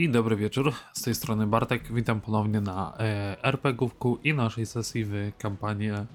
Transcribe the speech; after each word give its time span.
I 0.00 0.08
dobry 0.08 0.36
wieczór, 0.36 0.72
z 0.92 1.02
tej 1.02 1.14
strony 1.14 1.46
Bartek. 1.46 1.92
Witam 1.92 2.20
ponownie 2.20 2.60
na 2.60 2.94
e, 2.98 3.44
RPGówku 3.44 4.18
i 4.24 4.34
naszej 4.34 4.66
sesji 4.66 5.04
w 5.04 5.32
kampanii 5.38 5.90
e, 5.90 6.06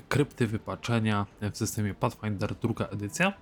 Krypty 0.00 0.46
Wypaczenia 0.46 1.26
w 1.52 1.58
systemie 1.58 1.94
Pathfinder 1.94 2.54
druga 2.54 2.86
edycja. 2.86 3.32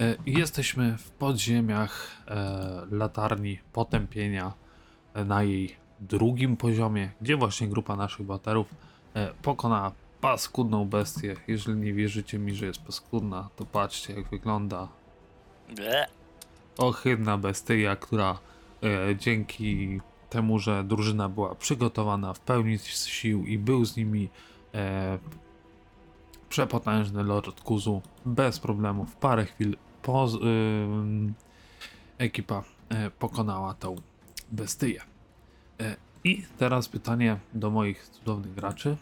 E, 0.00 0.16
jesteśmy 0.26 0.98
w 0.98 1.10
podziemiach 1.10 2.22
e, 2.28 2.86
latarni 2.90 3.58
potępienia 3.72 4.52
e, 5.14 5.24
na 5.24 5.42
jej 5.42 5.76
drugim 6.00 6.56
poziomie, 6.56 7.10
gdzie 7.20 7.36
właśnie 7.36 7.68
grupa 7.68 7.96
naszych 7.96 8.26
baterów 8.26 8.74
e, 9.14 9.32
pokonała 9.42 9.92
paskudną 10.20 10.84
bestię. 10.84 11.36
Jeżeli 11.48 11.78
nie 11.78 11.92
wierzycie 11.92 12.38
mi, 12.38 12.54
że 12.54 12.66
jest 12.66 12.82
paskudna, 12.82 13.48
to 13.56 13.64
patrzcie 13.64 14.14
jak 14.14 14.28
wygląda 14.28 14.88
ohydna 16.78 17.38
bestia, 17.38 17.96
która 17.96 18.38
dzięki 19.18 20.00
temu, 20.30 20.58
że 20.58 20.84
drużyna 20.84 21.28
była 21.28 21.54
przygotowana 21.54 22.32
w 22.32 22.40
pełni 22.40 22.78
z 22.78 23.06
sił 23.06 23.46
i 23.46 23.58
był 23.58 23.84
z 23.84 23.96
nimi 23.96 24.28
e, 24.74 25.18
przepotężny 26.48 27.22
Lord 27.22 27.60
Kuzu 27.60 28.02
bez 28.26 28.58
problemu 28.58 29.04
w 29.04 29.16
parę 29.16 29.46
chwil 29.46 29.76
po, 30.02 30.28
ym, 30.42 31.34
ekipa 32.18 32.62
e, 32.88 33.10
pokonała 33.10 33.74
tą 33.74 33.96
bestię. 34.52 35.00
E, 35.80 35.96
I 36.24 36.42
teraz 36.58 36.88
pytanie 36.88 37.38
do 37.54 37.70
moich 37.70 38.08
cudownych 38.08 38.54
graczy. 38.54 38.96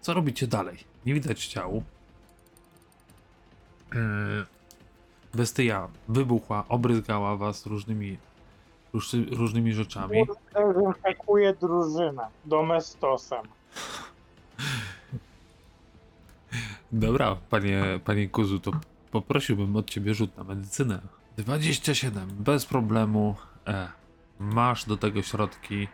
Co 0.00 0.14
robicie 0.14 0.46
dalej? 0.46 0.78
Nie 1.06 1.14
widać. 1.14 1.56
E, 1.56 1.70
bestia 5.34 5.88
wybuchła, 6.08 6.64
obryzgała 6.68 7.36
was 7.36 7.66
różnymi, 7.66 8.18
róż, 8.94 9.12
różnymi 9.30 9.72
rzeczami. 9.72 10.26
Dezynfekuje 10.54 11.54
drużynę 11.54 12.26
domestosem. 12.44 13.42
Dobra, 16.92 17.36
panie, 17.50 17.82
panie 18.04 18.28
Kuzu, 18.28 18.60
to 18.60 18.70
poprosiłbym 19.10 19.76
od 19.76 19.90
ciebie 19.90 20.14
rzut 20.14 20.36
na 20.36 20.44
medycynę. 20.44 21.00
27, 21.38 22.28
bez 22.30 22.66
problemu. 22.66 23.34
E, 23.66 23.88
masz 24.38 24.84
do 24.84 24.96
tego 24.96 25.22
środki, 25.22 25.88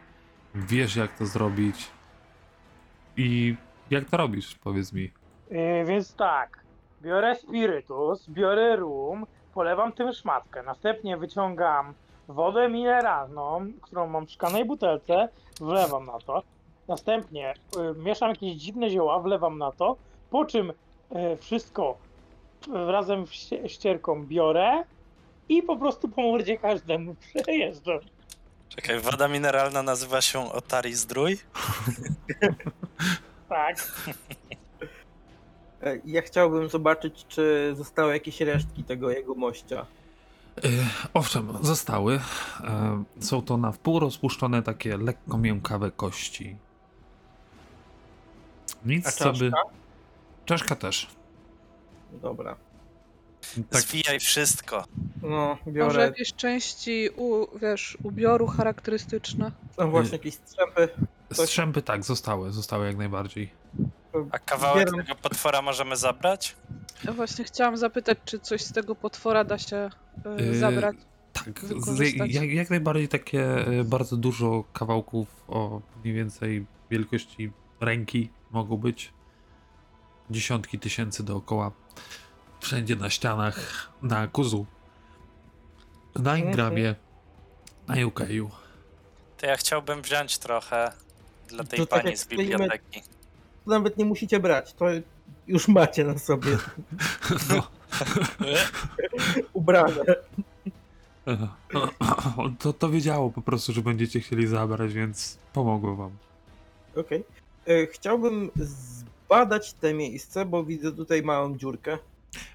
wiesz 0.55 0.97
jak 0.97 1.19
to 1.19 1.27
zrobić. 1.27 1.91
I 3.17 3.57
jak 3.91 4.05
to 4.05 4.17
robisz, 4.17 4.55
powiedz 4.55 4.93
mi. 4.93 5.11
Yy, 5.51 5.85
więc 5.85 6.15
tak, 6.15 6.65
biorę 7.03 7.37
spirytus, 7.37 8.29
biorę 8.29 8.77
rum, 8.77 9.27
polewam 9.55 9.93
tym 9.93 10.13
szmatkę, 10.13 10.63
następnie 10.63 11.17
wyciągam 11.17 11.95
wodę 12.35 12.69
mineralną, 12.69 13.73
którą 13.83 14.07
mam 14.07 14.27
w 14.27 14.31
szklanej 14.31 14.65
butelce, 14.65 15.29
wlewam 15.61 16.07
na 16.07 16.19
to, 16.19 16.43
następnie 16.89 17.55
y, 17.97 17.99
mieszam 17.99 18.31
jakieś 18.31 18.53
dziwne 18.57 18.91
zioła, 18.91 19.19
wlewam 19.21 19.59
na 19.59 19.73
to, 19.73 19.97
po 20.31 20.45
czym 20.45 20.71
y, 20.71 20.75
wszystko 21.41 21.97
y, 22.69 22.71
razem 22.93 23.27
z 23.27 23.31
ście- 23.31 23.69
ścierką 23.69 24.27
biorę 24.27 24.85
i 25.49 25.63
po 25.63 25.77
prostu 25.77 26.09
po 26.09 26.23
mordzie 26.23 26.59
każdemu 26.59 27.15
przejeżdżam. 27.45 27.99
Czekaj, 28.69 29.01
woda 29.01 29.29
mineralna 29.29 29.83
nazywa 29.83 30.21
się 30.21 30.53
Otari 30.53 30.95
Zdrój? 30.95 31.37
Tak, 33.49 33.77
E, 35.83 35.99
Ja 36.05 36.23
chciałbym 36.23 36.69
zobaczyć, 36.69 37.25
czy 37.29 37.73
zostały 37.77 38.13
jakieś 38.13 38.41
resztki 38.41 38.85
tego 38.85 39.11
jego 39.11 39.35
mościa. 39.35 39.87
E, 40.65 40.69
owszem, 41.15 41.49
zostały. 41.63 42.21
E, 42.65 43.05
są 43.21 43.43
to 43.43 43.57
na 43.57 43.73
wpół 43.73 44.01
rozpuszczone 44.01 44.63
takie 44.63 44.97
lekko 44.97 45.39
miękkawe 45.39 45.91
kości. 45.91 46.57
Nic 48.85 49.07
A 49.07 49.11
co 49.13 49.33
by... 49.33 49.51
czaszka? 50.45 50.77
Też. 50.77 51.07
Dobra. 52.23 52.57
Tak, 53.71 53.81
Zwijaj 53.83 54.21
wszystko. 54.21 54.85
No, 55.23 55.59
Może 55.67 55.73
biorę. 55.73 56.03
jakieś 56.05 56.33
części, 56.33 57.09
u, 57.17 57.59
wiesz, 57.59 57.99
ubioru 58.03 58.47
charakterystyczne. 58.47 59.53
Są 59.77 59.91
właśnie 59.91 60.13
jakieś 60.13 60.35
strzępy. 60.35 60.89
strzępy 61.33 61.83
tak, 61.83 62.05
zostały, 62.05 62.53
zostały 62.53 62.87
jak 62.87 62.97
najbardziej. 62.97 63.51
A 64.33 64.39
kawałek 64.39 64.89
Zbieram. 64.89 65.07
tego 65.07 65.19
potwora 65.23 65.63
możemy 65.63 65.97
zabrać? 65.97 66.57
Ja 67.05 67.13
właśnie 67.13 67.45
chciałam 67.45 67.77
zapytać, 67.77 68.19
czy 68.25 68.39
coś 68.39 68.63
z 68.63 68.73
tego 68.73 68.95
potwora 68.95 69.45
da 69.45 69.59
się 69.59 69.91
y, 70.41 70.45
Yy, 70.45 70.59
zabrać. 70.59 70.97
Tak, 71.33 71.61
z, 71.61 72.33
jak, 72.35 72.51
jak 72.51 72.71
najbardziej 72.71 73.09
takie 73.09 73.67
e, 73.67 73.85
bardzo 73.85 74.17
dużo 74.17 74.65
kawałków 74.73 75.45
o 75.49 75.81
mniej 76.03 76.15
więcej 76.15 76.67
wielkości 76.91 77.53
ręki 77.81 78.31
mogą 78.51 78.77
być. 78.77 79.13
Dziesiątki 80.31 80.79
tysięcy 80.79 81.23
dookoła. 81.23 81.73
Wszędzie 82.61 82.97
na 82.97 83.11
ścianach, 83.11 83.89
na 84.03 84.27
kuzu, 84.29 84.67
na 86.17 86.39
Ingramie, 86.39 86.95
na 87.89 87.97
Jukeju. 87.97 88.51
To 89.37 89.47
ja 89.47 89.57
chciałbym 89.57 90.03
wziąć 90.03 90.39
trochę 90.39 90.93
dla 91.49 91.65
tej 91.65 91.79
To 91.79 91.87
tak 91.87 91.99
pani 91.99 92.11
jak 92.11 92.19
z 92.19 92.27
biblioteki. 92.27 93.03
To 93.65 93.71
nawet 93.71 93.97
nie 93.97 94.05
musicie 94.05 94.41
brać, 94.41 94.73
to 94.73 94.85
już 95.51 95.69
macie 95.69 96.05
na 96.05 96.19
sobie 96.19 96.51
No, 97.51 97.69
ubrane. 99.53 100.05
to, 102.59 102.73
to 102.73 102.91
wiedziało 102.91 103.31
po 103.31 103.43
prostu, 103.43 103.73
że 103.73 103.83
będziecie 103.83 104.21
chcieli 104.21 104.47
zabrać, 104.47 104.93
więc 104.93 105.39
pomogło 105.53 105.97
wam. 105.97 106.11
Okej. 106.97 107.25
E, 107.67 107.87
Chciałbym 107.87 108.51
zbadać 108.57 109.73
te 109.73 109.95
miejsce, 109.95 110.45
bo 110.47 110.65
widzę 110.65 110.93
tutaj 110.93 111.23
małą 111.23 111.57
dziurkę. 111.59 111.99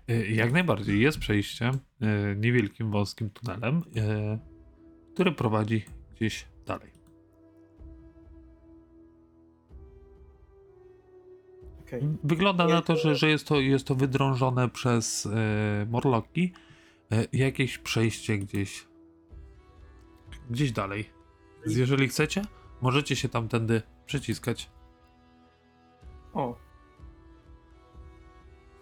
E, 0.08 0.26
Jak 0.26 0.52
najbardziej 0.52 1.02
jest 1.02 1.18
przejście 1.20 1.72
e, 2.02 2.36
niewielkim 2.36 2.92
wąskim 2.92 3.30
tunelem, 3.30 3.82
e, 3.96 4.38
który 5.14 5.32
prowadzi 5.32 5.86
gdzieś 6.16 6.46
dalej. 6.66 6.95
Okej. 11.98 12.18
Wygląda 12.24 12.68
na 12.68 12.82
to, 12.82 12.96
że, 12.96 13.16
że 13.16 13.30
jest, 13.30 13.48
to, 13.48 13.60
jest 13.60 13.88
to 13.88 13.96
wydrążone 13.96 14.70
przez 14.70 15.26
e, 15.26 15.86
morloki. 15.90 16.54
E, 17.12 17.26
jakieś 17.34 17.78
przejście 17.78 18.38
gdzieś 18.38 18.86
gdzieś 20.50 20.72
dalej. 20.72 21.10
Więc 21.66 21.78
Jeżeli 21.78 22.08
chcecie, 22.08 22.42
możecie 22.82 23.16
się 23.16 23.30
tamtędy 23.30 23.82
przyciskać. 24.06 24.70
O. 26.34 26.56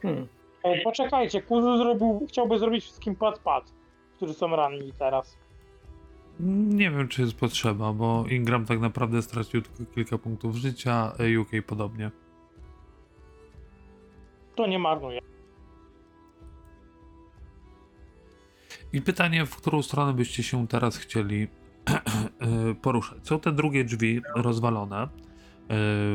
Hmm. 0.02 0.28
Ej, 0.64 0.82
poczekajcie, 0.84 1.42
Kuzu 1.42 1.78
zrobił, 1.78 2.26
chciałby 2.30 2.60
zrobić 2.60 2.84
wszystkim 2.84 3.16
pad-pad, 3.16 3.74
którzy 4.16 4.34
są 4.34 4.56
ranni 4.56 4.94
teraz. 5.00 5.38
Nie 6.40 6.92
wiem, 6.92 7.08
czy 7.08 7.22
jest 7.22 7.34
potrzeba, 7.34 7.94
bo 7.94 8.26
Ingram 8.30 8.66
tak 8.66 8.80
naprawdę 8.80 9.22
stracił 9.22 9.62
tylko 9.62 9.94
kilka 9.94 10.18
punktów 10.18 10.56
życia, 10.56 11.14
e, 11.20 11.40
UK 11.40 11.52
podobnie. 11.68 12.12
To 14.56 14.68
nie 14.68 14.80
marnuje. 14.80 15.20
I 18.94 19.02
pytanie, 19.02 19.46
w 19.46 19.56
którą 19.56 19.82
stronę 19.82 20.14
byście 20.14 20.44
się 20.44 20.68
teraz 20.68 20.98
chcieli 20.98 21.48
e, 21.88 22.76
poruszać? 22.82 23.28
Są 23.28 23.40
te 23.40 23.52
drugie 23.52 23.84
drzwi 23.84 24.22
rozwalone. 24.36 24.98
E, 25.02 25.10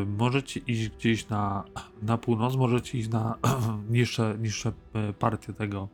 Możecie 0.07 0.61
iść 0.61 0.89
gdzieś 0.89 1.29
na, 1.29 1.65
na 2.03 2.19
północ, 2.19 2.57
możecie 2.57 2.99
iść 2.99 3.09
na 3.09 3.39
niższe, 3.91 4.37
niższe 4.39 4.73
e, 4.95 5.13
partie 5.13 5.53
tego 5.53 5.89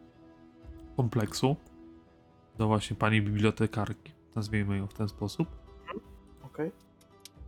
kompleksu. 0.97 1.57
Do 2.59 2.67
właśnie 2.67 2.97
pani 2.97 3.23
bibliotekarki. 3.23 4.13
Nazwijmy 4.35 4.79
ją 4.79 4.87
w 4.87 4.95
ten 4.95 5.09
sposób. 5.09 5.49
Okej. 6.43 6.73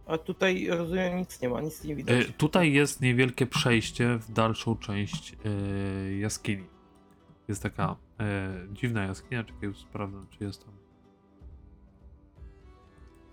A 0.06 0.18
tutaj 0.18 0.66
rozumiem 0.68 1.18
nic 1.18 1.40
nie 1.42 1.48
ma, 1.48 1.60
nic 1.60 1.84
nie 1.84 1.92
E, 1.92 1.96
widać. 1.96 2.26
Tutaj 2.38 2.72
jest 2.72 3.00
niewielkie 3.00 3.46
przejście 3.46 4.16
w 4.18 4.32
dalszą 4.32 4.76
część 4.76 5.36
e, 5.44 6.16
jaskini. 6.16 6.64
Jest 7.48 7.62
taka 7.62 7.96
e, 8.20 8.54
dziwna 8.72 9.04
jaskinia, 9.04 9.44
czekaj, 9.44 9.74
sprawdzę, 9.74 10.18
czy 10.30 10.44
jest 10.44 10.64
tam. 10.64 10.74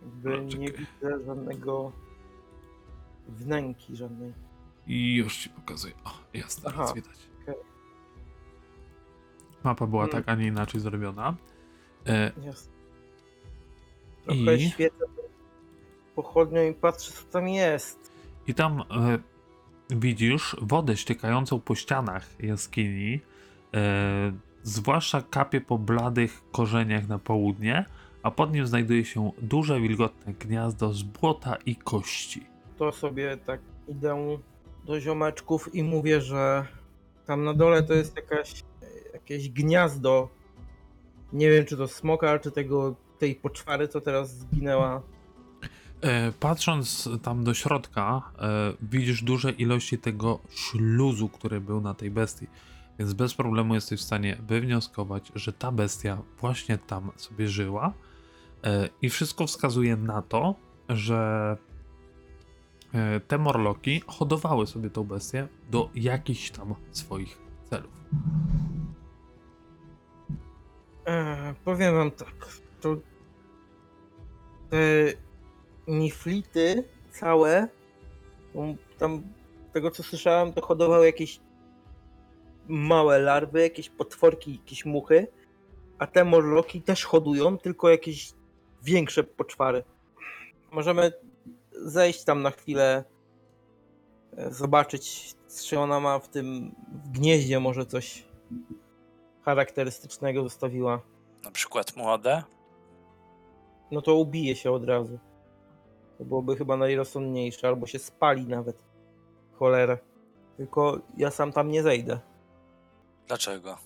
Jakby 0.02 0.42
nie 0.58 0.68
czekaj. 0.70 0.86
widzę 1.02 1.26
żadnego 1.26 1.92
wnęki 3.28 3.96
żadnej. 3.96 4.34
I 4.88 5.16
już 5.16 5.38
ci 5.38 5.50
pokazuję. 5.50 5.94
O, 6.06 6.12
jest, 6.34 6.64
teraz 6.64 6.80
Aha, 6.80 6.94
widać. 6.94 7.18
okej. 7.44 7.56
Mapa 9.64 9.88
była 9.88 10.04
Hmm. 10.06 10.24
tak, 10.24 10.30
a 10.34 10.36
nie 10.40 10.48
inaczej 10.48 10.82
zrobiona. 10.82 11.36
Jasne. 12.46 12.74
I- 14.28 14.44
Trochę 14.46 14.60
świecę 14.60 15.06
pochodnią 16.16 16.62
i 16.62 16.74
patrzę 16.74 17.12
co 17.12 17.24
tam 17.24 17.48
jest. 17.48 18.12
I 18.48 18.54
tam 18.54 18.82
e, 18.82 18.84
widzisz 19.90 20.56
wodę 20.62 20.98
ściekającą 20.98 21.60
po 21.60 21.76
ścianach 21.76 22.28
jaskini. 22.40 23.20
E, 23.74 24.34
zwłaszcza 24.64 25.22
kapie 25.22 25.62
po 25.62 25.78
bladych 25.78 26.42
korzeniach 26.52 27.08
na 27.08 27.20
południe, 27.20 27.86
a 28.24 28.32
pod 28.32 28.54
nim 28.54 28.68
znajduje 28.68 29.06
się 29.06 29.32
duże, 29.42 29.82
wilgotne 29.82 30.34
gniazdo 30.34 30.94
z 30.94 31.04
błota 31.04 31.56
i 31.66 31.76
kości. 31.76 32.46
To 32.78 32.92
sobie 32.92 33.38
tak 33.38 33.62
idę 33.88 34.38
do 34.86 35.02
ziomeczków 35.02 35.76
i 35.76 35.84
mówię, 35.84 36.22
że 36.22 36.66
tam 37.26 37.44
na 37.44 37.54
dole 37.54 37.84
to 37.84 37.94
jest 37.94 38.16
jakaś, 38.16 38.64
jakieś 39.14 39.50
gniazdo. 39.50 40.30
Nie 41.34 41.50
wiem, 41.50 41.66
czy 41.66 41.78
to 41.78 41.88
smoka, 41.88 42.40
czy 42.40 42.52
tego, 42.52 42.96
tej 43.20 43.36
poczwary, 43.36 43.88
co 43.88 44.02
teraz 44.02 44.38
zginęła. 44.38 45.02
E, 46.04 46.32
patrząc 46.40 47.10
tam 47.22 47.44
do 47.44 47.54
środka, 47.54 48.32
e, 48.40 48.74
widzisz 48.82 49.24
duże 49.24 49.52
ilości 49.52 49.98
tego 49.98 50.40
śluzu, 50.50 51.30
który 51.30 51.62
był 51.62 51.82
na 51.82 51.94
tej 51.94 52.12
bestii. 52.12 52.48
Więc 53.00 53.14
bez 53.14 53.34
problemu 53.34 53.76
jesteś 53.76 54.00
w 54.00 54.04
stanie 54.04 54.38
wywnioskować, 54.48 55.32
że 55.36 55.54
ta 55.54 55.72
bestia 55.72 56.18
właśnie 56.40 56.78
tam 56.78 57.12
sobie 57.16 57.48
żyła. 57.48 57.94
E, 58.64 58.90
I 59.02 59.10
wszystko 59.10 59.48
wskazuje 59.48 59.98
na 59.98 60.22
to, 60.22 60.56
że 60.90 61.58
te 63.28 63.38
morloki 63.38 64.02
hodowały 64.08 64.68
sobie 64.68 64.90
tą 64.90 65.04
bestię 65.04 65.48
do 65.72 65.90
jakichś 65.96 66.52
tam 66.52 66.76
swoich 66.92 67.38
celów. 67.70 67.92
E, 71.06 71.54
powiem 71.66 71.96
wam 71.96 72.12
tak, 72.12 72.48
to 72.82 72.96
te 74.70 74.78
niflity 75.88 76.84
całe, 77.12 77.68
tam 78.98 79.24
tego 79.74 79.92
co 79.92 80.04
słyszałem, 80.04 80.54
to 80.54 80.62
hodowały 80.62 81.06
jakieś 81.06 81.40
małe 82.68 83.20
larwy, 83.20 83.62
jakieś 83.62 83.90
potworki, 83.90 84.52
jakieś 84.56 84.86
muchy, 84.86 85.28
a 86.00 86.08
te 86.08 86.26
morloki 86.26 86.82
też 86.82 87.06
hodują, 87.06 87.58
tylko 87.58 87.90
jakieś 87.90 88.34
większe 88.84 89.24
poczwary. 89.24 89.84
Możemy 90.72 91.12
zejść 91.72 92.24
tam 92.24 92.42
na 92.42 92.52
chwilę, 92.52 93.04
e, 94.38 94.54
zobaczyć, 94.54 95.36
czy 95.66 95.80
ona 95.80 96.00
ma 96.00 96.20
w 96.20 96.30
tym 96.30 96.76
gnieździe 97.12 97.60
może 97.60 97.86
coś 97.86 98.24
charakterystycznego 99.42 100.44
zostawiła. 100.44 101.02
Na 101.44 101.52
przykład 101.52 101.96
młode. 101.96 102.44
no 103.92 104.02
to 104.02 104.16
ubije 104.16 104.56
się 104.56 104.72
od 104.72 104.86
razu. 104.86 105.20
To 106.24 106.28
byłoby 106.28 106.56
chyba 106.56 106.78
najrozsądniejsze, 106.78 107.68
albo 107.68 107.88
się 107.88 108.00
spali 108.00 108.46
nawet. 108.46 108.84
Cholera. 109.60 109.98
Tylko 110.58 111.00
ja 111.18 111.32
sam 111.32 111.52
tam 111.52 111.72
nie 111.72 111.84
zejdę. 111.84 112.20
Dlaczego? 113.28 113.78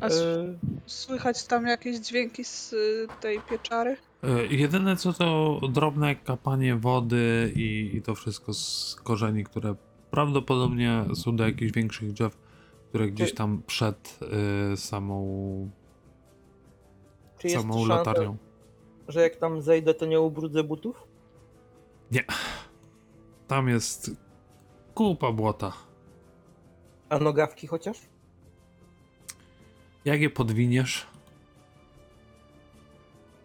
A 0.00 0.06
s- 0.06 0.20
E, 0.22 0.54
słychać 0.86 1.44
tam 1.46 1.66
jakieś 1.66 1.96
dźwięki 1.98 2.44
z 2.44 2.72
y, 2.72 3.06
tej 3.20 3.40
pieczary? 3.40 3.96
E, 4.22 4.46
Jedyne 4.46 4.96
co 4.96 5.12
to 5.12 5.60
drobne 5.68 6.16
kapanie 6.16 6.76
wody 6.76 7.52
i, 7.56 7.90
i 7.94 8.02
to 8.02 8.14
wszystko 8.14 8.54
z 8.54 8.96
korzeni, 9.04 9.44
które 9.44 9.74
prawdopodobnie 10.10 11.04
są 11.14 11.36
do 11.36 11.46
jakichś 11.46 11.72
większych 11.72 12.12
drzew, 12.12 12.36
które 12.88 13.08
gdzieś 13.10 13.34
tam 13.34 13.62
przed 13.66 14.18
y, 14.72 14.76
samą, 14.76 15.70
czy 17.38 17.48
jest 17.48 17.60
samą 17.60 17.74
szansa, 17.74 17.94
latarnią. 17.94 18.36
Że 19.08 19.22
jak 19.22 19.36
tam 19.36 19.62
zejdę, 19.62 19.94
to 19.94 20.06
nie 20.06 20.20
ubrudzę 20.20 20.64
butów? 20.64 21.06
Tam 23.48 23.68
jest 23.68 24.10
kupa 24.94 25.32
błota. 25.32 25.72
A 27.08 27.18
nogawki 27.18 27.66
chociaż? 27.66 27.98
Jak 30.04 30.20
je 30.20 30.30
podwiniesz? 30.30 31.06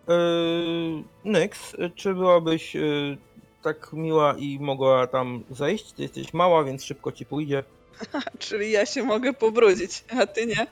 Yy, 0.07 1.03
Nyx, 1.25 1.75
czy 1.95 2.13
byłabyś 2.13 2.75
yy, 2.75 3.17
tak 3.61 3.93
miła 3.93 4.35
i 4.37 4.59
mogła 4.59 5.07
tam 5.07 5.43
zejść? 5.49 5.91
Ty 5.91 6.01
jesteś 6.01 6.33
mała, 6.33 6.63
więc 6.63 6.83
szybko 6.83 7.11
ci 7.11 7.25
pójdzie. 7.25 7.63
Czyli 8.39 8.71
ja 8.71 8.85
się 8.85 9.03
mogę 9.03 9.33
pobrudzić, 9.33 10.03
a 10.19 10.27
ty 10.27 10.45
nie? 10.45 10.67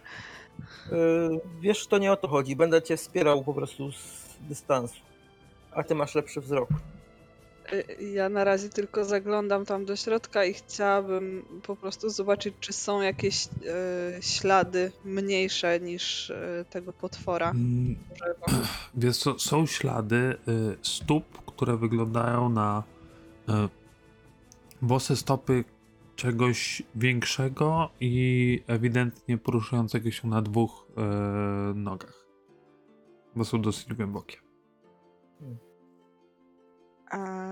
Yy, 0.92 1.40
wiesz, 1.60 1.88
to 1.88 1.98
nie 1.98 2.12
o 2.12 2.18
to 2.18 2.28
chodzi. 2.28 2.56
Będę 2.56 2.81
cię 2.81 2.98
wspierał 2.98 3.44
po 3.44 3.54
prostu 3.54 3.92
z 3.92 4.27
dystansu. 4.42 4.95
A 5.72 5.84
ty 5.84 5.95
masz 5.95 6.16
lepszy 6.16 6.42
wzrok. 6.42 6.69
Y, 7.74 8.04
Ja 8.13 8.30
na 8.30 8.44
razie 8.44 8.69
tylko 8.69 9.06
zaglądam 9.06 9.66
tam 9.66 9.86
do 9.86 9.95
środka 9.95 10.45
i 10.45 10.54
chciałabym 10.54 11.45
po 11.63 11.75
prostu 11.75 12.10
zobaczyć, 12.10 12.56
czy 12.60 12.74
są 12.74 13.01
jakieś 13.01 13.45
y, 13.45 13.50
ślady 14.22 14.92
mniejsze 15.06 15.80
niż 15.80 16.30
y, 16.30 16.66
tego 16.69 16.94
potwora. 16.94 17.50
Mm, 17.51 17.95
dużego. 18.10 18.66
Wiesz 18.95 19.18
co, 19.18 19.39
są 19.39 19.66
ślady 19.66 20.16
y, 20.48 20.78
stóp, 20.81 21.45
które 21.45 21.78
wyglądają 21.78 22.50
na 22.50 22.83
y, 23.50 23.54
bose 24.81 25.16
stopy 25.16 25.63
czegoś 26.16 26.81
większego 26.95 27.90
i 28.00 28.63
ewidentnie 28.68 29.38
poruszającego 29.38 30.12
się 30.12 30.28
na 30.28 30.42
dwóch 30.42 30.88
y, 30.90 31.75
nogach. 31.75 32.27
Bo 33.38 33.45
są 33.45 33.62
dosyć 33.62 33.94
głębokie. 33.94 34.38
A 37.12 37.48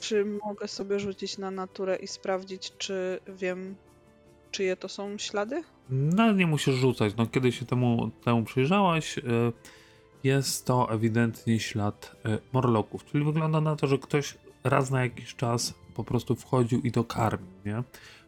czy 0.00 0.24
mogę 0.24 0.68
sobie 0.68 1.00
rzucić 1.00 1.38
na 1.38 1.50
naturę 1.50 1.96
i 1.96 2.06
sprawdzić, 2.06 2.72
czy 2.78 3.20
wiem, 3.28 3.76
czyje 4.50 4.76
to 4.76 4.88
są 4.88 5.18
ślady? 5.18 5.62
No 5.90 6.32
nie 6.32 6.46
musisz 6.46 6.74
rzucać, 6.74 7.14
no 7.16 7.26
kiedy 7.26 7.52
się 7.52 7.66
temu, 7.66 8.10
temu 8.24 8.44
przyjrzałaś, 8.44 9.18
y, 9.18 9.22
jest 10.24 10.66
to 10.66 10.92
ewidentnie 10.92 11.60
ślad 11.60 12.16
y, 12.26 12.38
morloków, 12.52 13.04
czyli 13.04 13.24
wygląda 13.24 13.60
na 13.60 13.76
to, 13.76 13.86
że 13.86 13.98
ktoś 13.98 14.38
raz 14.64 14.90
na 14.90 15.02
jakiś 15.02 15.34
czas 15.34 15.74
po 15.94 16.04
prostu 16.04 16.34
wchodził 16.34 16.80
i 16.80 16.92
to 16.92 17.04
karmił, 17.04 17.52
nie? 17.64 17.82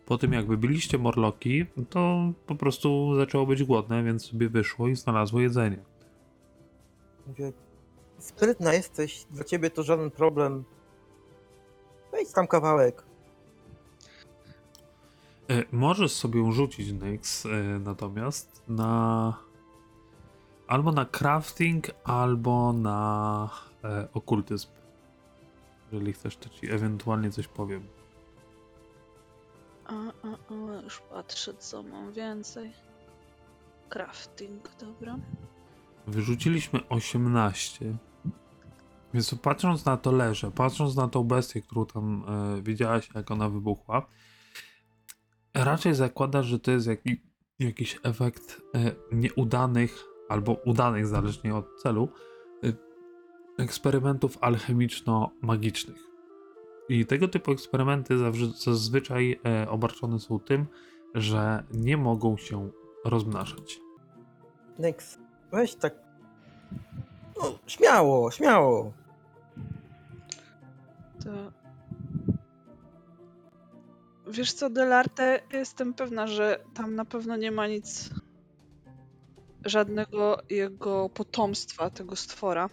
Po 0.06 0.19
tym 0.19 0.32
jak 0.32 0.46
wybiliście 0.46 0.98
morloki, 0.98 1.66
to 1.90 2.32
po 2.46 2.54
prostu 2.54 3.14
zaczęło 3.16 3.46
być 3.46 3.64
głodne, 3.64 4.04
więc 4.04 4.26
sobie 4.26 4.48
wyszło 4.48 4.88
i 4.88 4.96
znalazło 4.96 5.40
jedzenie. 5.40 5.78
Mówię, 7.28 7.52
sprytna 8.19 8.75
jesteś, 8.75 9.25
dla 9.30 9.44
ciebie 9.44 9.70
to 9.70 9.82
żaden 9.82 10.10
problem. 10.10 10.64
Wejdź 12.12 12.32
tam 12.32 12.46
kawałek. 12.46 13.02
Y, 15.50 15.64
Możesz 15.72 16.12
sobie 16.12 16.52
rzucić 16.52 16.92
Nyx 16.92 17.46
y, 17.46 17.48
natomiast 17.84 18.62
na 18.69 19.34
albo 20.69 20.93
na 20.93 21.05
crafting, 21.05 21.91
albo 22.05 22.72
na 22.72 23.50
e, 23.84 24.08
okultyzm. 24.12 24.69
Jeżeli 25.93 26.12
chcesz, 26.12 26.36
to 26.36 26.48
ci 26.48 26.70
ewentualnie 26.70 27.31
coś 27.31 27.48
powiem. 27.48 27.86
A, 29.86 29.93
a, 29.93 30.29
a, 30.50 30.82
już 30.82 31.00
patrzę, 31.00 31.55
co 31.55 31.82
mam 31.82 32.12
więcej. 32.12 32.72
Crafting, 33.88 34.70
dobra. 34.81 35.19
Wyrzuciliśmy 36.08 36.88
18. 36.88 37.98
Więc 39.15 39.34
patrząc 39.34 39.84
na 39.84 39.96
to 39.96 40.12
leże, 40.12 40.50
patrząc 40.50 40.96
na 40.96 41.08
tą 41.08 41.24
bestię, 41.24 41.62
którą 41.62 41.86
tam 41.86 42.24
e, 42.29 42.62
widziałaś, 42.62 43.10
jak 43.15 43.31
ona 43.31 43.48
wybuchła, 43.48 44.06
raczej 45.55 45.94
zakładasz, 45.94 46.46
że 46.46 46.58
to 46.58 46.70
jest 46.70 46.86
jaki, 46.86 47.22
jakiś 47.58 48.00
efekt 48.03 48.62
e, 48.74 48.93
nieudanych 49.12 50.05
albo 50.29 50.53
udanych, 50.53 51.06
zależnie 51.06 51.55
od 51.55 51.67
celu, 51.82 52.08
e, 52.65 52.72
eksperymentów 53.62 54.38
alchemiczno-magicznych. 54.41 56.08
I 56.88 57.06
tego 57.06 57.29
typu 57.29 57.53
eksperymenty 57.53 58.15
zazwyczaj 58.65 59.41
obarczone 59.69 60.19
są 60.19 60.38
tym, 60.38 60.67
że 61.15 61.65
nie 61.72 61.96
mogą 61.96 62.36
się 62.36 62.70
rozmnażać. 63.05 63.81
Nyx, 64.79 65.19
weź 65.52 65.74
tak. 65.74 65.94
No, 67.38 67.58
śmiało, 67.67 68.31
śmiało. 68.31 68.93
To... 71.24 71.31
Wiesz 74.31 74.52
co, 74.52 74.70
Delarte, 74.70 75.40
jestem 75.52 75.94
pewna, 75.94 76.26
że 76.26 76.60
tam 76.74 76.94
na 76.94 77.05
pewno 77.05 77.36
nie 77.36 77.50
ma 77.50 77.67
nic, 77.67 78.10
żadnego 79.64 80.38
jego 80.50 81.08
potomstwa, 81.08 81.90
tego 81.90 82.17
stwora, 82.17 82.69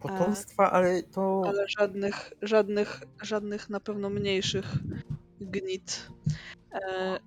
Potomstwa, 0.00 0.70
ale 0.70 1.02
to. 1.02 1.42
ale 1.46 1.64
żadnych, 1.68 2.32
żadnych, 2.42 3.02
żadnych 3.22 3.70
na 3.70 3.80
pewno 3.80 4.10
mniejszych 4.10 4.66
gnit. 5.40 6.08
E, 6.72 7.20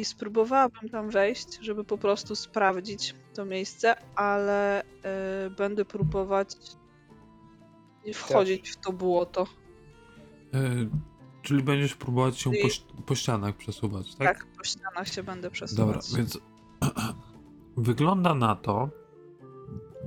I 0.00 0.04
spróbowałabym 0.04 0.88
tam 0.90 1.10
wejść, 1.10 1.58
żeby 1.62 1.84
po 1.84 1.98
prostu 1.98 2.36
sprawdzić 2.36 3.14
to 3.34 3.44
miejsce, 3.44 3.94
ale 4.14 4.82
e, 4.82 5.50
będę 5.58 5.84
próbować 5.84 6.56
nie 8.06 8.14
wchodzić 8.14 8.70
w 8.70 8.76
to 8.76 8.92
błoto. 8.92 9.46
E, 10.54 10.58
czyli 11.42 11.62
będziesz 11.62 11.94
próbować 11.94 12.38
się 12.38 12.50
I- 12.56 12.62
po, 12.62 13.02
po 13.02 13.14
ścianach 13.14 13.56
przesuwać, 13.56 14.14
tak? 14.14 14.38
Tak, 14.38 14.46
po 14.58 14.64
ścianach 14.64 15.08
się 15.08 15.22
będę 15.22 15.50
Dobra, 15.50 15.52
przesuwać. 15.98 16.14
więc 16.16 16.38
wygląda 17.76 18.34
na 18.34 18.56
to, 18.56 18.88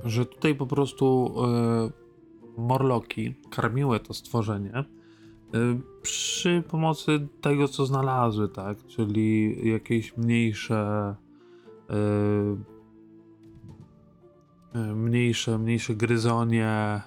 że 0.04 0.26
tutaj 0.26 0.54
po 0.54 0.66
prostu 0.66 1.34
e, 1.44 1.90
morloki 2.62 3.34
karmiły 3.50 4.00
to 4.00 4.14
stworzenie 4.14 4.84
przy 6.02 6.62
pomocy 6.68 7.28
tego, 7.40 7.68
co 7.68 7.86
znalazły, 7.86 8.48
tak? 8.48 8.86
Czyli 8.86 9.56
jakieś 9.68 10.16
mniejsze 10.16 11.14
e, 11.90 11.96
e, 14.74 14.94
mniejsze, 14.94 15.58
mniejsze 15.58 15.94
gryzonie, 15.94 17.00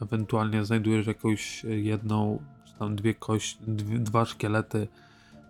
ewentualnie 0.00 0.64
znajdujesz 0.64 1.06
jakąś 1.06 1.64
jedną, 1.64 2.42
czy 2.66 2.78
tam 2.78 2.96
dwie 2.96 3.14
kości, 3.14 3.58
dwa 4.00 4.24
szkielety 4.24 4.88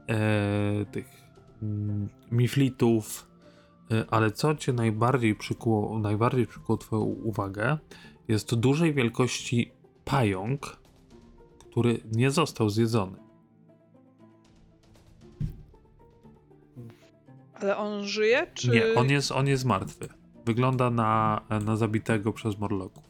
e, 0.08 0.86
tych 0.92 1.06
mm, 1.62 2.08
miflitów, 2.32 3.34
E, 3.90 4.04
Ale 4.10 4.30
co 4.30 4.54
cię 4.54 4.72
najbardziej 4.72 5.34
przykuło, 5.34 5.98
najbardziej 5.98 6.46
przykuło 6.46 6.78
twoją 6.78 7.02
uwagę, 7.02 7.78
jest 8.28 8.54
dużej 8.54 8.94
wielkości 8.94 9.72
pająk, 10.04 10.76
który 11.74 12.00
nie 12.12 12.30
został 12.30 12.70
zjedzony. 12.70 13.16
Ale 17.54 17.76
on 17.76 18.04
żyje, 18.04 18.46
czy... 18.54 18.70
Nie, 18.70 18.94
on 18.94 19.10
jest, 19.10 19.32
on 19.32 19.46
jest 19.46 19.64
martwy. 19.64 20.08
Wygląda 20.44 20.90
na, 20.90 21.40
na 21.64 21.76
zabitego 21.76 22.32
przez 22.32 22.58
morloków. 22.58 23.04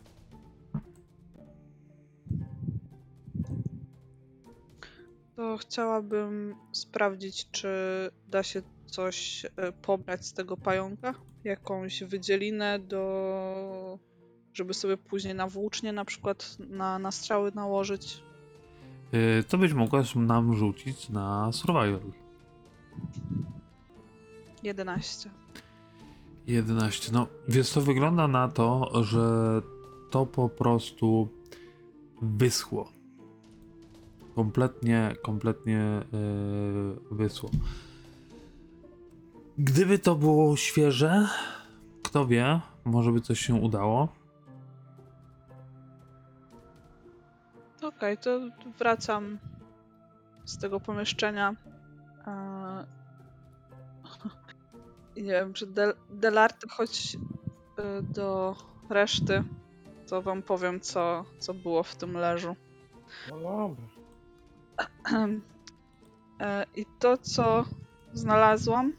To 5.37 5.57
chciałabym 5.57 6.55
sprawdzić, 6.73 7.51
czy 7.51 7.69
da 8.29 8.43
się 8.43 8.63
coś 8.87 9.47
e, 9.57 9.73
pobrać 9.73 10.27
z 10.27 10.33
tego 10.33 10.57
pająka? 10.57 11.15
Jakąś 11.45 12.05
wydzielinę 12.05 12.79
do... 12.79 13.99
żeby 14.53 14.75
sobie 14.75 14.97
później 14.97 15.35
na 15.35 15.47
włócznie 15.47 15.93
na 15.93 16.05
przykład 16.05 16.57
na, 16.59 16.99
na 16.99 17.13
strzały 17.13 17.53
nałożyć. 17.53 18.25
E, 19.15 19.43
To 19.43 19.59
byś 19.59 19.73
mogła 19.73 20.03
nam 20.17 20.55
rzucić 20.55 21.09
na 21.09 21.53
survival. 21.53 22.13
11. 24.63 25.31
11. 26.47 27.13
No, 27.13 27.27
więc 27.49 27.73
to 27.73 27.81
wygląda 27.81 28.29
na 28.29 28.49
to, 28.49 28.91
że 29.05 29.63
to 30.11 30.27
po 30.27 30.49
prostu 30.49 31.29
wyschło. 32.23 32.93
Kompletnie, 34.35 35.17
kompletnie 35.23 36.01
yy, 36.13 37.17
wyschło. 37.17 37.51
Gdyby 39.59 39.99
to 39.99 40.15
było 40.15 40.57
świeże, 40.57 41.29
kto 42.03 42.27
wie, 42.27 42.61
może 42.85 43.13
by 43.13 43.21
coś 43.21 43.41
się 43.41 43.55
udało. 43.55 44.09
Okej, 47.85 48.19
to 48.19 48.41
wracam 48.79 49.39
z 50.45 50.59
tego 50.59 50.81
pomieszczenia. 50.81 51.55
Eee, 52.27 52.87
i 55.17 55.23
Nie 55.27 55.33
wiem, 55.33 55.53
czy 55.53 55.67
Del 55.67 55.95
Delarte 56.11 56.69
chodź 56.69 57.17
e, 57.79 58.03
do 58.03 58.57
reszty, 58.91 59.43
to 60.09 60.23
wam 60.23 60.43
powiem, 60.43 60.81
co, 60.81 61.25
co 61.39 61.55
było 61.55 61.83
w 61.83 61.97
tym 61.97 62.13
leżu. 62.17 62.57
No 63.31 63.41
dobra. 63.41 63.87
E, 66.41 66.67
I 66.77 66.87
to, 66.99 67.19
co 67.19 67.65
znalazłam, 68.13 68.93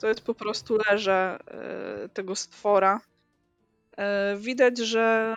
to 0.00 0.08
jest 0.08 0.20
po 0.20 0.34
prostu 0.34 0.78
leże 0.90 1.38
e, 1.46 2.08
tego 2.08 2.36
stwora. 2.36 3.00
E, 3.96 4.36
Widać, 4.36 4.78
że, 4.78 5.34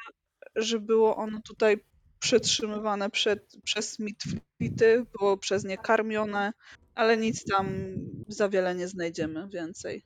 że 0.56 0.80
było 0.80 1.16
ono 1.16 1.42
tutaj 1.42 1.84
przetrzymywane 2.20 3.10
przed, 3.10 3.58
przez 3.64 4.00
mitflity, 4.00 5.06
było 5.20 5.38
przez 5.38 5.64
nie 5.64 5.78
karmione, 5.78 6.54
ale 6.96 7.18
nic 7.18 7.46
tam 7.46 7.68
za 8.28 8.50
wiele 8.50 8.76
nie 8.76 8.88
znajdziemy 8.88 9.48
więcej. 9.50 10.04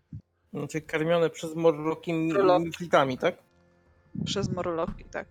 Znaczy 0.53 0.81
karmione 0.81 1.29
przez 1.29 1.55
morloki 1.55 2.13
mi- 2.13 2.33
Morloki. 2.33 2.65
miflitami, 2.65 3.17
tak? 3.17 3.35
Przez 4.25 4.49
morloki, 4.49 5.03
tak. 5.05 5.27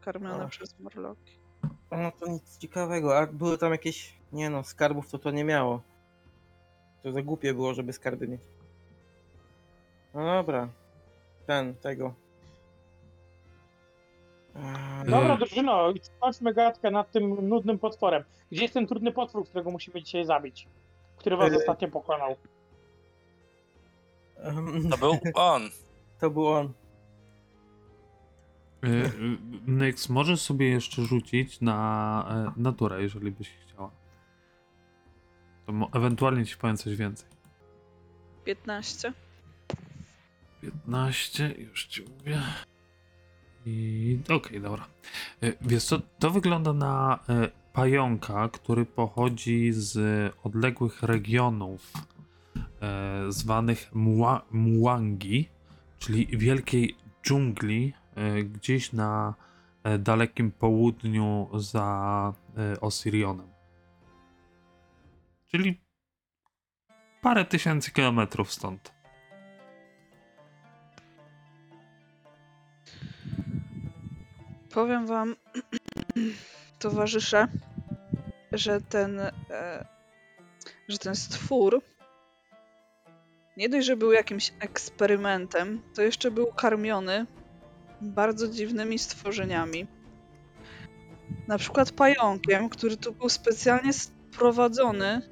Karmione 0.00 0.44
A. 0.44 0.48
przez 0.48 0.78
morloki. 0.80 1.38
No 1.90 2.12
to 2.20 2.26
nic 2.30 2.58
ciekawego, 2.58 3.18
a 3.18 3.26
były 3.26 3.58
tam 3.58 3.72
jakieś, 3.72 4.14
nie 4.32 4.50
no, 4.50 4.64
skarbów 4.64 5.10
to 5.10 5.18
to 5.18 5.30
nie 5.30 5.44
miało. 5.44 5.82
To 7.02 7.12
za 7.12 7.22
głupie 7.22 7.54
było, 7.54 7.74
żeby 7.74 7.92
skarby 7.92 8.28
mieć. 8.28 8.40
No 10.14 10.24
dobra. 10.24 10.68
Ten, 11.46 11.74
tego. 11.74 12.14
Eee, 14.58 15.04
Dobra, 15.04 15.18
Mm. 15.26 15.38
drużyno, 15.38 15.92
skończmy 16.02 16.54
gadkę 16.54 16.90
nad 16.90 17.10
tym 17.10 17.48
nudnym 17.48 17.78
potworem. 17.78 18.24
Gdzie 18.52 18.62
jest 18.62 18.74
ten 18.74 18.86
trudny 18.86 19.12
potwór, 19.12 19.44
którego 19.44 19.70
musimy 19.70 20.02
dzisiaj 20.02 20.24
zabić? 20.26 20.68
Który 21.16 21.36
was 21.36 21.52
Yy. 21.52 21.56
ostatnio 21.58 21.88
pokonał? 21.88 22.36
em, 24.36 24.90
To 24.90 24.98
był 24.98 25.12
on. 25.34 25.62
To 26.20 26.30
był 26.30 26.46
on. 26.48 26.72
Yy, 28.82 29.10
Nyx, 29.66 30.08
możesz 30.08 30.40
sobie 30.40 30.68
jeszcze 30.68 31.02
rzucić 31.02 31.60
na 31.60 32.52
e, 32.56 32.60
naturę, 32.62 33.02
jeżeli 33.02 33.30
byś 33.30 33.50
chciała. 33.50 33.90
To 35.66 35.72
ewentualnie 35.98 36.46
ci 36.46 36.56
powiem 36.56 36.76
coś 36.76 36.96
więcej. 36.96 37.28
15. 38.44 39.12
15, 40.60 41.54
już 41.58 41.86
ci 41.86 42.02
mówię. 42.02 42.40
I 43.68 44.18
okej, 44.28 44.60
dobra. 44.60 44.86
E, 45.42 45.52
Wiesz 45.60 45.84
co, 45.84 46.00
to 46.18 46.30
wygląda 46.30 46.72
na 46.72 47.18
e, 47.28 47.48
pająka, 47.72 48.48
który 48.48 48.86
pochodzi 48.86 49.72
z 49.72 49.98
odległych 50.44 51.02
regionów 51.02 51.92
e, 52.82 53.32
zwanych 53.32 53.94
Mua, 53.94 54.42
Muangi, 54.50 55.48
czyli 55.98 56.26
wielkiej 56.26 56.96
dżungli 57.26 57.92
gdzieś 58.44 58.92
na 58.92 59.34
dalekim 59.98 60.50
południu 60.50 61.48
za 61.54 62.32
Osirionem. 62.80 63.48
Czyli 65.46 65.80
parę 67.22 67.44
tysięcy 67.44 67.92
kilometrów 67.92 68.52
stąd. 68.52 68.97
Powiem 74.78 75.06
wam, 75.06 75.36
towarzysze, 76.78 77.48
że 78.52 78.80
ten, 78.80 79.20
e, 79.50 79.86
że 80.88 80.98
ten 80.98 81.14
stwór 81.14 81.82
nie 83.56 83.68
dość, 83.68 83.86
że 83.86 83.96
był 83.96 84.12
jakimś 84.12 84.52
eksperymentem, 84.60 85.82
to 85.94 86.02
jeszcze 86.02 86.30
był 86.30 86.46
karmiony 86.46 87.26
bardzo 88.00 88.48
dziwnymi 88.48 88.98
stworzeniami. 88.98 89.86
Na 91.48 91.58
przykład 91.58 91.92
pająkiem, 91.92 92.68
który 92.68 92.96
tu 92.96 93.12
był 93.12 93.28
specjalnie 93.28 93.92
sprowadzony 93.92 95.22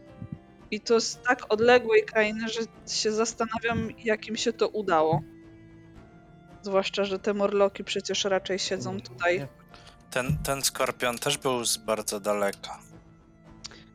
i 0.70 0.80
to 0.80 1.00
z 1.00 1.22
tak 1.22 1.52
odległej 1.52 2.04
krainy, 2.04 2.48
że 2.48 2.60
się 2.94 3.12
zastanawiam, 3.12 3.88
jak 4.04 4.28
im 4.28 4.36
się 4.36 4.52
to 4.52 4.68
udało. 4.68 5.22
Zwłaszcza, 6.66 7.04
że 7.04 7.18
te 7.18 7.34
morloki 7.34 7.84
przecież 7.84 8.24
raczej 8.24 8.58
siedzą 8.58 9.00
tutaj. 9.00 9.46
Ten, 10.10 10.38
ten 10.38 10.62
skorpion 10.62 11.18
też 11.18 11.38
był 11.38 11.64
z 11.64 11.76
bardzo 11.76 12.20
daleka. 12.20 12.78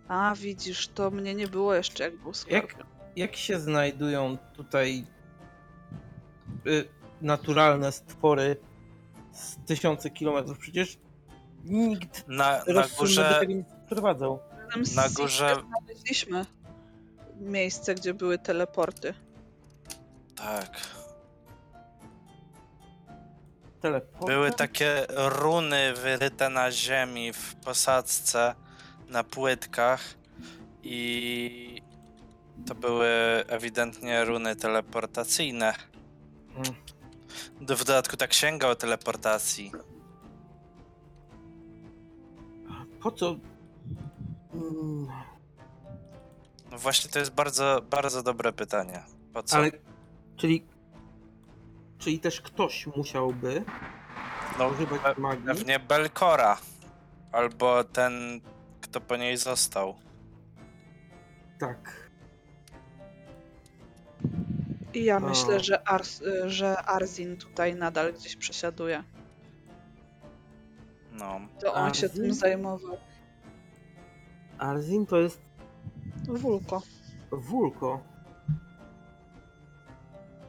A, 0.07 0.35
widzisz, 0.37 0.87
to 0.87 1.11
mnie 1.11 1.35
nie 1.35 1.47
było 1.47 1.75
jeszcze, 1.75 2.03
jak 2.03 2.17
był 2.17 2.27
Jak, 2.27 2.35
skorpion. 2.37 2.87
jak 3.15 3.35
się 3.35 3.59
znajdują 3.59 4.37
tutaj 4.53 5.05
y, 6.67 6.87
naturalne 7.21 7.91
stwory 7.91 8.57
z 9.31 9.55
tysiące 9.65 10.09
kilometrów? 10.09 10.57
Przecież 10.57 10.97
nikt 11.63 12.27
Na, 12.27 12.63
na 12.67 12.87
górze, 12.99 13.37
tego 13.39 13.53
nie 13.53 13.63
na 14.95 15.09
górze, 15.09 15.55
Znaleźliśmy 15.85 16.45
miejsce, 17.39 17.95
gdzie 17.95 18.13
były 18.13 18.37
teleporty. 18.39 19.13
tak. 20.35 21.00
Teleport. 23.81 24.25
Były 24.25 24.51
takie 24.51 25.05
runy 25.17 25.93
wyryte 25.93 26.49
na 26.49 26.71
ziemi 26.71 27.33
w 27.33 27.55
posadzce 27.55 28.55
na 29.09 29.23
płytkach 29.23 30.01
i 30.83 31.81
to 32.67 32.75
były 32.75 33.07
ewidentnie 33.47 34.25
runy 34.25 34.55
teleportacyjne. 34.55 35.73
Mm. 36.55 36.63
Do- 37.61 37.75
W 37.75 37.83
dodatku 37.83 38.17
ta 38.17 38.27
księga 38.27 38.67
o 38.67 38.75
teleportacji. 38.75 39.71
Po 43.01 43.11
co? 43.11 43.35
Mm, 44.53 45.07
No 46.71 46.77
właśnie 46.77 47.11
to 47.11 47.19
jest 47.19 47.31
bardzo, 47.31 47.81
bardzo 47.89 48.23
dobre 48.23 48.53
pytanie. 48.53 49.03
Po 49.33 49.43
co? 49.43 49.55
Ale, 49.57 49.71
czyli 50.37 50.65
Czyli 52.01 52.19
też 52.19 52.41
ktoś 52.41 52.87
musiałby 52.87 53.63
No, 54.59 54.67
używać 54.67 55.01
pe- 55.01 55.19
magii. 55.19 55.45
pewnie 55.45 55.79
Belkora. 55.79 56.57
Albo 57.31 57.83
ten, 57.83 58.41
kto 58.81 59.01
po 59.01 59.17
niej 59.17 59.37
został. 59.37 59.95
Tak. 61.59 62.09
I 64.93 65.03
ja 65.03 65.19
myślę, 65.19 65.59
że, 65.59 65.87
Ars, 65.87 66.21
że 66.45 66.77
Arzin 66.83 67.37
tutaj 67.37 67.75
nadal 67.75 68.13
gdzieś 68.13 68.35
przesiaduje. 68.35 69.03
No. 71.11 71.39
To 71.59 71.73
on 71.73 71.93
się 71.93 72.05
Arzin? 72.07 72.23
tym 72.23 72.33
zajmował. 72.33 72.97
Arzin 74.57 75.05
to 75.05 75.17
jest 75.17 75.41
Wulko. 76.27 76.81
Wulko. 77.31 78.03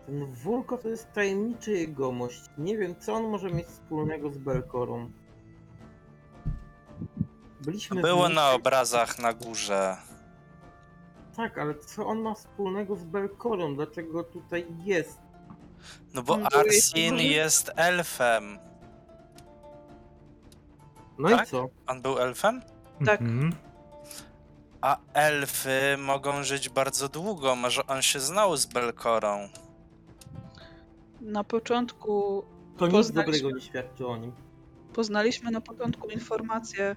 Ten 0.06 0.32
Wulko 0.34 0.78
to 0.78 0.88
jest 0.88 1.12
tajemniczy 1.12 1.70
jegomość. 1.72 2.40
Nie 2.58 2.78
wiem, 2.78 2.94
co 3.00 3.14
on 3.14 3.24
może 3.24 3.50
mieć 3.50 3.66
wspólnego 3.66 4.30
z 4.30 4.38
Belkorą. 4.38 5.10
Byliśmy 7.60 8.02
Było 8.02 8.26
nim- 8.28 8.34
na 8.34 8.50
obrazach 8.52 9.18
na 9.18 9.32
górze. 9.32 9.96
Tak, 11.36 11.58
ale 11.58 11.74
co 11.74 12.06
on 12.06 12.20
ma 12.22 12.34
wspólnego 12.34 12.96
z 12.96 13.04
Belkorą? 13.04 13.74
Dlaczego 13.74 14.24
tutaj 14.24 14.66
jest? 14.84 15.18
No 16.14 16.22
bo 16.22 16.36
jej 16.36 16.46
Arsin 16.46 17.16
jest 17.16 17.70
elfem. 17.76 18.58
No 21.18 21.28
Tak? 21.28 21.48
i 21.48 21.50
co? 21.50 21.68
On 21.86 22.02
był 22.02 22.18
elfem? 22.18 22.62
Tak. 23.06 23.20
Mhm. 23.20 23.52
A 24.80 24.96
elfy 25.12 25.96
mogą 25.98 26.42
żyć 26.42 26.68
bardzo 26.68 27.08
długo. 27.08 27.56
Może 27.56 27.86
on 27.86 28.02
się 28.02 28.20
znał 28.20 28.56
z 28.56 28.66
Belkorą. 28.66 29.48
Na 31.22 31.44
początku 31.44 32.42
To 32.76 32.86
nic 32.86 33.10
dobrego 33.10 33.50
nie 33.50 33.60
świadczy 33.60 34.06
o 34.06 34.16
nim. 34.16 34.32
poznaliśmy 34.92 35.50
na 35.50 35.60
początku 35.60 36.08
informację, 36.08 36.96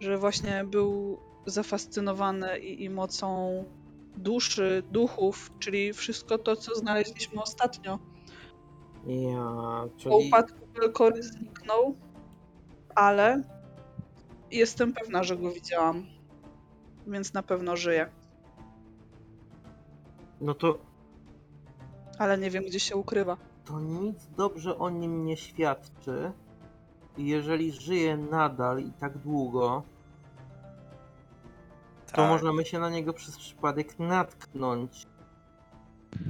że 0.00 0.18
właśnie 0.18 0.64
był 0.64 1.18
zafascynowany 1.46 2.58
i, 2.58 2.84
i 2.84 2.90
mocą 2.90 3.64
duszy, 4.16 4.82
duchów, 4.92 5.50
czyli 5.58 5.92
wszystko 5.92 6.38
to, 6.38 6.56
co 6.56 6.74
znaleźliśmy 6.74 7.42
ostatnio. 7.42 7.98
Ja, 9.06 9.44
Po 9.82 9.88
czyli... 9.96 10.28
upadku 10.28 10.66
Belkory 10.74 11.22
zniknął, 11.22 11.94
ale 12.94 13.42
jestem 14.50 14.92
pewna, 14.92 15.22
że 15.22 15.36
go 15.36 15.50
widziałam. 15.50 16.06
Więc 17.06 17.32
na 17.34 17.42
pewno 17.42 17.76
żyje. 17.76 18.08
No 20.40 20.54
to, 20.54 20.78
Ale 22.18 22.38
nie 22.38 22.50
wiem, 22.50 22.64
gdzie 22.64 22.80
się 22.80 22.96
ukrywa. 22.96 23.36
to 23.64 23.80
nic 23.80 24.26
dobrze 24.36 24.78
o 24.78 24.90
nim 24.90 25.24
nie 25.24 25.36
świadczy. 25.36 26.32
I 27.16 27.26
jeżeli 27.26 27.72
żyje 27.72 28.16
nadal 28.16 28.80
i 28.82 28.92
tak 28.92 29.18
długo, 29.18 29.82
to 32.06 32.12
Tak. 32.16 32.28
możemy 32.30 32.64
się 32.64 32.78
na 32.78 32.90
niego 32.90 33.12
przez 33.12 33.36
przypadek 33.36 33.98
natknąć. 33.98 35.06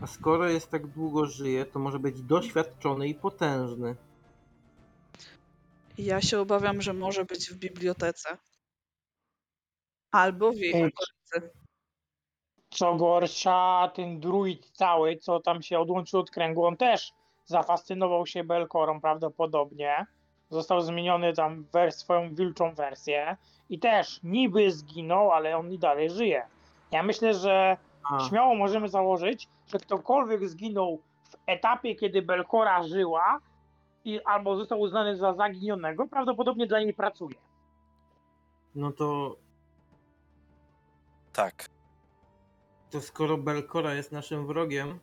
A 0.03 0.07
skoro 0.07 0.49
jest 0.49 0.71
tak 0.71 0.87
długo 0.87 1.27
żyje, 1.27 1.67
to 1.67 1.79
może 1.79 1.99
być 1.99 2.23
doświadczony 2.23 3.09
i 3.09 3.15
potężny. 3.15 3.97
Ja 5.99 6.21
się 6.21 6.41
obawiam, 6.41 6.83
że 6.83 6.93
może 6.93 7.25
być 7.25 7.51
w 7.51 7.57
bibliotece. 7.59 8.39
Albo 10.11 10.53
w 10.53 10.57
jej 10.57 10.75
Ej, 10.75 10.93
okolicy. 10.93 11.59
Co 12.79 12.95
gorsza, 12.95 13.91
ten 13.95 14.21
druid 14.21 14.71
cały, 14.71 15.17
co 15.17 15.41
tam 15.41 15.63
się 15.63 15.79
odłączył 15.79 16.21
od 16.21 16.31
kręgu, 16.31 16.67
on 16.67 16.77
też 16.77 17.13
zafascynował 17.45 18.27
się 18.27 18.45
Belkorą 18.45 19.01
prawdopodobnie. 19.01 20.07
Został 20.51 20.81
zmieniony 20.81 21.33
tam 21.33 21.67
w 21.73 21.95
swoją 21.95 22.35
wilczą 22.35 22.75
wersję 22.75 23.37
i 23.71 23.79
też 23.79 24.21
niby 24.23 24.73
zginął, 24.73 25.31
ale 25.33 25.57
on 25.57 25.73
i 25.73 25.79
dalej 25.79 26.11
żyje. 26.11 26.47
Ja 26.91 27.03
myślę, 27.03 27.35
że 27.35 27.77
A, 28.11 28.21
śmiało 28.29 28.55
możemy 28.55 28.89
założyć, 28.89 29.49
że 29.67 29.79
ktokolwiek 29.79 30.49
zginął 30.49 31.03
w 31.31 31.37
etapie, 31.47 31.95
kiedy 31.95 32.23
Belkora 32.23 32.83
żyła 32.83 33.41
i 34.05 34.21
albo 34.25 34.57
został 34.57 34.81
uznany 34.81 35.17
za 35.17 35.35
zaginionego, 35.35 36.07
prawdopodobnie 36.07 36.67
dla 36.67 36.81
niej 36.81 36.95
pracuje. 36.95 37.37
no 38.75 38.93
to, 38.93 39.37
Tak. 41.33 41.78
To 42.91 43.01
skoro 43.01 43.39
Belkora 43.39 43.95
jest 43.95 44.13
naszym 44.13 44.47
wrogiem, 44.47 44.99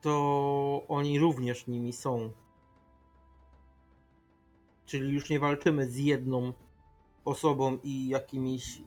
to 0.00 0.84
oni 0.88 1.18
również 1.18 1.66
nimi 1.66 1.92
są. 1.92 2.32
Czyli 4.86 5.12
już 5.12 5.30
nie 5.30 5.40
walczymy 5.40 5.90
z 5.90 5.96
jedną 5.96 6.52
osobą 7.24 7.78
i 7.82 8.08
jakimiś 8.08 8.82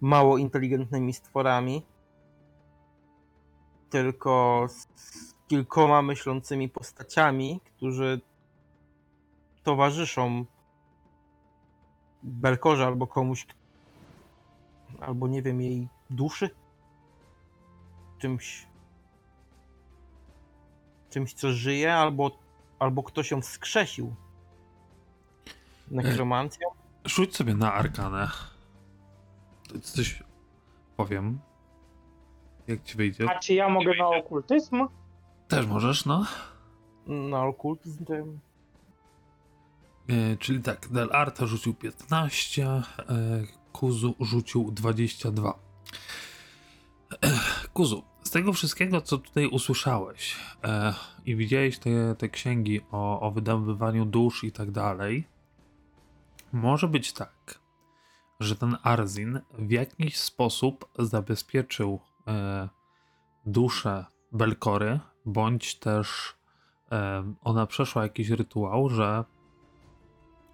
mało 0.00 0.38
inteligentnymi 0.38 1.12
stworami, 1.12 1.82
tylko 3.90 4.66
z 4.96 5.34
kilkoma 5.48 6.02
myślącymi 6.02 6.68
postaciami, 6.68 7.60
którzy 7.64 8.20
towarzyszą 9.62 10.44
Belkorze 12.22 12.86
albo 12.86 13.06
komuś, 13.06 13.46
albo 15.00 15.28
nie 15.28 15.42
wiem, 15.42 15.60
jej 15.60 15.88
duszy? 16.12 16.50
Czymś. 18.18 18.66
Czymś, 21.10 21.34
co 21.34 21.52
żyje, 21.52 21.94
albo, 21.94 22.38
albo 22.78 23.02
ktoś 23.02 23.30
ją 23.30 23.40
wskrzesił. 23.40 24.14
Nekromancją? 25.90 26.68
Rzuć 27.04 27.36
sobie 27.36 27.54
na 27.54 27.74
arkanę. 27.74 28.28
To 29.68 29.80
Coś 29.80 30.22
powiem. 30.96 31.40
Jak 32.66 32.82
ci 32.82 32.96
wyjdzie? 32.96 33.30
A 33.30 33.38
czy 33.38 33.54
ja 33.54 33.68
mogę 33.68 33.92
na 33.98 34.08
okultyzm? 34.08 34.88
Też 35.48 35.66
możesz, 35.66 36.04
no. 36.04 36.26
Na 37.06 37.44
okultyzm 37.44 38.04
to... 38.04 38.14
E, 38.14 38.24
czyli 40.36 40.62
tak, 40.62 40.88
Del 40.88 41.08
Arta 41.12 41.46
rzucił 41.46 41.74
15, 41.74 42.66
e, 42.66 42.82
Kuzu 43.72 44.14
rzucił 44.20 44.70
22. 44.72 45.54
Kuzu, 47.74 48.02
z 48.22 48.30
tego 48.30 48.52
wszystkiego, 48.52 49.00
co 49.00 49.18
tutaj 49.18 49.46
usłyszałeś 49.46 50.36
e, 50.64 50.94
i 51.24 51.36
widziałeś 51.36 51.78
te, 51.78 52.14
te 52.18 52.28
księgi 52.28 52.80
o, 52.90 53.20
o 53.20 53.30
wydobywaniu 53.30 54.04
dusz 54.04 54.44
i 54.44 54.52
tak 54.52 54.70
dalej, 54.70 55.28
może 56.52 56.88
być 56.88 57.12
tak, 57.12 57.60
że 58.40 58.56
ten 58.56 58.76
Arzin 58.82 59.40
w 59.58 59.70
jakiś 59.70 60.18
sposób 60.18 60.88
zabezpieczył 60.98 62.00
e, 62.26 62.68
duszę 63.46 64.04
Belkory, 64.32 65.00
bądź 65.26 65.74
też 65.78 66.34
e, 66.92 67.24
ona 67.40 67.66
przeszła 67.66 68.02
jakiś 68.02 68.30
rytuał, 68.30 68.88
że 68.88 69.24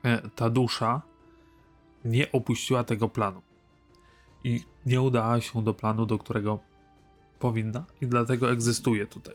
e, 0.02 0.30
ta 0.30 0.50
dusza 0.50 1.02
nie 2.04 2.32
opuściła 2.32 2.84
tego 2.84 3.08
planu 3.08 3.47
i 4.44 4.64
nie 4.86 5.00
udała 5.00 5.40
się 5.40 5.64
do 5.64 5.74
planu, 5.74 6.06
do 6.06 6.18
którego 6.18 6.58
powinna, 7.38 7.84
i 8.00 8.06
dlatego 8.06 8.50
egzystuje 8.50 9.06
tutaj. 9.06 9.34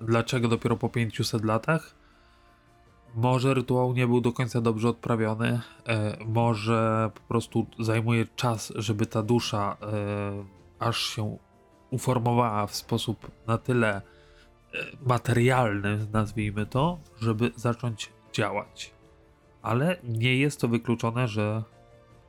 Dlaczego 0.00 0.48
dopiero 0.48 0.76
po 0.76 0.88
500 0.88 1.44
latach? 1.44 1.94
Może 3.14 3.54
rytuał 3.54 3.92
nie 3.92 4.06
był 4.06 4.20
do 4.20 4.32
końca 4.32 4.60
dobrze 4.60 4.88
odprawiony, 4.88 5.60
e, 5.86 6.16
może 6.26 7.10
po 7.14 7.20
prostu 7.20 7.66
zajmuje 7.78 8.26
czas, 8.36 8.72
żeby 8.76 9.06
ta 9.06 9.22
dusza 9.22 9.76
e, 9.82 10.44
aż 10.78 10.98
się 11.02 11.38
uformowała 11.90 12.66
w 12.66 12.74
sposób 12.74 13.30
na 13.46 13.58
tyle 13.58 13.96
e, 13.96 14.02
materialny, 15.06 16.06
nazwijmy 16.12 16.66
to, 16.66 16.98
żeby 17.20 17.52
zacząć 17.56 18.12
działać 18.32 18.94
ale 19.62 19.96
nie 20.04 20.36
jest 20.36 20.60
to 20.60 20.68
wykluczone, 20.68 21.28
że 21.28 21.62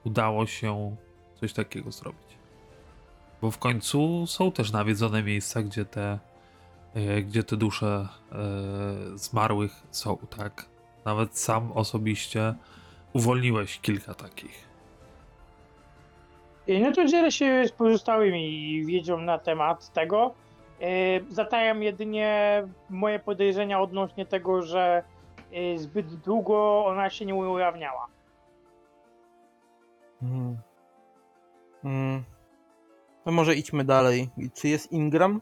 udało 0.03 0.45
się 0.45 0.95
coś 1.43 1.53
takiego 1.53 1.91
zrobić. 1.91 2.37
Bo 3.41 3.51
w 3.51 3.57
końcu 3.57 4.27
są 4.27 4.51
też 4.51 4.71
nawiedzone 4.71 5.23
miejsca, 5.23 5.61
gdzie 5.61 5.85
te, 5.85 6.19
e, 6.95 7.21
gdzie 7.21 7.43
te 7.43 7.57
dusze 7.57 8.07
e, 8.31 8.37
zmarłych 9.17 9.83
są, 9.91 10.17
tak? 10.37 10.65
Nawet 11.05 11.37
sam 11.37 11.71
osobiście 11.71 12.55
uwolniłeś 13.13 13.79
kilka 13.79 14.13
takich. 14.13 14.67
I 16.67 16.81
No 16.81 16.91
to 16.91 17.05
dzielę 17.05 17.31
się 17.31 17.63
z 17.67 17.71
pozostałymi 17.71 18.85
wiedzą 18.85 19.17
na 19.17 19.37
temat 19.37 19.93
tego. 19.93 20.33
Zatajam 21.29 21.83
jedynie 21.83 22.63
moje 22.89 23.19
podejrzenia 23.19 23.81
odnośnie 23.81 24.25
tego, 24.25 24.61
że 24.61 25.03
zbyt 25.75 26.15
długo 26.15 26.85
ona 26.85 27.09
się 27.09 27.25
nie 27.25 27.35
ujawniała. 27.35 28.07
Hmm. 30.19 30.57
Hmm. 31.83 32.23
To 33.23 33.31
może 33.31 33.55
idźmy 33.55 33.83
dalej. 33.83 34.29
Czy 34.53 34.67
jest 34.67 34.91
Ingram? 34.91 35.41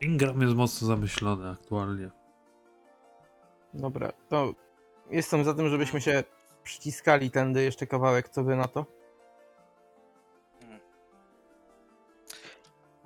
Ingram 0.00 0.42
jest 0.42 0.54
mocno 0.54 0.86
zamyślony 0.86 1.50
aktualnie. 1.50 2.10
Dobra, 3.74 4.12
to 4.28 4.54
jestem 5.10 5.44
za 5.44 5.54
tym, 5.54 5.68
żebyśmy 5.68 6.00
się 6.00 6.24
przyciskali 6.62 7.30
tędy 7.30 7.62
jeszcze 7.62 7.86
kawałek, 7.86 8.28
co 8.28 8.44
wy 8.44 8.56
na 8.56 8.68
to? 8.68 8.86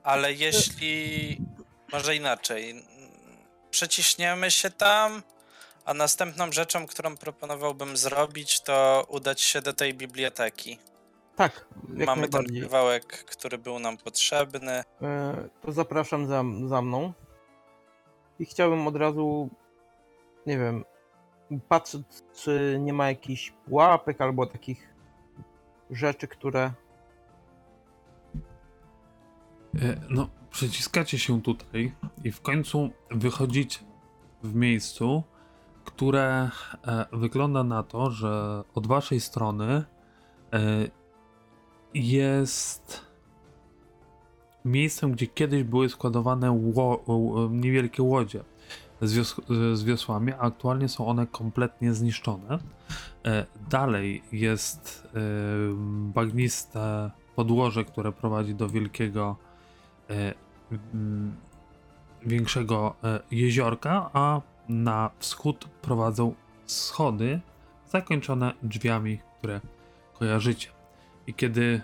Ale 0.02 0.33
jeśli. 0.33 1.38
Może 1.92 2.16
inaczej. 2.16 2.85
Przeciśniemy 3.70 4.50
się 4.50 4.70
tam, 4.70 5.22
a 5.85 5.94
następną 5.94 6.52
rzeczą, 6.52 6.87
którą 6.87 7.16
proponowałbym 7.16 7.96
zrobić, 7.96 8.61
to 8.61 9.07
udać 9.09 9.40
się 9.40 9.62
do 9.62 9.72
tej 9.72 9.94
biblioteki. 9.94 10.78
Tak, 11.37 11.66
jak 11.97 12.07
Mamy 12.07 12.29
ten 12.29 12.44
kawałek, 12.62 13.25
który 13.25 13.59
był 13.59 13.79
nam 13.79 13.97
potrzebny. 13.97 14.83
E, 15.03 15.49
to 15.62 15.73
zapraszam 15.73 16.27
za, 16.27 16.44
za 16.66 16.83
mną. 16.83 17.12
I 18.38 18.44
chciałbym 18.44 18.87
od 18.87 18.97
razu, 18.97 19.51
nie 20.47 20.59
wiem, 20.59 20.85
patrzeć, 21.68 22.03
czy 22.35 22.77
nie 22.81 22.92
ma 22.92 23.09
jakichś 23.09 23.51
pułapek 23.51 24.20
albo 24.20 24.47
takich 24.47 24.94
rzeczy, 25.90 26.29
które. 26.29 26.73
E, 29.75 29.97
No, 30.11 30.29
przeciskacie 30.51 31.18
się 31.18 31.42
tutaj 31.42 31.94
i 32.25 32.33
w 32.33 32.40
końcu 32.40 32.90
wychodzicie 33.11 33.79
w 34.42 34.55
miejscu, 34.55 35.23
które 35.85 36.51
e, 36.87 37.07
wygląda 37.12 37.64
na 37.64 37.83
to, 37.83 38.11
że 38.11 38.62
od 38.75 38.87
waszej 38.87 39.20
strony 39.20 39.85
e, 40.53 41.04
jest 41.94 43.00
miejscem, 44.64 45.12
gdzie 45.12 45.26
kiedyś 45.26 45.62
były 45.62 45.88
składowane 45.88 46.61
niewielkie 47.50 48.02
łodzie 48.02 48.44
z, 49.02 49.12
wios, 49.12 49.40
z 49.74 49.85
wiosłami, 49.85 50.33
a 50.33 50.38
aktualnie 50.38 50.88
są 50.88 51.07
one 51.07 51.26
kompletnie 51.26 51.94
zniszczone. 51.94 52.59
E, 53.24 53.46
Dalej 53.70 54.22
jest 54.33 55.09
e, 55.14 55.20
bagniste 56.14 57.11
podłoże, 57.37 57.85
które 57.85 58.12
prowadzi 58.12 58.54
do 58.54 58.68
wielkiego 58.68 59.37
e, 60.11 60.35
mm, 60.94 61.37
większego 62.26 62.94
jeziorka, 63.30 64.11
a 64.12 64.40
na 64.68 65.11
wschód 65.18 65.68
prowadzą 65.83 66.35
schody 66.66 67.40
zakończone 67.90 68.52
drzwiami, 68.62 69.18
które 69.38 69.61
kojarzycie. 70.18 70.68
I 71.27 71.35
kiedy 71.35 71.81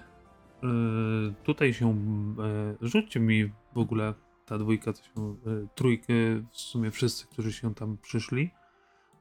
e, 0.63 0.67
tutaj 1.45 1.75
się 1.75 1.91
e, 1.91 1.95
rzućcie 2.81 3.21
mi 3.21 3.53
w 3.75 3.79
ogóle 3.79 4.15
ta 4.47 4.59
dwójka, 4.59 4.93
co 4.93 5.05
się, 5.05 5.11
e, 5.11 5.67
trójkę, 5.75 6.13
w 6.51 6.57
sumie 6.57 6.91
wszyscy, 6.91 7.27
którzy 7.27 7.53
się 7.53 7.75
tam 7.75 7.99
przyszli, 7.99 8.51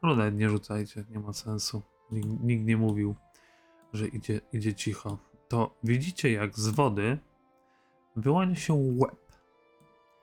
no 0.04 0.16
nawet 0.16 0.36
nie 0.36 0.50
rzucajcie, 0.50 1.06
nie 1.10 1.20
ma 1.20 1.34
sensu. 1.34 1.82
Nikt, 2.12 2.28
nikt 2.44 2.66
nie 2.66 2.78
mówił, 2.78 3.16
że 3.94 4.08
idzie, 4.08 4.42
idzie 4.54 4.74
cicho. 4.74 5.18
To 5.48 5.76
widzicie, 5.84 6.32
jak 6.32 6.60
z 6.60 6.68
wody 6.70 7.18
wyłania 8.16 8.56
się 8.56 8.74
łeb. 8.74 9.20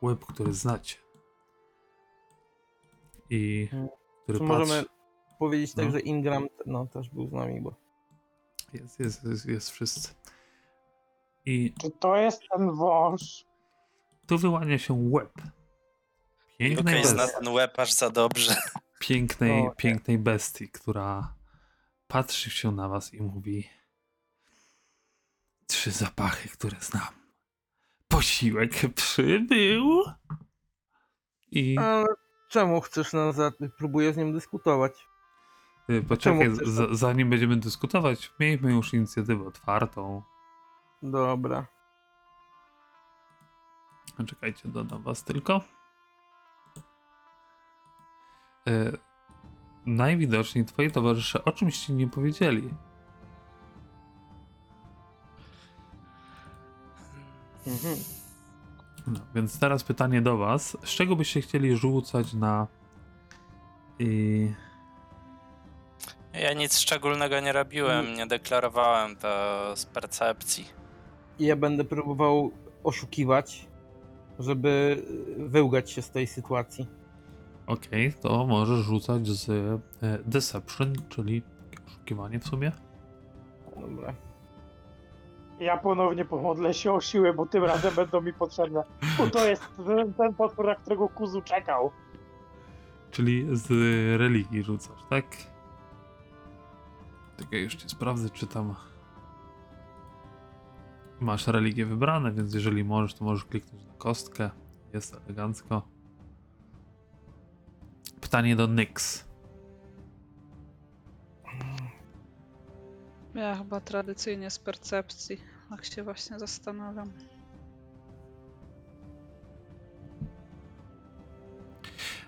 Łeb, 0.03 0.25
który 0.27 0.53
znacie. 0.53 0.97
I 3.31 3.69
Hmm. 3.71 3.89
który 4.23 4.39
Czy 4.39 4.45
patrzy. 4.47 4.59
możemy 4.59 4.85
powiedzieć 5.39 5.75
tak, 5.75 5.85
No. 5.85 5.91
że 5.91 6.01
Ingram 6.01 6.47
no, 6.67 6.87
też 6.87 7.11
był 7.11 7.27
z 7.29 7.33
nami, 7.33 7.61
bo. 7.61 7.86
Jest, 8.83 9.01
jest, 9.01 9.25
jest, 9.25 9.47
jest 9.47 9.71
wszyscy. 9.71 10.15
I 11.47 11.75
Czy 11.81 11.91
to 11.91 12.17
jest 12.17 12.43
ten 12.57 12.71
wąż? 12.77 13.45
tu 14.27 14.39
wyłania 14.39 14.79
się 14.79 14.95
łeb. 15.11 15.33
Pięknej, 16.59 16.95
Okej, 16.99 17.05
zna 17.11 17.23
bestii, 17.23 17.39
ten 17.45 17.49
łeb 17.55 17.79
aż 17.79 17.93
za 17.93 18.11
dobrze. 18.11 18.57
pięknej, 19.01 19.51
O, 19.53 19.55
nie. 19.65 19.71
pięknej 19.77 20.19
bestii, 20.19 20.69
która 20.69 21.35
patrzy 22.09 22.51
się 22.51 22.73
na 22.73 22.89
was 22.89 23.15
i 23.15 23.23
mówi 23.23 23.69
trzy 25.67 25.91
zapachy, 25.91 26.49
które 26.49 26.77
znam. 26.81 27.09
Posiłek 28.09 28.71
przybył. 28.95 30.03
I 31.51 31.79
Ale 31.79 32.07
czemu 32.49 32.81
chcesz 32.81 33.13
nas 33.13 33.35
za... 33.37 33.53
Próbuję 33.79 34.13
z 34.13 34.17
nim 34.17 34.33
dyskutować. 34.33 34.93
Y, 35.91 36.03
poczekaj, 36.03 36.51
z, 36.55 36.99
zanim 36.99 37.31
będziemy 37.31 37.57
dyskutować, 37.57 38.33
miejmy 38.41 38.73
już 38.73 38.95
inicjatywę 38.95 39.47
otwartą. 39.47 40.23
Dobra. 41.03 41.67
Czekajcie, 44.27 44.69
dodam 44.69 45.03
was 45.03 45.25
tylko. 45.25 45.61
E, 48.69 48.93
najwidoczniej 49.87 50.65
twoi 50.65 50.91
towarzysze 50.91 51.45
o 51.45 51.53
czymś 51.53 51.79
ci 51.79 51.93
nie 51.93 52.09
powiedzieli. 52.09 52.75
Mhm. 57.67 57.97
No, 59.07 59.21
więc 59.35 59.59
teraz 59.59 59.85
pytanie 59.85 60.23
do 60.23 60.37
was. 60.37 60.77
Z 60.85 60.89
czego 60.89 61.17
byście 61.17 61.41
chcieli 61.41 61.77
rzucać 61.77 62.35
na... 62.35 62.67
I... 63.99 64.53
Ja 66.41 66.53
nic 66.53 66.79
szczególnego 66.79 67.41
nie 67.41 67.53
robiłem, 67.53 68.15
nie 68.15 68.27
deklarowałem 68.27 69.17
to 69.17 69.29
z 69.77 69.87
percepcji. 69.87 70.69
I 71.39 71.45
ja 71.45 71.57
będę 71.57 71.85
próbował 71.85 72.51
oszukiwać, 72.85 73.69
żeby 74.39 75.03
wyłgać 75.37 75.91
się 75.91 76.03
z 76.03 76.11
tej 76.11 76.27
sytuacji. 76.27 76.87
Okej, 77.67 78.13
to 78.13 78.47
możesz 78.47 78.79
rzucać 78.79 79.27
z 79.29 79.49
e, 79.51 80.19
Deception, 80.25 80.93
czyli 81.09 81.43
oszukiwanie 81.87 82.41
w 82.41 82.45
sumie. 82.45 82.73
Dobra. 83.77 84.15
Ja 85.61 85.77
ponownie 85.77 86.25
pomodlę 86.25 86.75
się 86.75 86.93
o 86.93 87.01
siłę, 87.01 87.33
bo 87.33 87.47
tym 87.47 87.65
razem 87.65 87.95
będą 88.03 88.21
mi 88.21 88.33
potrzebne. 88.33 88.83
Bo 89.19 89.27
to 89.27 89.49
jest 89.49 89.63
ten, 89.87 90.15
ten 90.15 90.35
potwór, 90.35 90.67
na 90.67 90.75
którego 90.75 91.09
Kuzu 91.09 91.43
czekał. 91.43 91.91
Czyli 93.11 93.47
z 93.53 93.69
religii 94.21 94.63
rzucasz, 94.63 95.01
tak? 95.11 95.25
Czekaj, 97.39 97.63
już 97.63 97.75
ci 97.75 97.89
sprawdzę, 97.89 98.31
czy 98.31 98.47
tam 98.47 98.75
masz 101.21 101.47
religię 101.47 101.87
wybrane, 101.87 102.33
więc 102.33 102.55
jeżeli 102.55 102.85
możesz, 102.85 103.15
to 103.15 103.25
możesz 103.25 103.45
kliknąć 103.45 103.85
na 103.85 103.95
kostkę. 103.95 104.51
Jest 104.93 105.17
elegancko. 105.27 105.89
Pytanie 108.21 108.57
do 108.57 108.67
Nyx. 108.67 109.25
Ja 113.35 113.57
chyba 113.57 113.81
tradycyjnie 113.81 114.51
z 114.51 114.59
percepcji. 114.59 115.41
Tak 115.71 115.85
się 115.85 116.03
właśnie 116.03 116.39
zastanawiam. 116.39 117.13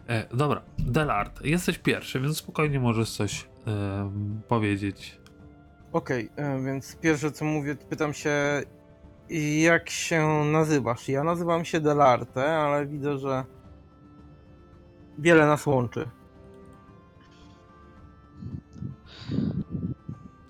E, 0.09 0.37
dobra, 0.37 0.63
Delart, 0.79 1.45
jesteś 1.45 1.79
pierwszy, 1.79 2.21
więc 2.21 2.37
spokojnie 2.37 2.81
możesz 2.81 3.11
coś 3.11 3.49
powiedzieć. 4.49 5.21
Okej, 5.93 6.31
e, 6.37 6.63
więc 6.63 6.97
pierwsze 6.97 7.33
co 7.33 7.45
mówię, 7.45 7.77
pytam 7.77 8.15
się, 8.15 8.63
jak 9.61 9.91
się 9.91 10.45
nazywasz? 10.45 11.09
Ja 11.09 11.25
nazywam 11.25 11.65
się 11.65 11.81
Delarte, 11.81 12.57
ale 12.59 12.87
widzę, 12.87 13.19
że 13.19 13.45
wiele 15.19 15.47
nas 15.47 15.67
łączy. 15.67 16.09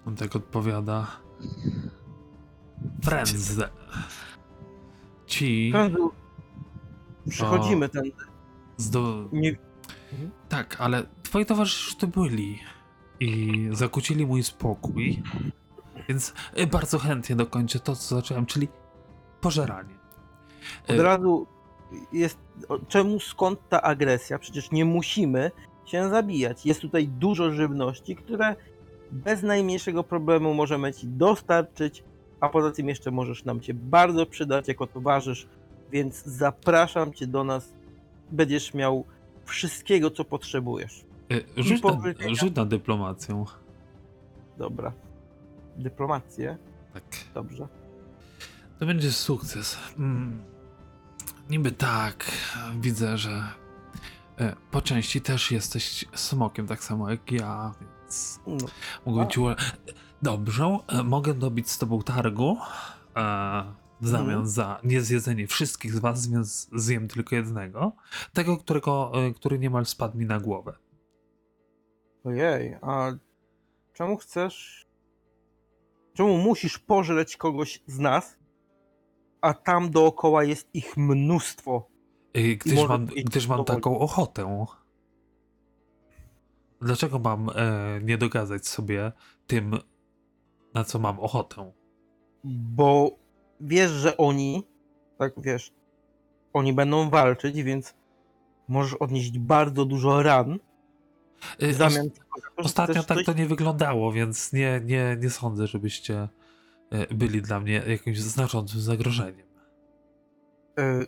On 0.06 0.16
tak 0.16 0.36
odpowiada. 0.36 1.06
Frędze. 3.02 3.68
Ci 5.26 5.70
Prędzej 5.72 6.02
Przechodzimy 7.28 7.88
ten. 7.88 8.02
zdo... 8.76 9.28
Nie, 9.32 9.56
Tak, 10.48 10.76
ale 10.80 11.02
twoi 11.22 11.46
towarzysze 11.46 11.84
już 11.84 11.96
tu 11.96 12.08
byli 12.08 12.58
i 13.20 13.68
zakłócili 13.72 14.26
mój 14.26 14.42
spokój, 14.42 15.22
więc 16.08 16.34
e, 16.54 16.66
bardzo 16.66 16.98
chętnie 16.98 17.36
dokończę 17.36 17.80
to, 17.80 17.96
co 17.96 18.14
zacząłem, 18.14 18.46
czyli 18.46 18.68
pożeranie. 19.40 19.94
od 20.88 21.00
E, 21.00 21.02
razu 21.02 21.46
jest. 22.12 22.38
Czemu 22.88 23.20
skąd 23.20 23.68
ta 23.68 23.82
agresja? 23.82 24.38
Przecież 24.38 24.70
nie 24.70 24.84
musimy 24.84 25.50
się 25.86 26.10
zabijać. 26.10 26.66
Jest 26.66 26.80
tutaj 26.80 27.08
dużo 27.08 27.50
żywności, 27.50 28.16
które 28.16 28.56
bez 29.12 29.42
najmniejszego 29.42 30.04
problemu 30.04 30.54
możemy 30.54 30.92
ci 30.92 31.06
dostarczyć, 31.08 32.04
a 32.40 32.48
poza 32.48 32.70
tym 32.70 32.88
jeszcze 32.88 33.10
możesz 33.10 33.44
nam 33.44 33.62
się 33.62 33.74
bardzo 33.74 34.26
przydać 34.26 34.68
jako 34.68 34.86
towarzysz, 34.86 35.46
więc 35.92 36.24
zapraszam 36.24 37.12
cię 37.12 37.26
do 37.26 37.44
nas. 37.44 37.74
Będziesz 38.30 38.74
miał 38.74 39.04
wszystkiego, 39.44 40.10
co 40.10 40.24
potrzebujesz. 40.24 41.04
E, 41.30 41.62
Rzuć 41.62 41.82
na, 41.82 42.34
rzuć 42.34 42.54
na 42.54 42.64
dyplomację. 42.64 43.44
Dobra. 44.58 44.92
Dyplomację. 45.76 46.58
Tak. 46.94 47.04
Dobrze. 47.34 47.68
To 48.78 48.86
będzie 48.86 49.12
sukces. 49.12 49.78
Mm. 49.98 50.42
Niby 51.50 51.72
tak, 51.72 52.32
widzę, 52.80 53.18
że 53.18 53.42
e, 54.38 54.56
po 54.70 54.82
części 54.82 55.20
też 55.20 55.50
jesteś 55.52 56.04
smokiem, 56.14 56.66
tak 56.66 56.84
samo 56.84 57.10
jak 57.10 57.32
ja, 57.32 57.74
więc 57.80 58.40
No, 58.46 58.56
mógłbym 59.06 59.28
ci... 59.28 59.40
ua- 59.40 59.56
Dobrze, 60.22 60.78
e, 60.88 61.02
mogę 61.02 61.34
dobić 61.34 61.70
z 61.70 61.78
tobą 61.78 62.02
targu 62.02 62.56
e, 63.16 63.64
w 64.00 64.08
zamian 64.08 64.28
Mhm. 64.28 64.46
za 64.46 64.80
niezjedzenie 64.84 65.46
wszystkich 65.46 65.94
z 65.94 65.98
was, 65.98 66.26
więc 66.26 66.68
zjem 66.76 67.08
tylko 67.08 67.34
jednego. 67.36 67.92
Tego, 68.32 68.56
którego, 68.56 69.12
który 69.36 69.58
niemal 69.58 69.86
spadł 69.86 70.18
mi 70.18 70.26
na 70.26 70.40
głowę. 70.40 70.72
Ojej, 72.28 72.76
a 72.82 73.12
czemu 73.92 74.16
chcesz... 74.16 74.88
Czemu 76.14 76.38
musisz 76.38 76.78
pożreć 76.78 77.36
kogoś 77.36 77.82
z 77.86 77.98
nas, 77.98 78.36
a 79.40 79.54
tam 79.54 79.90
dookoła 79.90 80.44
jest 80.44 80.68
ich 80.74 80.96
mnóstwo? 80.96 81.88
E, 82.34 82.56
Gdyż 82.56 82.88
mam, 82.88 83.06
gdyż 83.06 83.48
mam 83.48 83.64
taką 83.64 83.98
ochotę. 83.98 84.66
Dlaczego 86.80 87.18
mam 87.18 87.50
e, 87.50 88.00
nie 88.02 88.18
dogadzać 88.18 88.66
sobie 88.66 89.12
tym, 89.46 89.78
na 90.74 90.84
co 90.84 90.98
mam 90.98 91.20
ochotę? 91.20 91.72
Bo 92.44 93.10
wiesz, 93.60 93.90
że 93.90 94.16
oni, 94.16 94.66
tak 95.18 95.32
wiesz, 95.36 95.72
oni 96.52 96.72
będą 96.72 97.10
walczyć, 97.10 97.62
więc 97.62 97.94
możesz 98.68 98.94
odnieść 98.94 99.38
bardzo 99.38 99.84
dużo 99.84 100.22
ran 100.22 100.58
Tego, 101.58 101.90
że 101.90 102.00
Ostatnio 102.56 103.02
tak 103.02 103.18
to 103.24 103.32
nie 103.32 103.46
wyglądało, 103.46 104.12
więc 104.12 104.52
nie, 104.52 104.80
nie, 104.84 105.16
nie 105.20 105.30
sądzę, 105.30 105.66
żebyście 105.66 106.28
e, 106.90 107.14
byli 107.14 107.42
dla 107.42 107.60
mnie 107.60 107.82
jakimś 107.86 108.20
znaczącym 108.20 108.80
zagrożeniem. 108.80 109.46
y, 110.80 111.06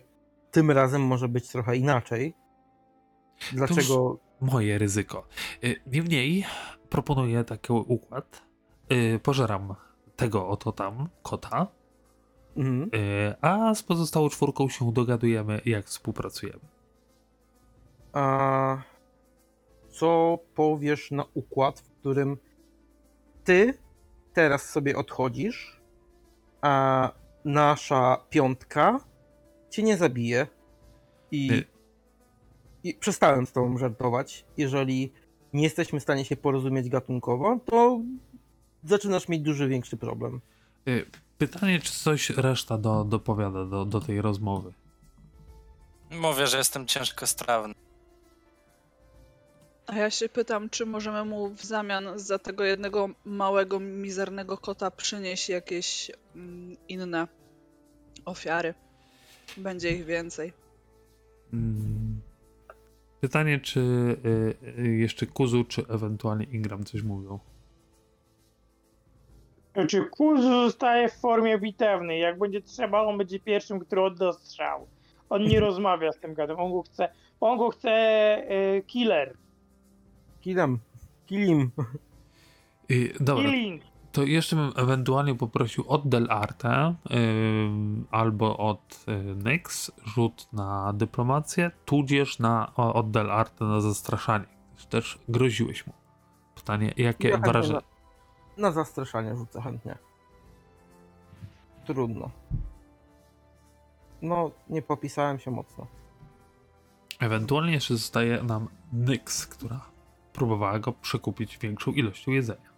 tym 0.51 0.71
razem 0.71 1.01
może 1.01 1.27
być 1.27 1.47
trochę 1.47 1.77
inaczej. 1.77 2.33
Dlaczego? 3.53 4.19
Moje 4.41 4.77
ryzyko. 4.77 5.27
Niemniej 5.87 6.45
proponuję 6.89 7.43
taki 7.43 7.73
układ. 7.73 8.41
Pożeram 9.23 9.75
tego 10.15 10.47
oto 10.47 10.71
tam 10.71 11.09
kota, 11.23 11.67
Mhm. 12.57 12.89
a 13.41 13.75
z 13.75 13.83
pozostałą 13.83 14.29
czwórką 14.29 14.69
się 14.69 14.93
dogadujemy, 14.93 15.61
jak 15.65 15.85
współpracujemy. 15.85 16.59
A 18.13 18.77
co 19.91 20.39
powiesz 20.55 21.11
na 21.11 21.25
układ, 21.33 21.79
w 21.79 21.89
którym 21.89 22.37
ty 23.43 23.73
teraz 24.33 24.69
sobie 24.69 24.97
odchodzisz, 24.97 25.81
a 26.61 27.11
nasza 27.45 28.17
piątka 28.29 28.99
cię 29.69 29.83
nie 29.83 29.97
zabije 29.97 30.47
i, 31.31 31.63
i 32.83 32.93
przestałem 32.93 33.45
z 33.45 33.51
tobą 33.51 33.77
żartować. 33.77 34.45
Jeżeli 34.57 35.11
nie 35.53 35.63
jesteśmy 35.63 35.99
w 35.99 36.03
stanie 36.03 36.25
się 36.25 36.35
porozumieć 36.35 36.89
gatunkowo, 36.89 37.59
to 37.65 37.99
zaczynasz 38.83 39.27
mieć 39.27 39.41
duży, 39.41 39.67
większy 39.67 39.97
problem. 39.97 40.41
E, 40.87 40.91
Pytanie, 41.41 41.79
czy 41.79 41.91
coś 41.91 42.29
reszta 42.29 42.77
do, 42.77 43.03
dopowiada 43.03 43.65
do, 43.65 43.85
do 43.85 44.01
tej 44.01 44.21
rozmowy. 44.21 44.73
Mówię, 46.11 46.47
że 46.47 46.57
jestem 46.57 46.87
ciężko 46.87 47.27
strawny. 47.27 47.73
A 49.91 49.97
ja 49.97 50.09
się 50.09 50.29
pytam, 50.29 50.69
czy 50.69 50.85
możemy 50.85 51.25
mu 51.25 51.49
w 51.49 51.63
zamian 51.63 52.19
za 52.19 52.39
tego 52.39 52.63
jednego 52.63 53.09
małego, 53.25 53.79
mizernego 53.79 54.57
kota 54.57 54.91
przynieść 54.91 55.49
jakieś 55.49 56.11
mm, 56.35 56.77
inne 56.87 57.27
ofiary. 58.25 58.73
Będzie 59.57 59.91
ich 59.91 60.05
więcej. 60.05 60.53
Mm. 61.53 62.21
Pytanie, 63.21 63.59
czy 63.59 63.79
y, 63.79 64.81
y, 64.81 64.97
jeszcze 64.97 65.25
Kuzu, 65.25 65.63
czy 65.63 65.87
ewentualnie 65.87 66.45
Ingram 66.45 66.83
coś 66.83 67.01
mówią. 67.03 67.39
Znaczy, 69.73 70.05
kurz 70.11 70.41
zostaje 70.41 71.09
w 71.09 71.13
formie 71.13 71.57
bitewnej. 71.57 72.21
Jak 72.21 72.39
będzie 72.39 72.61
trzeba, 72.61 73.01
on 73.01 73.17
będzie 73.17 73.39
pierwszym, 73.39 73.79
który 73.79 74.01
odda 74.01 74.33
strzał. 74.33 74.87
On 75.29 75.43
nie 75.43 75.59
rozmawia 75.67 76.11
z 76.11 76.19
tym 76.19 76.33
gadem. 76.33 76.59
On 76.59 76.71
go 76.71 76.81
chce. 76.81 77.09
On 77.41 77.57
go 77.57 77.69
chce 77.69 77.89
e, 77.89 78.81
killer. 78.81 79.41
Killam. 80.41 80.79
Killim. 81.25 81.71
Y, 82.91 83.13
dobra, 83.19 83.43
Killing. 83.43 83.83
to 84.11 84.23
jeszcze 84.23 84.55
bym 84.55 84.71
ewentualnie 84.75 85.35
poprosił 85.35 85.83
od 85.87 86.09
Del 86.09 86.27
Arte 86.31 86.95
ym, 87.11 88.07
albo 88.11 88.57
od 88.57 89.05
y, 89.07 89.35
Nyx 89.35 89.91
rzut 90.05 90.47
na 90.53 90.93
dyplomację, 90.93 91.71
tudzież 91.85 92.39
na, 92.39 92.71
o, 92.75 92.93
od 92.93 93.11
Del 93.11 93.31
Arte 93.31 93.65
na 93.65 93.81
zastraszanie. 93.81 94.45
Też 94.89 95.19
groziłeś 95.29 95.87
mu. 95.87 95.93
Pytanie, 96.55 96.93
jakie 96.97 97.29
Ja 97.29 97.37
wrażenie... 97.37 97.79
Na, 98.57 98.61
na 98.61 98.71
zastraszanie 98.71 99.35
rzucę 99.35 99.61
chętnie. 99.61 99.97
Trudno. 101.85 102.31
No, 104.21 104.51
nie 104.69 104.81
popisałem 104.81 105.39
się 105.39 105.51
mocno. 105.51 105.87
Ewentualnie 107.19 107.73
jeszcze 107.73 107.93
zostaje 107.93 108.43
nam 108.43 108.67
Nyx, 108.93 109.47
która 109.47 109.91
próbowała 110.33 110.79
go 110.79 110.93
przekupić 110.93 111.57
większą 111.57 111.91
ilością 111.91 112.31
jedzenia. 112.31 112.71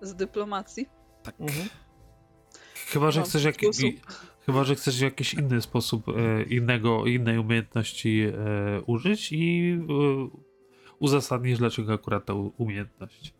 Z 0.00 0.14
dyplomacji. 0.14 0.86
Tak. 1.22 1.34
Mhm. 1.40 1.68
Chyba, 2.74 3.10
że 3.10 3.20
Mam 3.20 3.28
chcesz 3.28 3.44
jak... 3.44 3.62
i- 3.62 4.00
Chyba, 4.46 4.64
że 4.64 4.74
chcesz 4.74 4.98
w 4.98 5.02
jakiś 5.02 5.34
inny 5.34 5.62
sposób 5.62 6.08
e, 6.08 6.42
innego, 6.42 7.06
innej 7.06 7.38
umiejętności 7.38 8.22
e, 8.22 8.32
użyć 8.86 9.32
i 9.32 9.72
e, 9.72 10.38
uzasadnisz, 10.98 11.58
dlaczego 11.58 11.92
akurat 11.92 12.24
ta 12.24 12.34
umiejętność. 12.34 13.34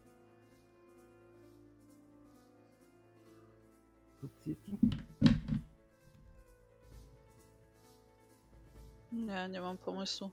Nie, 9.13 9.49
nie 9.51 9.61
mam 9.61 9.79
pomysłu. 9.79 10.31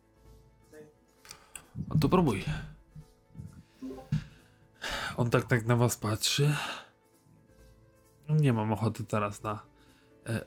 No 1.89 1.95
to 1.99 2.09
próbuj. 2.09 2.43
On 5.17 5.29
tak 5.29 5.43
tak 5.43 5.65
na 5.65 5.75
was 5.75 5.97
patrzy. 5.97 6.55
Nie 8.29 8.53
mam 8.53 8.71
ochoty 8.73 9.03
teraz 9.03 9.43
na 9.43 9.59
e, 10.27 10.45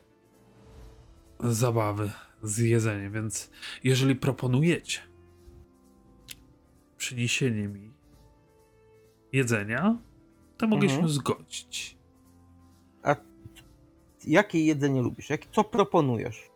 zabawy 1.39 2.11
z 2.43 2.57
jedzeniem, 2.57 3.13
więc 3.13 3.49
jeżeli 3.83 4.15
proponujecie 4.15 4.99
przyniesienie 6.97 7.67
mi 7.67 7.93
jedzenia, 9.33 9.97
to 10.57 10.67
mogę 10.67 10.87
Mhm. 10.87 11.01
się 11.01 11.09
zgodzić. 11.09 11.99
Jakie 14.27 14.65
jedzenie 14.65 15.01
lubisz? 15.01 15.29
Jak, 15.29 15.45
co 15.45 15.63
proponujesz? 15.63 16.49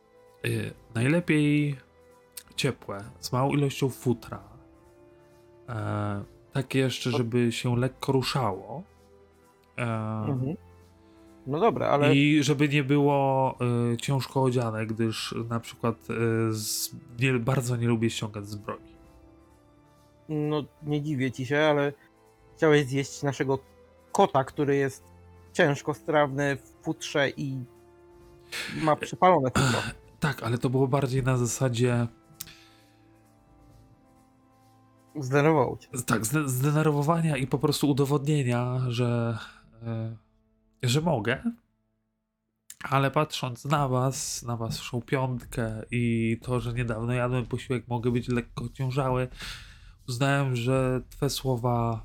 Y, 0.46 0.74
najlepiej 0.96 1.78
ciepłe, 2.56 3.04
z 3.20 3.32
małą 3.32 3.52
ilością 3.52 3.90
futra. 3.90 4.44
E, 5.70 6.24
takie 6.54 6.80
jeszcze, 6.80 7.12
żeby 7.12 7.52
się 7.52 7.78
lekko 7.80 8.12
ruszało. 8.12 8.84
E, 9.78 9.84
Mhm. 10.28 10.56
No 11.48 11.60
dobra, 11.60 11.88
ale 11.88 12.16
I 12.16 12.44
żeby 12.44 12.70
nie 12.70 12.84
było 12.84 13.56
y, 13.94 13.98
ciężko 13.98 14.44
odziane, 14.44 14.86
gdyż 14.86 15.36
na 15.50 15.60
przykład 15.60 15.96
y, 16.10 16.54
z, 16.54 16.96
nie, 17.20 17.34
bardzo 17.34 17.76
nie 17.76 17.88
lubię 17.88 18.10
ściągać 18.10 18.48
zbroi. 18.48 18.94
no 20.30 20.64
nie 20.84 21.02
dziwię 21.02 21.32
ci 21.32 21.46
się, 21.46 21.60
ale 21.60 21.94
chciałeś 22.58 22.86
zjeść 22.86 23.24
naszego 23.24 23.60
kota, 24.12 24.44
który 24.44 24.76
jest 24.76 25.04
ciężko 25.54 25.94
strawny 25.94 26.56
w 26.56 26.84
futrze 26.86 27.30
i 27.30 27.58
ma 28.82 28.96
przypalone 28.96 29.50
futro. 29.50 29.80
Tak, 30.20 30.44
ale 30.44 30.58
to 30.58 30.70
było 30.70 30.88
bardziej 30.88 31.24
na 31.24 31.38
zasadzie 31.38 32.08
Zdenerwował 35.20 35.78
cię. 35.78 35.88
tak, 36.06 36.26
zde- 36.26 36.50
zdenerwowania 36.50 37.38
i 37.38 37.48
po 37.48 37.60
prostu 37.60 37.90
udowodnienia, 37.90 38.80
że, 38.88 39.38
e, 39.84 40.16
że 40.84 41.02
mogę. 41.02 41.44
Ale 42.90 43.12
patrząc 43.12 43.66
na 43.66 43.88
was, 43.88 44.44
na 44.44 44.58
waszą 44.58 45.02
piątkę 45.02 45.84
i 45.92 46.38
to, 46.42 46.60
że 46.60 46.74
niedawno 46.74 47.14
jadłem 47.14 47.46
posiłek, 47.46 47.88
mogę 47.88 48.12
być 48.12 48.28
lekko 48.28 48.70
ciężały, 48.70 49.28
uznałem, 50.10 50.56
że 50.56 51.02
te 51.20 51.30
słowa 51.30 52.04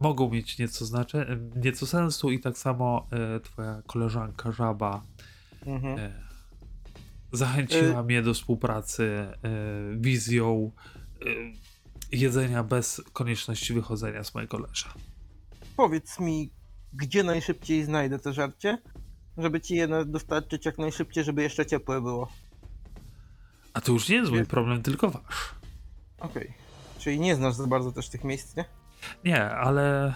mogą 0.00 0.30
mieć 0.30 0.58
nieco, 0.58 0.84
znacze, 0.84 1.38
nieco 1.56 1.86
sensu 1.86 2.30
i 2.30 2.40
tak 2.40 2.58
samo 2.58 3.06
e, 3.12 3.40
twoja 3.40 3.82
koleżanka 3.86 4.52
Żaba 4.52 5.02
Mhm. 5.66 5.98
e, 5.98 6.12
zachęciła 7.32 8.02
mnie 8.02 8.22
do 8.22 8.34
współpracy 8.34 9.04
e, 9.04 9.36
wizją 9.96 10.70
jedzenia 12.12 12.64
bez 12.64 13.02
konieczności 13.12 13.74
wychodzenia 13.74 14.24
z 14.24 14.34
mojego 14.34 14.58
leża. 14.58 14.94
Powiedz 15.76 16.20
mi, 16.20 16.50
gdzie 16.92 17.22
najszybciej 17.22 17.84
znajdę 17.84 18.18
te 18.18 18.32
żarcie? 18.32 18.78
Żeby 19.38 19.60
ci 19.60 19.74
je 19.74 19.88
dostarczyć 20.06 20.66
jak 20.66 20.78
najszybciej, 20.78 21.24
żeby 21.24 21.42
jeszcze 21.42 21.66
ciepłe 21.66 22.00
było. 22.00 22.28
A 23.74 23.80
to 23.80 23.92
już 23.92 24.08
nie 24.08 24.16
jest 24.16 24.30
mój 24.30 24.46
problem, 24.46 24.82
tylko 24.82 25.10
wasz. 25.10 25.54
Okej. 26.18 26.54
Czyli 26.98 27.20
nie 27.20 27.36
znasz 27.36 27.54
za 27.54 27.66
bardzo 27.66 27.92
też 27.92 28.08
tych 28.08 28.24
miejsc, 28.24 28.56
nie? 28.56 28.64
Nie, 29.24 29.44
ale 29.44 30.14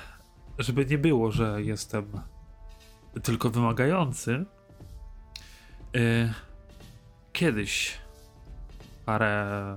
żeby 0.59 0.87
nie 0.87 0.99
było, 0.99 1.31
że 1.31 1.63
jestem 1.63 2.21
tylko 3.23 3.51
wymagający, 3.51 4.45
y, 5.97 6.33
kiedyś 7.33 7.99
parę 9.05 9.77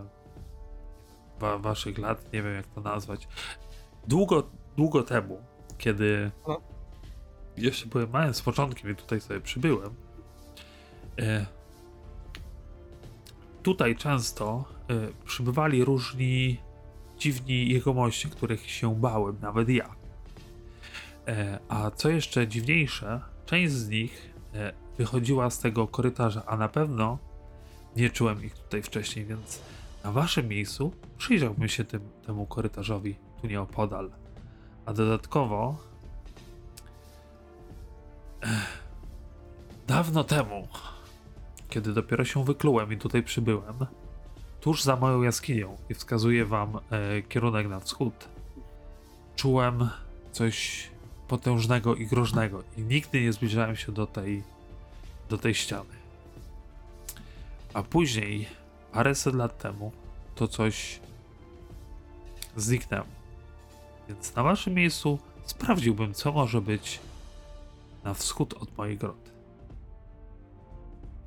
wa- 1.40 1.58
waszych 1.58 1.98
lat, 1.98 2.34
nie 2.34 2.44
wiem 2.44 2.54
jak 2.56 2.68
to 2.68 2.82
nazwać, 2.82 3.28
długo, 4.08 4.50
długo 4.78 5.04
temu, 5.04 5.42
kiedy 5.78 6.32
No. 6.48 6.62
jeszcze 7.58 7.86
byłem 7.86 8.10
małym 8.10 8.34
z 8.34 8.42
początkiem 8.42 8.92
i 8.92 8.96
tutaj 8.96 9.22
sobie 9.22 9.42
przybyłem, 9.42 9.90
y, 11.20 11.46
tutaj 13.64 13.96
często 13.96 14.66
y, 14.92 15.26
przybywali 15.26 15.86
różni 15.86 16.58
dziwni 17.18 17.70
jegomości, 17.70 18.30
których 18.30 18.70
się 18.72 18.96
bałem, 18.96 19.38
nawet 19.42 19.70
ja. 19.70 19.96
E, 21.28 21.60
a 21.70 21.92
co 21.92 22.10
jeszcze 22.10 22.48
dziwniejsze, 22.48 23.22
część 23.46 23.74
z 23.74 23.90
nich 23.90 24.34
e, 24.54 24.74
wychodziła 24.98 25.50
z 25.50 25.60
tego 25.60 25.88
korytarza, 25.88 26.44
a 26.46 26.58
na 26.58 26.68
pewno 26.70 27.18
nie 27.96 28.10
czułem 28.10 28.44
ich 28.46 28.54
tutaj 28.54 28.82
wcześniej, 28.82 29.26
więc 29.26 29.62
na 30.08 30.14
waszym 30.14 30.48
miejscu 30.48 30.92
przyjrzałbym 31.18 31.68
się 31.68 31.84
tym, 31.84 32.02
temu 32.26 32.46
korytarzowi 32.46 33.16
tu 33.42 33.48
nieopodal. 33.48 34.12
A 34.86 34.94
dodatkowo 34.94 35.78
Ech, 38.42 38.84
dawno 39.88 40.24
temu, 40.24 40.68
kiedy 41.70 41.94
dopiero 41.94 42.26
się 42.26 42.44
wyklułem 42.44 42.94
i 42.94 42.98
tutaj 42.98 43.24
przybyłem, 43.24 43.86
tuż 44.62 44.84
za 44.84 44.96
moją 44.96 45.22
jaskinią 45.22 45.78
i 45.90 45.94
wskazuję 45.94 46.46
wam 46.46 46.80
e, 46.90 47.22
kierunek 47.22 47.68
na 47.68 47.80
wschód, 47.80 48.28
czułem 49.36 49.90
coś 50.32 50.88
potężnego 51.28 51.96
i 51.96 52.08
groźnego 52.08 52.64
i 52.78 52.82
nigdy 52.82 53.22
nie 53.22 53.34
zbliżałem 53.34 53.76
się 53.76 53.92
do 53.92 54.08
tej, 54.08 54.44
do 55.30 55.38
tej 55.38 55.56
ściany. 55.56 55.96
A 57.74 57.84
później, 57.84 58.48
paręset 58.98 59.36
lat 59.36 59.58
temu, 59.58 59.92
to 60.36 60.48
coś 60.48 61.00
zniknęło. 62.56 63.06
Więc 64.08 64.36
na 64.36 64.44
waszym 64.44 64.74
miejscu 64.74 65.20
sprawdziłbym, 65.46 66.14
co 66.14 66.32
może 66.32 66.62
być 66.62 67.00
na 68.04 68.14
wschód 68.14 68.54
od 68.54 68.78
mojej 68.78 68.98
groty. 68.98 69.32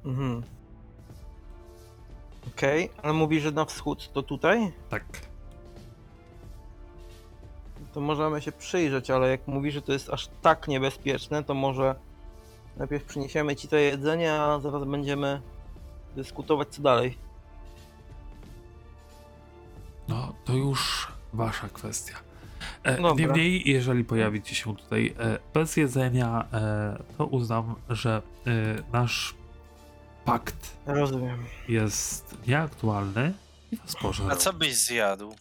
Mhm. 0.04 0.42
Okej, 2.48 2.90
ale 3.02 3.12
mówisz, 3.12 3.42
że 3.42 3.52
na 3.52 3.64
wschód 3.64 4.12
to 4.12 4.22
tutaj? 4.22 4.72
Tak. 4.88 5.04
To 7.92 8.00
możemy 8.00 8.42
się 8.42 8.52
przyjrzeć, 8.52 9.10
ale 9.10 9.30
jak 9.30 9.46
mówisz, 9.46 9.74
że 9.74 9.82
to 9.82 9.92
jest 9.92 10.10
aż 10.10 10.28
tak 10.42 10.68
niebezpieczne, 10.68 11.44
to 11.44 11.54
może 11.54 11.94
najpierw 12.76 13.04
przyniesiemy 13.04 13.56
ci 13.56 13.68
to 13.68 13.76
jedzenie, 13.76 14.32
a 14.32 14.60
zaraz 14.60 14.84
będziemy 14.84 15.42
dyskutować 16.16 16.68
co 16.68 16.82
dalej. 16.82 17.29
To 20.50 20.56
już 20.56 21.08
wasza 21.32 21.68
kwestia. 21.68 22.16
E, 22.84 23.14
niemniej, 23.14 23.70
jeżeli 23.70 24.04
pojawicie 24.04 24.54
się 24.54 24.76
tutaj 24.76 25.14
e, 25.18 25.38
bez 25.54 25.76
jedzenia, 25.76 26.48
e, 26.52 27.02
to 27.18 27.26
uznam, 27.26 27.74
że 27.88 28.22
e, 28.46 28.50
nasz 28.92 29.34
pakt 30.24 30.76
Rozumiem. 30.86 31.44
jest 31.68 32.46
nieaktualny 32.46 33.32
i 33.72 33.76
was. 33.76 34.20
A 34.30 34.36
co 34.36 34.52
byś 34.52 34.76
zjadł? 34.76 35.34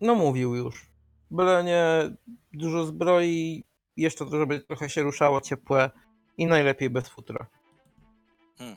No 0.00 0.14
mówił 0.14 0.54
już. 0.54 0.86
Byle 1.30 1.64
nie 1.64 2.10
dużo 2.52 2.86
zbroi, 2.86 3.64
jeszcze 3.96 4.26
to, 4.26 4.38
żeby 4.38 4.60
trochę 4.60 4.90
się 4.90 5.02
ruszało 5.02 5.40
ciepłe 5.40 5.90
i 6.36 6.46
najlepiej 6.46 6.90
bez 6.90 7.08
futra. 7.08 7.46
Hmm. 8.58 8.76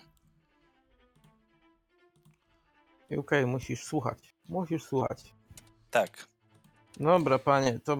I 3.09 3.17
Okej, 3.17 3.45
musisz 3.45 3.83
słuchać. 3.83 4.35
Musisz 4.49 4.83
słuchać. 4.83 5.40
Tak. 5.91 6.27
Dobra, 6.99 7.39
panie, 7.39 7.79
to. 7.79 7.97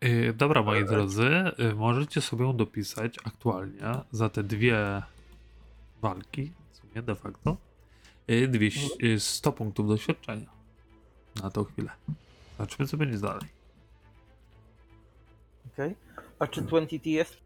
E, 0.00 0.32
dobra, 0.32 0.62
moi 0.62 0.84
drodzy, 0.84 1.28
e, 1.58 1.74
możecie 1.74 2.20
sobie 2.20 2.52
dopisać 2.54 3.18
aktualnie 3.24 3.82
za 4.12 4.28
te 4.28 4.42
dwie 4.42 5.02
walki, 6.02 6.52
w 6.70 6.76
sumie 6.76 7.02
de 7.02 7.14
facto, 7.14 7.56
dwie, 8.48 8.70
e, 9.14 9.20
100 9.20 9.52
punktów 9.52 9.88
doświadczenia 9.88 10.50
na 11.42 11.50
tą 11.50 11.64
chwilę. 11.64 11.90
Zobaczymy, 12.58 12.88
co 12.88 12.96
będzie 12.96 13.18
dalej. 13.18 13.48
Okej. 15.72 15.96
A 16.38 16.46
czy 16.46 16.62
20T 16.62 17.10
jest? 17.10 17.36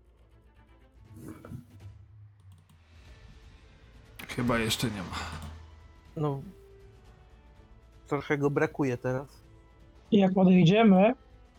Chyba 4.29 4.59
jeszcze 4.59 4.91
nie 4.91 5.03
ma. 5.03 5.17
No... 6.17 6.43
Trochę 8.07 8.39
go 8.39 8.51
brakuje 8.51 8.99
teraz. 8.99 9.42
I 10.13 10.19
jak 10.19 10.33
podejdziemy, 10.35 11.15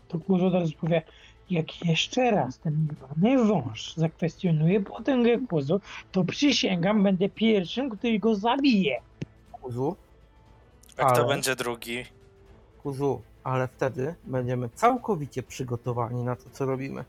to 0.08 0.20
kurz 0.20 0.42
od 0.44 0.54
razu 0.54 0.74
powie, 0.82 1.02
jak 1.50 1.86
jeszcze 1.86 2.32
raz 2.32 2.60
ten 2.60 2.88
jebany 2.92 3.46
wąż 3.46 3.96
zakwestionuje 3.96 4.82
potęgę 4.82 5.38
kuzu, 5.50 5.82
to 6.12 6.24
przysięgam, 6.24 7.04
będę 7.04 7.30
pierwszym, 7.30 7.90
który 7.90 8.20
go 8.20 8.36
zabije. 8.36 9.02
Kuzu, 9.52 9.96
A 10.98 11.06
kto 11.12 11.22
Ale- 11.22 11.28
będzie 11.28 11.56
drugi? 11.56 12.06
kuzu, 12.84 13.22
ale 13.44 13.68
wtedy 13.68 14.16
będziemy 14.24 14.70
całkowicie 14.70 15.44
przygotowani 15.44 16.24
na 16.24 16.36
to, 16.36 16.50
co 16.52 16.66
robimy. 16.66 17.04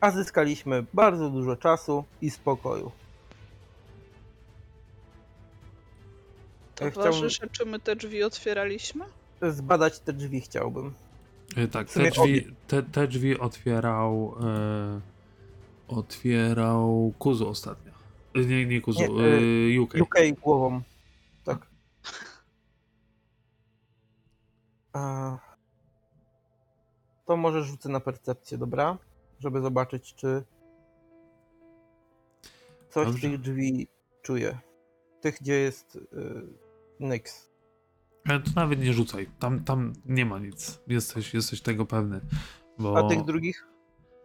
A 0.00 0.10
zyskaliśmy 0.10 0.84
bardzo 0.94 1.30
dużo 1.30 1.56
czasu 1.56 2.04
i 2.22 2.30
spokoju. 2.30 2.90
Ja 6.80 6.90
chciałbym 6.90 7.12
Towarzysze, 7.12 7.48
czy 7.52 7.66
my 7.66 7.78
te 7.80 7.96
drzwi 7.96 8.22
otwieraliśmy? 8.22 9.04
Zbadać 9.42 10.00
te 10.00 10.12
drzwi, 10.12 10.40
chciałbym. 10.40 10.94
E, 11.56 11.68
Tak, 11.68 11.88
te 11.88 12.10
drzwi, 12.10 12.46
te, 12.66 12.82
te 12.82 13.08
drzwi 13.08 13.38
otwierał. 13.38 14.34
E, 14.42 15.00
otwierał 15.88 17.12
Kuzu 17.18 17.48
ostatnio. 17.48 17.92
E, 18.34 18.40
Nie, 18.40 18.66
nie 18.66 18.80
Kuzu, 18.80 19.00
Nie, 19.00 19.06
e, 19.76 19.80
UK. 19.80 19.94
UK 20.00 20.16
głową. 20.42 20.80
Tak. 21.44 21.66
A... 24.92 25.38
To 27.26 27.36
może 27.36 27.62
rzucę 27.64 27.88
na 27.88 28.00
percepcję, 28.00 28.58
dobra? 28.58 28.98
Żeby 29.40 29.60
zobaczyć, 29.60 30.14
czy 30.14 30.44
coś 32.90 33.08
z 33.08 33.10
Dobrze. 33.10 33.28
tych 33.30 33.40
drzwi 33.40 33.88
czuję. 34.22 34.58
Tych, 35.20 35.40
gdzie 35.40 35.54
jest 35.54 35.96
y, 35.96 36.00
Nyx. 37.00 37.50
E, 38.28 38.40
To 38.40 38.50
nawet 38.56 38.80
nie 38.80 38.92
rzucaj. 38.92 39.28
Tam, 39.38 39.64
tam 39.64 39.92
nie 40.06 40.26
ma 40.26 40.38
nic. 40.38 40.80
Jesteś, 40.88 41.34
jesteś 41.34 41.60
tego 41.60 41.86
pewny. 41.86 42.20
Bo... 42.78 42.98
A 42.98 43.08
tych 43.08 43.24
drugich 43.24 43.66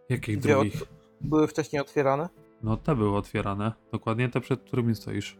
Jakich 0.09 0.39
drugich? 0.39 0.81
od- 0.81 0.87
były 1.21 1.47
wcześniej 1.47 1.81
otwierane? 1.81 2.29
No 2.63 2.77
te 2.77 2.95
były 2.95 3.17
otwierane. 3.17 3.73
Dokładnie 3.91 4.29
te, 4.29 4.41
przed 4.41 4.63
którymi 4.63 4.95
stoisz. 4.95 5.37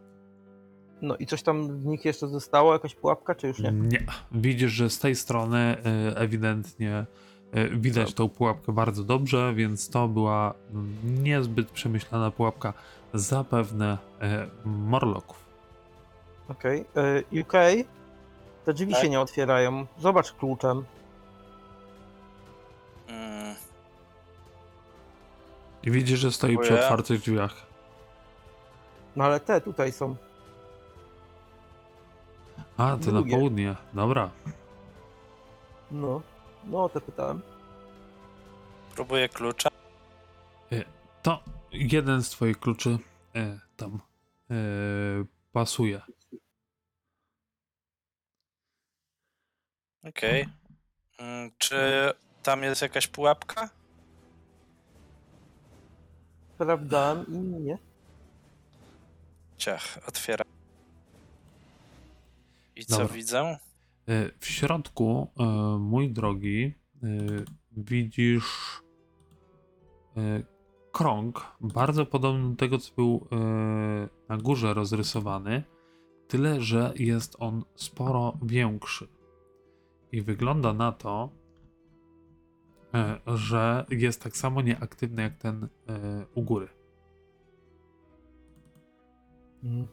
No 1.02 1.15
i 1.17 1.26
coś 1.26 1.43
tam 1.43 1.80
w 1.80 1.86
nich 1.86 2.06
jeszcze 2.06 2.28
zostało? 2.28 2.73
Jakaś 2.73 2.95
pułapka, 2.95 3.36
czy 3.36 3.47
już 3.47 3.60
nie? 3.60 3.71
Nie. 3.71 4.06
Widzisz, 4.32 4.71
że 4.71 4.89
z 4.89 4.99
tej 4.99 5.15
strony 5.15 5.58
e, 5.58 6.18
ewidentnie 6.18 7.05
e, 7.51 7.70
widać 7.70 8.14
tą 8.14 8.30
pułapkę 8.30 8.72
bardzo 8.72 9.03
dobrze, 9.03 9.53
więc 9.55 9.89
to 9.89 10.07
była 10.07 10.53
mm, 10.72 11.24
niezbyt 11.24 11.72
przemyślana 11.72 12.32
pułapka. 12.32 12.74
Zapewne 13.14 13.97
Morloków. 14.66 15.45
Okej. 16.49 16.86
Y, 17.34 17.41
UK? 17.41 17.53
Te 18.66 18.74
drzwi 18.74 18.93
Tak. 18.93 19.01
się 19.01 19.09
nie 19.09 19.20
otwierają. 19.22 19.86
Zobacz 19.97 20.32
kluczem. 20.34 20.86
Mm, 23.07 23.55
I 25.84 25.91
widzisz, 25.91 26.20
że 26.20 26.32
stoi 26.32 26.57
przy 26.57 26.64
Dziękuję. 26.70 26.84
otwartych 26.84 27.20
drzwiach. 27.22 27.55
No 29.16 29.24
ale 29.24 29.39
te 29.39 29.61
tutaj 29.61 29.91
są. 29.91 30.16
A, 32.78 32.97
to 32.97 33.05
na 33.11 33.11
Drugie. 33.11 33.32
południe. 33.38 33.76
Dobra. 33.93 34.30
No. 35.91 36.22
No, 36.64 36.84
o 36.84 36.89
te 36.89 37.01
pytałem. 37.01 37.41
próbuję 38.95 39.30
klucza. 39.30 39.70
To 41.22 41.43
jeden 41.72 42.24
z 42.24 42.30
twoich 42.30 42.59
kluczy 42.59 42.97
e, 43.36 43.59
tam 43.78 43.99
e, 44.51 44.55
pasuje. 45.51 46.01
Okej. 50.10 50.45
Mm, 51.20 51.51
Czy 51.58 51.76
tam 52.43 52.64
jest 52.64 52.82
jakaś 52.82 53.08
pułapka? 53.08 53.70
sprawdzałem 56.56 57.26
i 57.28 57.38
nie. 57.62 57.78
Ciach, 59.58 59.99
otwieram. 60.08 60.47
I 62.76 62.86
co 62.86 62.97
Dobra. 62.97 63.14
widzę? 63.16 63.39
E, 64.08 64.30
W 64.39 64.45
środku, 64.45 65.32
e, 65.39 65.43
mój 65.80 66.10
drogi, 66.12 66.74
e, 67.04 67.08
widzisz 67.72 68.82
e, 70.18 70.22
krąg, 70.91 71.56
bardzo 71.62 72.06
podobny 72.06 72.49
do 72.49 72.56
tego, 72.56 72.78
co 72.78 72.93
był 72.95 73.28
e, 73.32 73.36
na 74.30 74.38
górze 74.38 74.74
rozrysowany, 74.74 75.64
tyle 76.28 76.62
że 76.62 76.93
jest 76.95 77.36
on 77.39 77.64
sporo 77.76 78.38
większy. 78.41 79.08
I 80.14 80.22
wygląda 80.22 80.74
na 80.74 80.91
to, 80.91 81.30
e, 82.93 83.20
że 83.28 83.86
jest 83.89 84.24
tak 84.24 84.38
samo 84.38 84.61
nieaktywny 84.61 85.22
jak 85.22 85.38
ten 85.38 85.64
e, 85.64 86.26
u 86.36 86.41
góry. 86.41 86.68
Mm. 89.64 89.88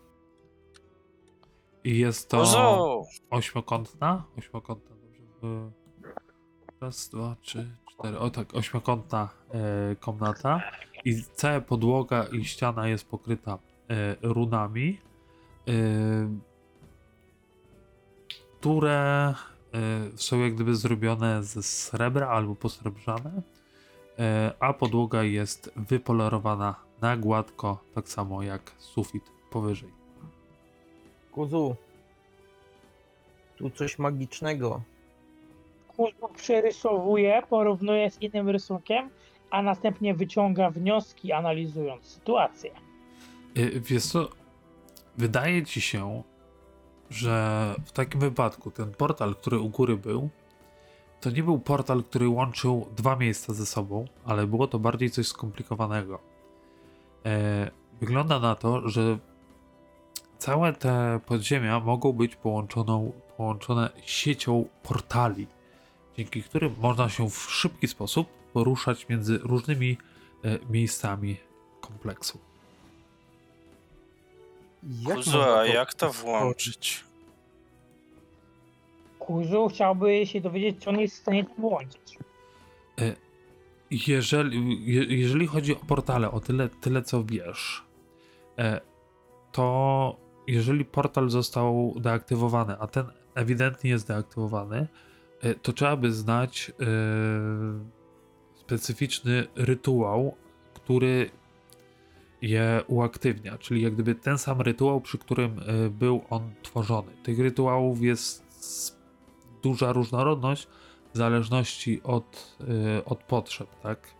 I 1.85 1.99
jest 1.99 2.31
to. 2.31 3.05
Ośmiokątna? 3.31 4.25
Ośmiokątna, 4.39 4.97
dobrze. 4.97 5.23
Y, 5.45 6.81
Raz, 6.81 7.09
dwa, 7.09 7.37
trzy, 7.41 7.77
cztery. 7.91 8.19
O 8.19 8.31
tak, 8.31 8.55
ośmiokątna 8.55 9.29
e, 9.51 9.97
komnata. 9.97 10.63
I 11.05 11.23
cała 11.23 11.61
podłoga 11.61 12.25
i 12.25 12.45
ściana 12.45 12.89
jest 12.89 13.09
pokryta 13.09 13.59
e, 13.89 14.17
runami, 14.23 15.01
e, 15.69 15.73
które 18.59 19.29
e, 19.29 19.60
są 20.17 20.41
jak 20.41 20.55
gdyby 20.55 20.77
zrobione 20.77 21.45
ze 21.45 21.63
srebra 21.63 22.29
albo 22.29 22.55
posrebrzane, 22.55 23.43
e, 24.19 24.53
a 24.61 24.73
podłoga 24.73 25.23
jest 25.23 25.73
wypolerowana 25.77 26.75
na 27.01 27.17
gładko, 27.17 27.85
tak 27.95 28.09
samo 28.09 28.43
jak 28.43 28.73
sufit 28.79 29.23
powyżej. 29.51 29.91
Kuzu. 31.33 31.77
Tu 33.57 33.71
coś 33.71 33.99
magicznego. 33.99 34.83
Kuźbu 35.97 36.29
przerysowuje, 36.29 37.43
porównuje 37.51 38.11
z 38.11 38.23
innym 38.23 38.49
rysunkiem, 38.49 39.11
a 39.51 39.63
następnie 39.63 40.15
wyciąga 40.15 40.71
wnioski, 40.71 41.33
analizując 41.33 42.05
sytuację. 42.05 42.71
Y, 43.57 43.81
Wiesz 43.81 44.07
co, 44.07 44.29
wydaje 45.19 45.65
ci 45.65 45.81
się, 45.81 46.23
że 47.11 47.75
w 47.85 47.93
takim 47.93 48.21
wypadku 48.21 48.71
ten 48.71 48.93
portal, 48.93 49.35
który 49.35 49.59
u 49.59 49.69
góry 49.69 49.97
był, 49.97 50.31
to 51.21 51.31
nie 51.31 51.43
był 51.43 51.59
portal, 51.59 52.05
który 52.05 52.29
łączył 52.29 52.87
dwa 52.97 53.17
miejsca 53.17 53.55
ze 53.55 53.67
sobą, 53.67 54.05
ale 54.25 54.47
było 54.47 54.67
to 54.67 54.79
bardziej 54.79 55.11
coś 55.11 55.27
skomplikowanego. 55.27 56.19
E, 57.27 57.71
wygląda 58.01 58.39
na 58.39 58.55
to, 58.55 58.89
że 58.89 59.19
całe 60.39 60.73
te 60.73 61.21
podziemia 61.27 61.81
mogą 61.81 62.13
być 62.13 62.37
połączoną, 62.37 63.13
połączone 63.37 63.91
siecią 64.03 64.65
portali, 64.83 65.47
dzięki 66.17 66.43
którym 66.43 66.75
można 66.79 67.09
się 67.09 67.31
w 67.31 67.37
szybki 67.37 67.89
sposób 67.89 68.29
poruszać 68.53 69.09
między 69.09 69.39
różnymi 69.39 69.99
e, 70.45 70.59
miejscami 70.71 71.37
kompleksu. 71.81 72.50
Jak 74.83 75.17
Kuzu, 75.17 75.43
a 75.43 75.67
jak 75.67 75.95
to 75.95 76.13
włączyć? 76.13 77.05
Kuzu 79.19 79.69
chciałby 79.69 80.27
się 80.27 80.41
dowiedzieć, 80.41 80.85
czy 80.85 80.91
on 80.91 81.01
jest 81.01 81.17
w 81.17 81.19
stanie 81.19 81.45
to 81.45 81.55
włączyć. 81.59 82.19
Jeżeli, 83.91 84.93
je, 84.95 85.05
jeżeli 85.05 85.47
chodzi 85.47 85.73
o 85.73 85.77
portale, 85.77 86.31
o 86.31 86.41
tyle, 86.41 86.69
tyle 86.69 87.03
co 87.03 87.25
wiesz, 87.25 87.85
e, 88.59 88.81
to 89.53 90.17
jeżeli 90.47 90.85
portal 90.85 91.31
został 91.31 91.95
deaktywowany, 92.01 92.77
a 92.79 92.87
ten 92.87 93.07
ewidentnie 93.35 93.91
jest 93.91 94.09
deaktywowany, 94.09 94.89
e, 95.41 95.55
to 95.55 95.73
trzeba 95.73 95.97
by 95.97 96.13
znać 96.13 96.71
e, 96.71 96.85
specyficzny 98.55 99.47
rytuał, 99.57 100.37
który 100.75 101.31
je 102.43 102.83
uaktywnia, 102.87 103.59
czyli 103.59 103.83
jak 103.83 103.95
gdyby 103.95 104.15
ten 104.15 104.39
sam 104.39 104.61
rytuał, 104.61 105.01
przy 105.01 105.19
którym 105.19 105.59
e, 105.59 105.91
był 105.91 106.25
on 106.31 106.51
tworzony. 106.63 107.13
Tych 107.23 107.39
rytuałów 107.39 108.03
jest 108.03 108.45
duża 109.63 109.93
różnorodność, 109.93 110.69
w 111.15 111.17
zależności 111.17 112.03
od, 112.03 112.57
y, 112.99 113.05
od 113.05 113.23
potrzeb, 113.23 113.69
tak? 113.83 114.15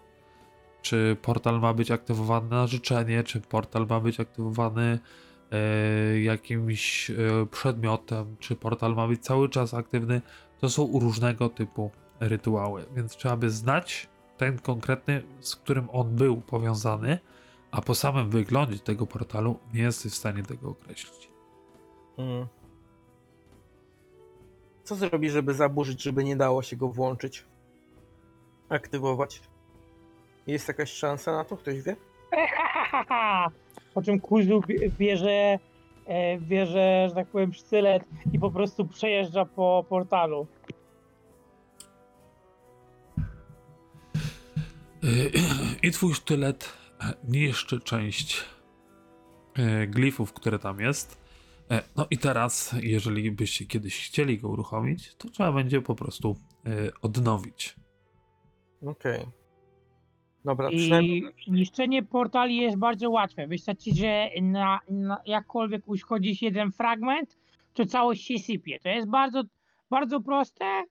Czy 0.83 1.17
portal 1.23 1.61
ma 1.61 1.75
być 1.75 1.91
aktywowany 1.91 2.49
na 2.51 2.67
życzenie, 2.67 3.25
czy 3.25 3.41
portal 3.41 3.87
ma 3.87 4.01
być 4.01 4.21
aktywowany 4.21 4.99
y, 6.15 6.21
jakimś 6.21 7.11
y, 7.11 7.17
przedmiotem, 7.51 8.37
czy 8.39 8.57
portal 8.57 8.95
ma 8.95 9.09
być 9.09 9.23
cały 9.23 9.49
czas 9.49 9.75
aktywny. 9.75 10.23
To 10.61 10.69
są 10.69 11.01
różnego 11.01 11.49
typu 11.49 11.91
rytuały, 12.21 12.85
więc 12.97 13.17
trzeba 13.17 13.37
by 13.37 13.51
znać 13.51 14.09
ten 14.37 14.59
konkretny, 14.59 15.23
z 15.41 15.57
którym 15.57 15.89
on 15.91 16.17
był 16.17 16.41
powiązany, 16.41 17.19
a 17.71 17.81
po 17.83 17.95
samym 17.95 18.31
wyglądzie 18.31 18.79
tego 18.79 19.07
portalu 19.07 19.59
nie 19.75 19.83
jesteś 19.83 20.13
w 20.13 20.17
stanie 20.17 20.43
tego 20.43 20.71
określić. 20.71 21.31
Mm. 22.19 22.47
Co 24.85 24.97
zrobi, 24.97 25.31
żeby 25.31 25.55
zaburzyć, 25.55 26.03
żeby 26.03 26.25
nie 26.25 26.37
dało 26.37 26.63
się 26.63 26.77
go 26.77 26.89
włączyć? 26.89 27.45
Aktywować? 28.69 29.43
Jest 30.47 30.69
jakaś 30.69 30.93
szansa 30.93 31.33
na 31.33 31.45
to? 31.45 31.57
Ktoś 31.57 31.83
wie? 31.83 31.97
Po 33.95 34.03
czym 34.03 34.21
Kuzu 34.21 34.61
bie- 34.61 34.91
bierze, 34.99 35.59
e, 36.07 36.39
bierze, 36.39 37.07
że 37.09 37.15
tak 37.15 37.29
powiem, 37.29 37.53
sztylet 37.53 38.05
i 38.33 38.39
po 38.39 38.51
prostu 38.51 38.87
przejeżdża 38.87 39.45
po 39.45 39.85
portalu. 39.89 40.47
I 45.83 45.91
twój 45.91 46.15
sztylet 46.15 46.80
niszczy 47.29 47.81
część 47.81 48.45
yy, 49.59 49.87
glifów, 49.87 50.33
które 50.33 50.59
tam 50.59 50.81
jest. 50.81 51.21
E, 51.71 51.83
No 51.97 52.07
i 52.11 52.19
teraz, 52.19 52.75
jeżeli 52.83 53.31
byście 53.33 53.67
kiedyś 53.67 54.07
chcieli 54.07 54.39
go 54.39 54.49
uruchomić, 54.49 55.15
to 55.15 55.29
trzeba 55.29 55.53
będzie 55.53 55.83
po 55.83 55.95
prostu 55.95 56.37
odnowić. 57.03 57.77
Okej. 58.87 59.27
Dobra, 60.45 60.69
przynajmniej... 60.69 61.25
I 61.47 61.53
niszczenie 61.53 62.03
portali 62.03 62.57
jest 62.57 62.77
bardzo 62.79 63.11
łatwe. 63.11 63.47
Wystarczy, 63.47 63.91
że 63.95 64.29
na, 64.43 64.81
na 64.91 65.21
jakkolwiek 65.27 65.89
uszkodzi 65.89 66.37
się 66.37 66.47
jeden 66.47 66.73
fragment, 66.73 67.39
to 67.75 67.87
całość 67.87 68.25
się 68.25 68.39
sypie. 68.39 68.79
To 68.83 68.89
jest 68.89 69.09
bardzo, 69.09 69.43
bardzo 69.91 70.21
proste, 70.21 70.65
e, 70.65 70.85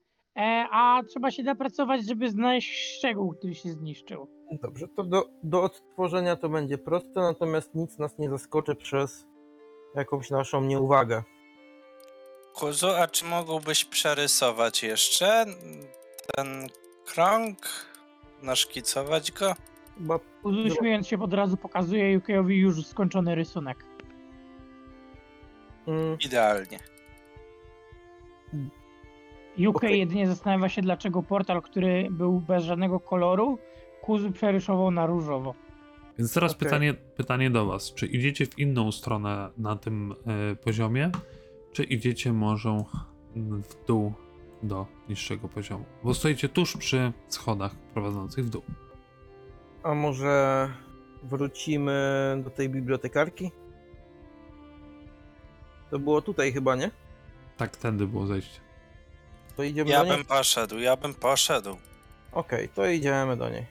a 0.72 1.02
trzeba 1.10 1.32
się 1.32 1.44
napracować, 1.44 2.06
żeby 2.08 2.30
znaleźć 2.30 2.98
szczegół, 2.98 3.34
który 3.34 3.56
się 3.56 3.70
zniszczył. 3.70 4.28
Dobrze, 4.62 4.88
to 4.88 5.04
do, 5.04 5.30
do 5.44 5.64
odtworzenia 5.64 6.36
to 6.36 6.50
będzie 6.50 6.78
proste, 6.78 7.22
natomiast 7.22 7.76
nic 7.76 7.98
nas 7.98 8.18
nie 8.20 8.30
zaskoczy 8.30 8.76
przez 8.76 9.26
jakąś 9.96 10.30
naszą 10.30 10.62
nieuwagę. 10.62 11.24
Kuzu, 12.56 12.88
a 12.88 13.08
czy 13.08 13.26
mógłbyś 13.26 13.86
przerysować 13.86 14.84
jeszcze 14.84 15.46
ten 16.36 16.68
krąg? 17.06 17.58
Naszkicować 18.44 19.32
go? 19.32 19.54
Chyba 19.98 20.20
Kuzu 20.44 20.76
śmiejąc 20.76 21.08
się 21.08 21.22
od 21.22 21.34
razu 21.34 21.58
pokazuje 21.58 22.12
Yukejowi 22.12 22.58
już 22.58 22.86
skończony 22.86 23.36
rysunek. 23.36 23.86
mm, 25.88 26.18
Idealnie. 26.26 26.80
UK 29.68 29.84
jedynie 29.84 30.28
zastanawia 30.28 30.70
się, 30.70 30.82
dlaczego 30.82 31.24
portal, 31.24 31.62
który 31.62 32.07
był 32.12 32.39
bez 32.39 32.64
żadnego 32.64 32.99
koloru, 32.99 33.60
Kuzu 34.01 34.32
przerysował 34.32 34.91
na 34.91 35.05
różowo. 35.05 35.53
Więc 36.18 36.34
teraz 36.34 36.51
Okej. 36.51 36.66
pytanie, 36.66 36.93
pytanie 36.93 37.49
do 37.49 37.66
was. 37.66 37.93
Czy 37.93 38.05
idziecie 38.05 38.45
w 38.45 38.60
inną 38.60 38.91
stronę 38.91 39.49
na 39.57 39.76
tym 39.76 40.14
e, 40.51 40.55
poziomie, 40.55 41.12
czy 41.72 41.84
idziecie 41.84 42.34
może 42.34 42.84
w 43.36 43.86
dół 43.88 44.14
do 44.64 44.86
niższego 45.10 45.47
poziomu? 45.47 45.86
Bo 46.03 46.14
stoicie 46.14 46.49
tuż 46.49 46.78
przy 46.78 47.14
schodach 47.28 47.76
prowadzących 47.76 48.45
w 48.45 48.49
dół. 48.49 48.62
a 49.84 49.93
może 49.93 50.70
wrócimy 51.24 51.93
do 52.43 52.49
tej 52.49 52.70
bibliotekarki? 52.70 53.51
To 55.91 55.99
było 55.99 56.22
tutaj 56.22 56.53
chyba, 56.53 56.76
nie? 56.76 56.91
Tak, 57.57 57.78
tędy 57.78 58.07
było 58.07 58.28
zejście. 58.28 58.60
To 59.60 59.64
idziemy 59.64 59.89
Ja 59.89 59.99
do 59.99 60.05
niej? 60.05 60.18
bym 60.18 60.26
poszedł, 60.26 60.80
ja 60.80 60.97
bym 60.97 61.14
poszedł. 61.14 61.78
Okej, 62.32 62.70
to 62.70 62.88
idziemy 62.88 63.38
do 63.38 63.49
niej. 63.49 63.66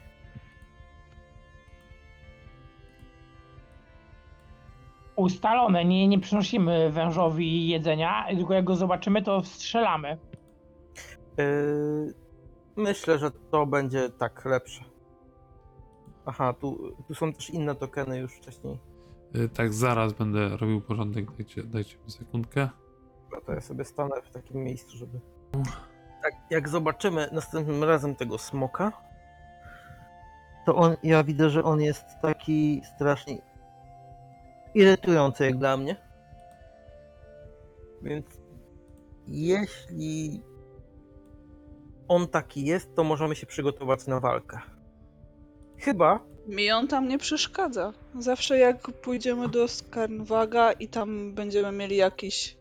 Ustalone, 5.16 5.84
nie, 5.84 6.08
nie 6.08 6.20
przynosimy 6.20 6.90
wężowi 6.90 7.68
jedzenia, 7.68 8.26
tylko 8.30 8.54
jak 8.54 8.64
go 8.64 8.76
zobaczymy, 8.76 9.22
to 9.22 9.44
strzelamy. 9.44 10.18
Yy, 11.38 12.14
myślę, 12.76 13.18
że 13.18 13.30
to 13.30 13.66
będzie 13.66 14.10
tak 14.10 14.44
lepsze. 14.44 14.84
Aha, 16.26 16.52
tu, 16.52 16.94
tu 17.08 17.14
są 17.14 17.32
też 17.32 17.50
inne 17.50 17.74
tokeny 17.74 18.18
już 18.18 18.34
wcześniej. 18.34 18.78
Y, 19.36 19.48
tak, 19.48 19.74
zaraz 19.74 20.12
będę 20.12 20.56
robił 20.56 20.80
porządek, 20.80 21.32
dajcie, 21.36 21.62
dajcie 21.62 21.96
mi 22.04 22.10
sekundkę. 22.10 22.68
Dobra, 23.24 23.40
to 23.40 23.52
ja 23.52 23.60
sobie 23.60 23.84
stanę 23.84 24.22
w 24.22 24.30
takim 24.30 24.64
miejscu, 24.64 24.96
żeby... 24.96 25.20
Tak, 26.22 26.32
jak 26.50 26.68
zobaczymy 26.68 27.28
następnym 27.32 27.84
razem 27.84 28.16
tego 28.16 28.38
smoka, 28.38 28.92
to 30.66 30.76
on, 30.76 30.96
ja 31.02 31.24
widzę, 31.24 31.50
że 31.50 31.64
on 31.64 31.80
jest 31.80 32.04
taki 32.22 32.82
strasznie 32.94 33.38
irytujący 34.74 35.44
jak 35.44 35.58
dla 35.58 35.76
mnie. 35.76 35.96
Więc 38.02 38.26
jeśli 39.26 40.42
on 42.08 42.28
taki 42.28 42.64
jest, 42.64 42.94
to 42.94 43.04
możemy 43.04 43.36
się 43.36 43.46
przygotować 43.46 44.06
na 44.06 44.20
walkę. 44.20 44.58
Chyba, 45.78 46.20
Mi 46.48 46.70
on 46.70 46.88
tam 46.88 47.08
nie 47.08 47.18
przeszkadza. 47.18 47.92
Zawsze 48.18 48.58
jak 48.58 48.90
pójdziemy 48.90 49.48
do 49.48 49.68
Skarnwaga 49.68 50.72
i 50.72 50.88
tam 50.88 51.34
będziemy 51.34 51.72
mieli 51.72 51.96
jakiś 51.96 52.58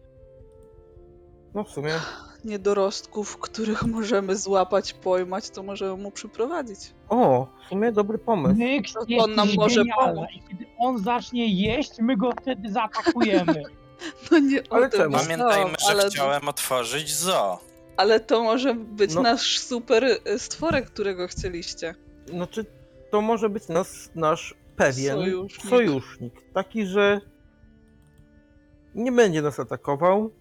no 1.53 1.63
w 1.63 1.69
sumie, 1.69 1.93
niedorostków, 2.45 3.37
których 3.37 3.83
możemy 3.83 4.35
złapać, 4.35 4.93
pojmać, 4.93 5.49
to 5.49 5.63
możemy 5.63 6.03
mu 6.03 6.11
przyprowadzić. 6.11 6.79
o, 7.09 7.47
w 7.65 7.69
sumie 7.69 7.91
dobry 7.91 8.17
pomysł. 8.17 8.55
Nyx 8.59 8.93
To 8.93 8.99
jest 9.07 9.25
on 9.25 9.35
nam 9.35 9.47
może 9.55 9.79
genialna 9.83 10.13
pomóc. 10.13 10.29
i 10.35 10.41
kiedy 10.49 10.65
on 10.77 10.97
zacznie 11.03 11.47
jeść, 11.47 11.91
my 11.99 12.17
go 12.17 12.31
wtedy 12.41 12.71
zaatakujemy. 12.71 13.63
No 14.31 14.39
nie 14.39 14.59
o 14.69 14.73
Ale 14.75 14.89
tym 14.89 14.99
czemu? 15.01 15.17
Pamiętajmy, 15.17 15.71
że 15.79 15.91
ale, 15.91 16.09
chciałem 16.09 16.47
otworzyć 16.49 17.15
zoo. 17.15 17.59
ale 17.97 18.19
to 18.19 18.43
może 18.43 18.73
być 18.75 19.13
No. 19.15 19.21
nasz 19.21 19.59
super 19.59 20.03
y, 20.03 20.39
stworek, 20.39 20.85
którego 20.85 21.27
chcieliście. 21.27 21.95
Znaczy, 22.25 22.65
to 23.11 23.21
może 23.21 23.49
być 23.49 23.67
nas, 23.67 24.09
nasz 24.15 24.55
pewien 24.75 25.15
Sojusznik. 25.17 25.69
sojusznik. 25.69 26.33
Taki, 26.53 26.85
że 26.85 27.21
nie 28.95 29.11
będzie 29.11 29.41
nas 29.41 29.59
atakował. 29.59 30.31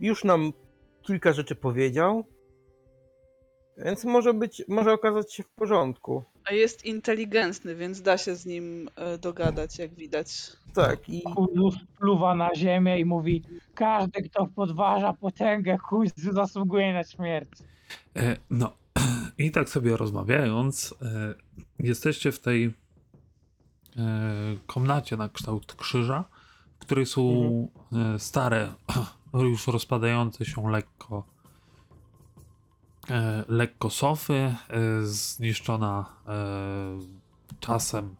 Już 0.00 0.24
nam 0.24 0.52
kilka 1.02 1.32
rzeczy 1.32 1.54
powiedział. 1.54 2.24
Więc 3.84 4.04
może 4.04 4.34
być, 4.34 4.62
może 4.68 4.92
okazać 4.92 5.34
się 5.34 5.42
w 5.42 5.48
porządku. 5.48 6.24
A 6.44 6.52
jest 6.52 6.84
inteligentny, 6.84 7.74
więc 7.74 8.02
da 8.02 8.18
się 8.18 8.36
z 8.36 8.46
nim 8.46 8.90
e, 8.96 9.18
dogadać, 9.18 9.78
jak 9.78 9.94
widać. 9.94 10.52
Tak, 10.74 11.08
i 11.08 11.22
Kuzu 11.22 11.70
spluwa 11.70 12.34
na 12.34 12.54
ziemię 12.54 13.00
i 13.00 13.04
mówi 13.04 13.42
każdy, 13.74 14.22
kto 14.22 14.46
podważa 14.46 15.12
potęgę 15.12 15.78
Kuzu 15.88 16.32
zasługuje 16.32 16.92
na 16.92 17.04
śmierć. 17.04 17.50
E, 18.16 18.36
No, 18.50 18.72
i 19.38 19.50
tak 19.50 19.68
sobie 19.68 19.96
rozmawiając, 19.96 20.94
e, 21.02 21.34
jesteście 21.78 22.32
w 22.32 22.40
tej 22.40 22.64
e, 22.64 22.70
komnacie 24.66 25.16
na 25.16 25.28
kształt 25.28 25.74
krzyża, 25.74 26.24
w 26.76 26.78
której 26.78 27.06
są 27.06 27.22
e, 27.92 28.18
stare, 28.18 28.72
już 29.34 29.66
rozpadające 29.66 30.44
się 30.44 30.70
lekko 30.70 31.24
e, 33.10 33.44
lekko 33.48 33.90
sofy, 33.90 34.34
e, 34.34 34.54
zniszczona 35.02 36.06
e, 36.28 36.34
czasem 37.60 38.16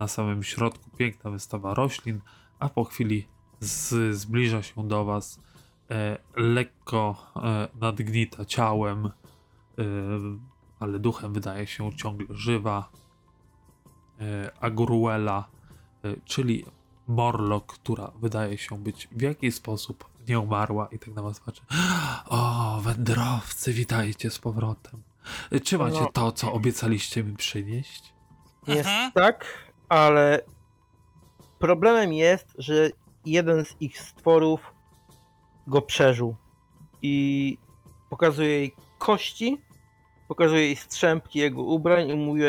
na 0.00 0.08
samym 0.08 0.42
środku 0.42 0.90
piękna 0.96 1.30
wystawa 1.30 1.74
roślin, 1.74 2.20
a 2.58 2.68
po 2.68 2.84
chwili 2.84 3.28
z, 3.60 4.16
zbliża 4.16 4.62
się 4.62 4.88
do 4.88 5.04
was 5.04 5.40
e, 5.90 6.18
lekko 6.36 7.32
e, 7.36 7.68
nadgnita 7.80 8.44
ciałem, 8.44 9.06
e, 9.06 9.12
ale 10.80 10.98
duchem 10.98 11.32
wydaje 11.32 11.66
się 11.66 11.92
ciągle 11.92 12.26
żywa. 12.30 12.90
E, 14.20 14.50
Aguruela, 14.60 15.48
e, 16.04 16.16
czyli 16.24 16.64
Morlock, 17.08 17.72
która 17.72 18.12
wydaje 18.20 18.58
się 18.58 18.78
być 18.78 19.08
w 19.12 19.20
jakiś 19.20 19.54
sposób 19.54 20.15
nie 20.28 20.40
umarła 20.40 20.88
i 20.92 20.98
tak 20.98 21.14
na 21.14 21.22
was 21.22 21.40
patrzy. 21.40 21.62
O, 22.28 22.78
wędrowcy, 22.82 23.72
witajcie 23.72 24.30
z 24.30 24.38
powrotem. 24.38 25.02
Czy 25.64 25.78
macie 25.78 26.00
No. 26.00 26.10
to, 26.12 26.32
co 26.32 26.52
obiecaliście 26.52 27.24
mi 27.24 27.36
przynieść? 27.36 28.12
jest 28.66 28.88
Mhm. 28.88 29.12
tak, 29.12 29.44
ale 29.88 30.40
problemem 31.58 32.12
jest, 32.12 32.54
że 32.58 32.90
jeden 33.24 33.64
z 33.64 33.76
ich 33.80 34.00
stworów 34.00 34.60
go 35.66 35.82
przeżył. 35.82 36.36
I 37.02 37.58
pokazuje 38.10 38.48
jej 38.48 38.74
kości, 38.98 39.58
pokazuje 40.28 40.62
jej 40.62 40.76
strzępki 40.76 41.38
jego 41.38 41.62
ubrań 41.62 42.08
i 42.08 42.14
mówi 42.14 42.42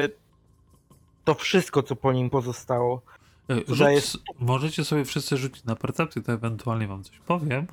to 1.24 1.34
wszystko, 1.34 1.84
co 1.84 1.96
po 1.96 2.12
nim 2.14 2.30
pozostało. 2.30 3.02
E, 3.50 3.56
Że 3.68 3.76
Rzuć, 3.76 3.80
jest- 3.88 4.18
Możecie 4.40 4.86
sobie 4.86 5.06
wszyscy 5.06 5.38
rzucić 5.38 5.64
na 5.64 5.76
percepcję, 5.76 6.22
to 6.22 6.34
ewentualnie 6.34 6.88
wam 6.88 7.04
coś 7.04 7.20
powiem, 7.20 7.68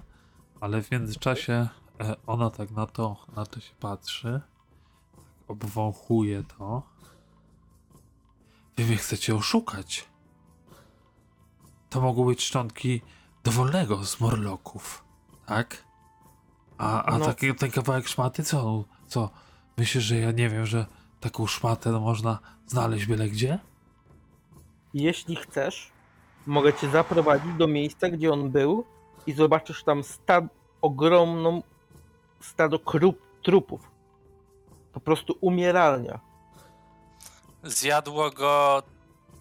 ale 0.60 0.82
w 0.82 0.90
międzyczasie 0.90 1.68
e, 2.00 2.16
ona 2.26 2.50
tak 2.50 2.70
na 2.70 2.86
to, 2.86 3.16
na 3.36 3.46
to 3.46 3.60
się 3.60 3.74
patrzy, 3.80 4.40
tak 5.16 5.24
obwąchuje 5.48 6.42
to. 6.58 6.82
Wy 8.76 8.84
mnie 8.84 8.96
chcecie 8.96 9.34
oszukać. 9.34 10.08
To 11.90 12.00
mogą 12.00 12.24
być 12.24 12.42
szczątki 12.42 13.00
dowolnego 13.44 14.04
z 14.04 14.20
morloków, 14.20 15.04
tak? 15.46 15.84
A, 16.78 17.02
a 17.04 17.18
No. 17.18 17.24
taki, 17.26 17.54
ten 17.54 17.70
kawałek 17.70 18.08
szmaty, 18.08 18.42
co? 18.42 18.84
Co? 19.06 19.30
Myślisz, 19.76 20.04
że 20.04 20.16
ja 20.16 20.32
nie 20.32 20.48
wiem, 20.50 20.66
że 20.66 20.86
taką 21.20 21.46
szmatę 21.46 21.92
można 22.00 22.38
znaleźć 22.66 23.06
byle 23.06 23.28
gdzie? 23.28 23.58
Jeśli 24.94 25.36
chcesz, 25.36 25.92
mogę 26.46 26.72
cię 26.72 26.90
zaprowadzić 26.90 27.54
do 27.54 27.66
miejsca, 27.66 28.08
gdzie 28.08 28.32
on 28.32 28.50
był 28.50 28.84
i 29.26 29.32
zobaczysz 29.32 29.84
tam 29.84 30.04
stad, 30.04 30.44
ogromną 30.82 31.62
stado 32.40 32.78
krup, 32.78 33.18
trupów. 33.42 33.90
Po 34.92 35.00
prostu 35.00 35.38
umieralnia. 35.40 36.20
Zjadło 37.62 38.30
go 38.30 38.82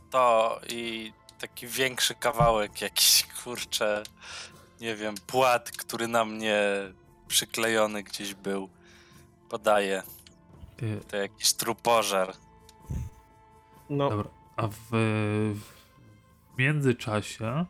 to 0.09 0.59
i 0.69 1.13
taki 1.39 1.67
większy 1.67 2.15
kawałek, 2.15 2.81
jakiś 2.81 3.27
kurczę, 3.43 4.03
nie 4.81 4.95
wiem, 4.95 5.15
płat, 5.27 5.71
który 5.71 6.07
na 6.07 6.25
mnie 6.25 6.61
przyklejony 7.27 8.03
gdzieś 8.03 8.33
był. 8.33 8.69
Podaje. 9.49 10.03
Y, 10.83 11.01
To 11.07 11.17
jakiś 11.17 11.53
trupożer. 11.53 12.33
No, 13.89 14.09
Dobra, 14.09 14.29
a 14.55 14.67
w, 14.67 14.77
w 15.55 16.57
międzyczasie 16.57 17.65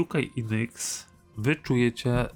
UK 0.00 0.14
i 0.36 0.44
Nyx 0.44 1.06
wy 1.36 1.56
czujecie 1.56 2.20
e, 2.20 2.28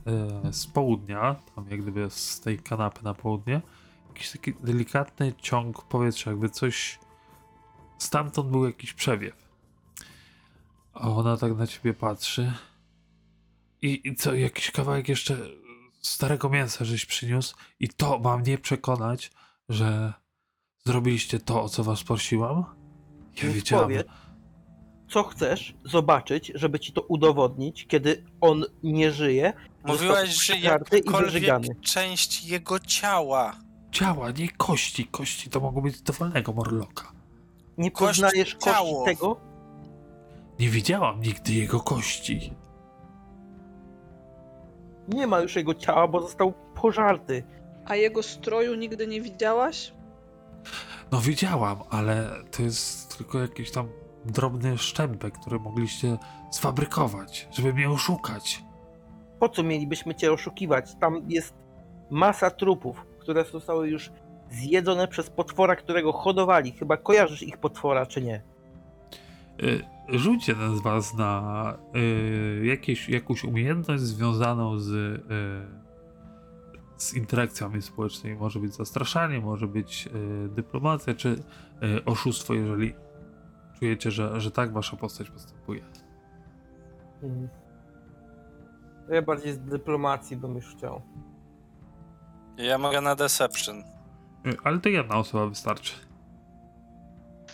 z 0.52 0.66
południa, 0.66 1.36
tam 1.54 1.68
jak 1.70 1.82
gdyby 1.82 2.10
z 2.10 2.40
tej 2.40 2.58
kanapy 2.58 3.04
na 3.04 3.14
południe, 3.14 3.62
jakiś 4.08 4.30
taki 4.30 4.54
delikatny 4.54 5.32
ciąg 5.38 5.82
powietrza, 5.82 6.30
jakby 6.30 6.48
coś 6.48 6.98
stamtąd 7.98 8.50
był 8.50 8.66
jakiś 8.66 8.92
przewiew. 8.92 9.34
A 10.92 11.08
ona 11.10 11.36
tak 11.36 11.56
na 11.56 11.66
ciebie 11.66 11.94
patrzy. 11.94 12.52
I, 13.82 14.08
I 14.08 14.14
co, 14.14 14.34
jakiś 14.34 14.70
kawałek 14.70 15.08
jeszcze 15.08 15.36
starego 16.02 16.48
mięsa 16.48 16.84
żeś 16.84 17.06
przyniósł 17.06 17.56
i 17.80 17.88
to 17.88 18.18
ma 18.18 18.38
mnie 18.38 18.58
przekonać, 18.58 19.30
że 19.68 20.12
zrobiliście 20.84 21.40
to, 21.40 21.62
o 21.62 21.68
co 21.68 21.84
was 21.84 22.04
prosiłam? 22.04 22.81
Ja 23.36 23.42
Więc 23.42 23.54
wiedziałem. 23.54 23.84
powiedz, 23.84 24.06
co 25.08 25.22
chcesz 25.22 25.74
zobaczyć, 25.84 26.52
żeby 26.54 26.80
ci 26.80 26.92
to 26.92 27.00
udowodnić, 27.02 27.86
kiedy 27.86 28.24
on 28.40 28.64
nie 28.82 29.10
żyje. 29.12 29.52
Mówiłaś, 29.84 29.98
został 30.18 30.26
że 30.26 30.32
przeżarty 30.54 30.96
i 30.96 30.98
jakakolwiek 30.98 31.32
wyżygany. 31.32 31.66
część 31.80 32.44
jego 32.44 32.78
ciała. 32.78 33.56
Ciała, 33.92 34.30
nie 34.30 34.48
kości. 34.48 35.06
Kości 35.06 35.50
to 35.50 35.60
mogą 35.60 35.80
być 35.80 36.02
dowolnego 36.02 36.52
morloka. 36.52 37.12
Nie 37.78 37.90
Kość 37.90 38.20
poznajesz 38.20 38.54
kości 38.54 38.70
ciało. 38.70 39.04
tego, 39.04 39.40
Nie 40.60 40.68
widziałam 40.68 41.20
nigdy 41.20 41.52
jego 41.52 41.80
kości. 41.80 42.52
nie 45.08 45.26
ma 45.26 45.40
już 45.40 45.56
jego 45.56 45.74
ciała, 45.74 46.08
bo 46.08 46.20
został 46.20 46.52
pożarty. 46.74 47.44
A 47.84 47.96
jego 47.96 48.22
stroju 48.22 48.74
nigdy 48.74 49.06
nie 49.06 49.20
widziałaś? 49.20 49.92
No 51.12 51.20
widziałam, 51.20 51.78
ale 51.90 52.30
to 52.50 52.62
jest 52.62 53.18
tylko 53.18 53.38
jakiś 53.38 53.70
tam 53.70 53.88
drobny 54.24 54.78
szczępek, 54.78 55.34
który 55.40 55.58
mogliście 55.58 56.18
sfabrykować, 56.50 57.48
żeby 57.52 57.74
mnie 57.74 57.90
oszukać. 57.90 58.62
Po 59.38 59.48
co 59.48 59.62
mielibyśmy 59.62 60.14
cię 60.14 60.32
oszukiwać? 60.32 60.94
Tam 61.00 61.22
jest 61.28 61.54
masa 62.10 62.50
trupów, 62.50 63.06
które 63.18 63.44
zostały 63.44 63.88
już 63.88 64.10
zjedzone 64.50 65.08
przez 65.08 65.30
potwora, 65.30 65.76
którego 65.76 66.12
hodowali. 66.12 66.72
Chyba 66.72 66.96
kojarzysz 66.96 67.42
ich 67.42 67.58
potwora, 67.58 68.06
czy 68.06 68.22
nie? 68.22 68.42
Y, 69.62 69.82
Rzuć 70.08 70.48
jeden 70.48 70.76
z 70.76 70.80
was 70.80 71.14
na 71.14 71.74
y, 71.96 72.66
jakieś, 72.66 73.08
jakąś 73.08 73.44
umiejętność 73.44 74.02
związaną 74.02 74.78
z, 74.78 74.88
y, 74.90 75.81
z 77.02 77.14
interakcjami 77.14 77.82
społecznymi. 77.82 78.36
Może 78.36 78.60
być 78.60 78.74
zastraszanie, 78.74 79.40
może 79.40 79.66
być 79.66 80.06
y, 80.06 80.48
dyplomacja, 80.48 81.14
czy 81.14 81.28
y, 81.28 82.04
oszustwo, 82.04 82.54
jeżeli 82.54 82.94
czujecie, 83.78 84.10
że, 84.10 84.40
że 84.40 84.50
tak 84.50 84.72
wasza 84.72 84.96
postać 84.96 85.30
postępuje. 85.30 85.82
To 89.06 89.14
ja 89.14 89.22
bardziej 89.22 89.52
z 89.52 89.58
dyplomacji 89.58 90.36
bym 90.36 90.54
już 90.54 90.76
chciał. 90.76 91.02
Ja 92.56 92.78
mogę 92.78 93.00
na 93.00 93.14
Deception. 93.14 93.78
Y, 94.46 94.56
ale 94.64 94.78
to 94.78 94.88
jedna 94.88 95.16
osoba 95.16 95.46
wystarczy. 95.46 95.94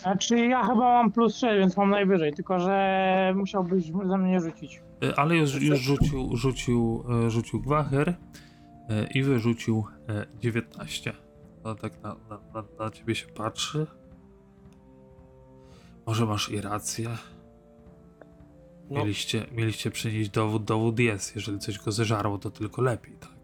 Znaczy 0.01 0.37
ja 0.37 0.63
chyba 0.63 0.75
mam 0.75 1.11
plus 1.11 1.37
6, 1.37 1.59
więc 1.59 1.77
mam 1.77 1.89
najwyżej, 1.89 2.33
tylko 2.33 2.59
że 2.59 3.33
musiałbyś 3.35 3.91
ze 4.05 4.17
mnie 4.17 4.39
rzucić. 4.39 4.81
Ale 5.15 5.35
już, 5.35 5.61
już 5.61 5.79
rzucił, 5.79 6.35
rzucił, 6.35 7.03
rzucił 7.27 7.61
Gwacher 7.61 8.15
i 9.13 9.23
wyrzucił 9.23 9.85
y, 10.09 10.39
19. 10.39 11.13
No 11.63 11.75
tak 11.75 12.03
na, 12.03 12.15
na, 12.29 12.39
na, 12.53 12.63
na 12.79 12.91
ciebie 12.91 13.15
się 13.15 13.27
patrzy. 13.27 13.87
Może 16.05 16.25
masz 16.25 16.49
i 16.51 16.61
rację. 16.61 17.09
No, 18.89 18.99
Mieliście, 18.99 19.45
mieliście 19.51 19.91
przynieść 19.91 20.29
dowód, 20.29 20.63
dowód 20.63 20.99
jest. 20.99 21.35
Jeżeli 21.35 21.59
coś 21.59 21.79
go 21.79 21.91
zeżarło, 21.91 22.37
to 22.37 22.51
tylko 22.51 22.81
lepiej, 22.81 23.15
tak? 23.19 23.39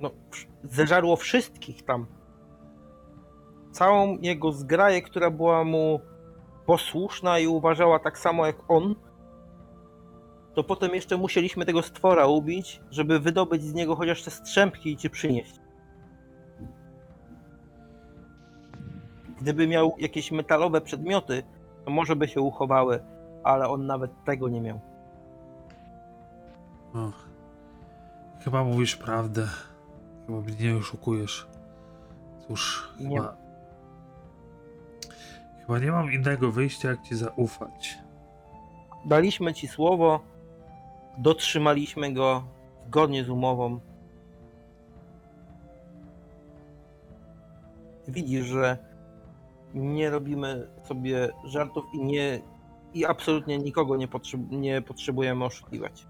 no, 0.00 0.10
zeżarło 0.64 1.16
wszystkich 1.16 1.82
tam. 1.82 2.06
Całą 3.72 4.18
jego 4.18 4.52
zgraję, 4.52 5.02
która 5.02 5.30
była 5.30 5.64
mu 5.64 6.00
posłuszna 6.66 7.38
i 7.38 7.46
uważała 7.46 7.98
tak 7.98 8.18
samo 8.18 8.46
jak 8.46 8.56
on. 8.68 8.94
To 10.56 10.64
potem 10.64 10.94
jeszcze 10.94 11.16
musieliśmy 11.16 11.66
tego 11.66 11.82
stwora 11.82 12.26
ubić, 12.26 12.80
żeby 12.90 13.20
wydobyć 13.20 13.62
z 13.62 13.74
niego 13.74 13.96
chociaż 13.96 14.22
te 14.22 14.30
strzępki 14.30 14.92
i 14.92 14.96
ci 14.96 15.10
przynieść. 15.10 15.60
Gdyby 19.40 19.66
miał 19.66 19.94
jakieś 19.98 20.32
metalowe 20.32 20.80
przedmioty, 20.80 21.42
to 21.84 21.90
może 21.90 22.16
by 22.16 22.28
się 22.28 22.40
uchowały, 22.40 23.00
ale 23.44 23.68
on 23.68 23.86
nawet 23.86 24.24
tego 24.24 24.48
nie 24.48 24.60
miał. 24.60 24.80
No. 26.94 27.12
Chyba 28.44 28.64
mówisz 28.64 28.96
prawdę. 28.96 29.48
Chyba 30.26 30.40
mnie 30.40 30.54
nie 30.60 30.76
oszukujesz. 30.76 31.46
Cóż, 32.48 32.90
Nie. 33.00 33.16
chyba... 33.16 33.36
Chyba 35.60 35.78
nie 35.78 35.92
mam 35.92 36.12
innego 36.12 36.52
wyjścia, 36.52 36.90
jak 36.90 37.02
ci 37.02 37.16
zaufać. 37.16 37.98
Daliśmy 39.04 39.54
ci 39.54 39.68
słowo, 39.68 40.35
dotrzymaliśmy 41.18 42.12
go 42.12 42.44
zgodnie 42.86 43.24
z 43.24 43.28
umową. 43.28 43.80
Widzisz, 48.08 48.46
że 48.46 48.78
nie 49.74 50.10
robimy 50.10 50.68
sobie 50.84 51.28
żartów 51.44 51.84
i 51.94 52.04
nie 52.04 52.40
i 52.94 53.04
absolutnie 53.04 53.58
nikogo 53.58 53.96
nie, 53.96 54.08
nie 54.50 54.82
potrzebujemy 54.82 55.44
oszukiwać. 55.44 56.06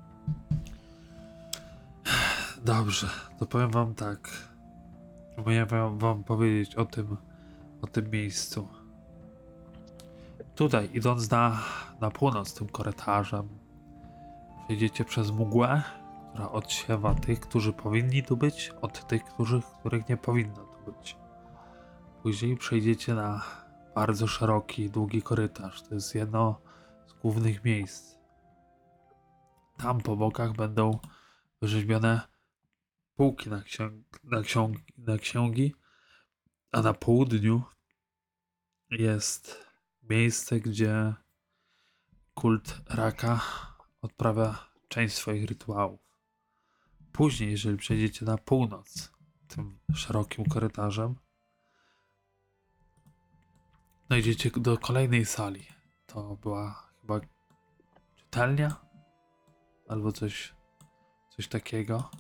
Dobrze, 2.64 3.06
to 3.38 3.46
powiem 3.46 3.70
wam 3.70 3.94
tak. 3.94 4.30
Miałem 5.46 5.66
wam, 5.66 5.98
wam 5.98 6.24
powiedzieć 6.24 6.74
o 6.74 6.84
tym, 6.84 7.16
o 7.82 7.86
tym 7.86 8.10
miejscu. 8.10 8.68
Tutaj, 10.54 10.90
idąc 10.94 11.30
na, 11.30 11.62
na 12.00 12.10
północ 12.10 12.54
tym 12.54 12.68
korytarzem, 12.68 13.48
przejdziecie 14.66 15.04
przez 15.04 15.30
mgłę, 15.30 15.82
która 16.30 16.50
odsiewa 16.50 17.14
tych, 17.14 17.40
którzy 17.40 17.72
powinni 17.72 18.22
tu 18.22 18.36
być, 18.36 18.72
od 18.82 19.06
tych, 19.06 19.24
którzy, 19.24 19.60
których 19.80 20.08
nie 20.08 20.16
powinno 20.16 20.66
tu 20.66 20.92
być. 20.92 21.16
Później 22.22 22.56
przejdziecie 22.56 23.14
na 23.14 23.42
bardzo 23.94 24.26
szeroki, 24.26 24.90
długi 24.90 25.22
korytarz. 25.22 25.82
To 25.82 25.94
jest 25.94 26.14
jedno 26.14 26.60
z 27.06 27.12
głównych 27.12 27.64
miejsc. 27.64 28.16
Tam 29.76 30.00
po 30.00 30.16
bokach 30.16 30.52
będą 30.52 30.98
wyrzeźbione 31.62 32.20
półki 33.16 33.50
na, 33.50 33.62
księg, 33.62 34.24
na, 34.24 34.42
na 34.98 35.18
księgi, 35.18 35.74
a 36.72 36.82
na 36.82 36.94
południu 36.94 37.62
jest 38.90 39.66
miejsce, 40.02 40.60
gdzie 40.60 41.14
kult 42.34 42.80
raka 42.88 43.40
odprawia 44.06 44.68
część 44.88 45.14
swoich 45.14 45.44
rytuałów. 45.44 46.00
Później, 47.12 47.50
jeżeli 47.50 47.76
przejdziecie 47.76 48.24
na 48.24 48.38
północ 48.38 49.12
tym 49.48 49.78
szerokim 49.94 50.44
korytarzem, 50.44 51.14
dojdziecie 54.08 54.50
do 54.50 54.78
kolejnej 54.78 55.24
sali. 55.24 55.66
To 56.06 56.36
była 56.36 56.90
chyba 57.00 57.20
czytelnia 58.16 58.76
albo 59.88 60.12
coś, 60.12 60.54
coś 61.36 61.48
takiego. 61.48 62.10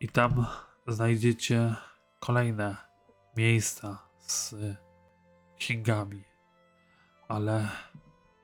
I 0.00 0.08
tam 0.08 0.46
znajdziecie 0.86 1.74
kolejne 2.20 2.76
miejsca 3.36 4.08
z 4.18 4.54
księgami. 5.58 6.24
Ale 7.28 7.68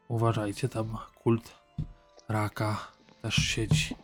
uważajcie, 0.08 0.68
tam 0.68 0.98
kult 1.22 1.63
raka 2.28 2.92
też 3.22 3.34
siedzi. 3.34 3.96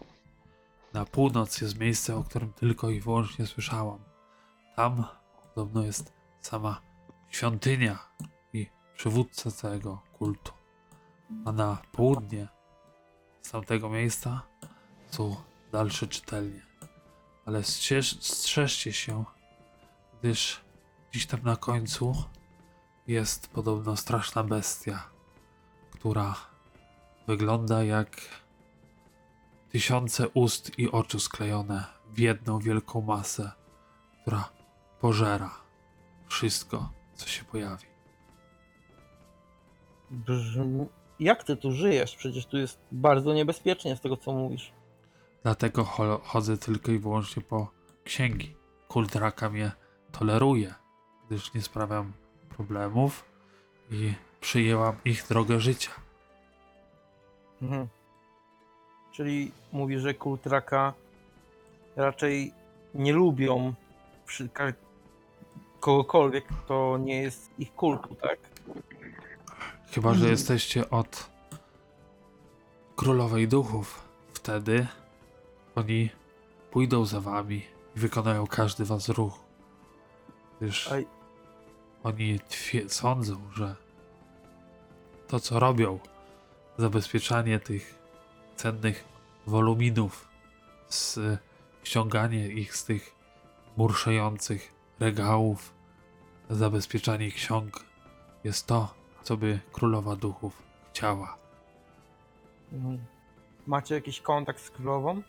Na 0.92 1.04
północ 1.04 1.60
jest 1.60 1.78
miejsce, 1.78 2.16
o 2.16 2.24
którym 2.24 2.52
tylko 2.52 2.90
i 2.90 3.00
wyłącznie 3.00 3.46
słyszałam. 3.46 3.98
Tam 4.76 5.04
podobno 5.42 5.82
jest 5.82 6.12
sama 6.40 6.80
świątynia 7.30 7.98
i 8.52 8.66
przywódca 8.94 9.50
całego 9.50 10.02
kultu. 10.18 10.52
A 11.44 11.52
na 11.52 11.78
południe 11.92 12.48
z 13.42 13.50
tamtego 13.50 13.88
miejsca 13.88 14.42
są 15.10 15.36
dalsze 15.72 16.06
czytelnie 16.06 16.70
ale 17.50 17.64
strzeż, 17.64 18.20
strzeżcie 18.20 18.92
się, 18.92 19.24
gdyż 20.20 20.60
gdzieś 21.10 21.26
tam 21.26 21.40
na 21.42 21.56
końcu 21.56 22.24
jest 23.06 23.48
podobno 23.48 23.96
straszna 23.96 24.44
bestia, 24.44 25.10
która 25.90 26.34
wygląda 27.30 27.84
jak 27.84 28.20
tysiące 29.68 30.28
ust 30.28 30.78
i 30.78 30.90
oczu 30.90 31.20
sklejone 31.20 31.84
w 32.12 32.18
jedną 32.18 32.58
wielką 32.58 33.00
masę, 33.00 33.52
która 34.22 34.48
pożera 35.00 35.50
wszystko, 36.28 36.92
co 37.14 37.28
się 37.28 37.44
pojawi. 37.44 37.86
Brzmi... 40.10 40.86
Jak 41.20 41.44
ty 41.44 41.56
tu 41.56 41.72
żyjesz? 41.72 42.16
Przecież 42.16 42.46
tu 42.46 42.58
jest 42.58 42.80
bardzo 42.92 43.34
niebezpiecznie 43.34 43.96
z 43.96 44.00
tego, 44.00 44.16
co 44.16 44.32
mówisz. 44.32 44.72
Dlatego 45.42 45.84
cho- 45.84 46.20
chodzę 46.22 46.58
tylko 46.58 46.92
i 46.92 46.98
wyłącznie 46.98 47.42
po 47.42 47.70
księgi. 48.04 48.56
Kult 48.88 49.14
raka 49.16 49.50
mnie 49.50 49.72
toleruje, 50.12 50.74
gdyż 51.26 51.54
nie 51.54 51.62
sprawiam 51.62 52.12
problemów 52.48 53.24
i 53.90 54.14
przyjęłam 54.40 54.96
ich 55.04 55.26
drogę 55.28 55.60
życia. 55.60 55.90
Mhm. 57.62 57.88
Czyli 59.12 59.52
mówi, 59.72 59.98
że 59.98 60.14
kult 60.14 60.46
raka 60.46 60.94
raczej 61.96 62.52
nie 62.94 63.12
lubią 63.12 63.74
przy, 64.26 64.48
kogokolwiek, 65.80 66.44
kto 66.46 66.98
nie 66.98 67.22
jest 67.22 67.50
ich 67.58 67.74
kultu, 67.74 68.14
tak? 68.14 68.38
Chyba, 69.90 70.14
że 70.14 70.28
jesteście 70.28 70.90
od 70.90 71.30
królowej 72.96 73.48
duchów. 73.48 74.08
Wtedy 74.32 74.86
oni 75.74 76.10
pójdą 76.70 77.04
za 77.04 77.20
wami 77.20 77.62
i 77.96 77.98
wykonają 77.98 78.46
każdy 78.46 78.84
was 78.84 79.08
ruch. 79.08 79.38
Gdyż 80.60 80.92
Aj. 80.92 81.06
oni 82.02 82.40
sądzą, 82.88 83.40
że 83.54 83.76
to, 85.28 85.40
co 85.40 85.60
robią, 85.60 85.98
zabezpieczanie 86.80 87.60
tych 87.60 87.98
cennych 88.56 89.04
woluminów, 89.46 90.28
z, 90.88 91.18
ściąganie 91.82 92.48
ich 92.48 92.76
z 92.76 92.84
tych 92.84 93.14
murszejących 93.76 94.74
regałów, 95.00 95.74
zabezpieczanie 96.50 97.30
ksiąg, 97.30 97.84
jest 98.44 98.66
to, 98.66 98.94
co 99.22 99.36
by 99.36 99.60
królowa 99.72 100.16
duchów 100.16 100.62
chciała. 100.90 101.36
Mhm. 102.72 102.98
Macie 103.66 103.94
jakiś 103.94 104.20
kontakt 104.20 104.62
z 104.62 104.70
królową? 104.70 105.22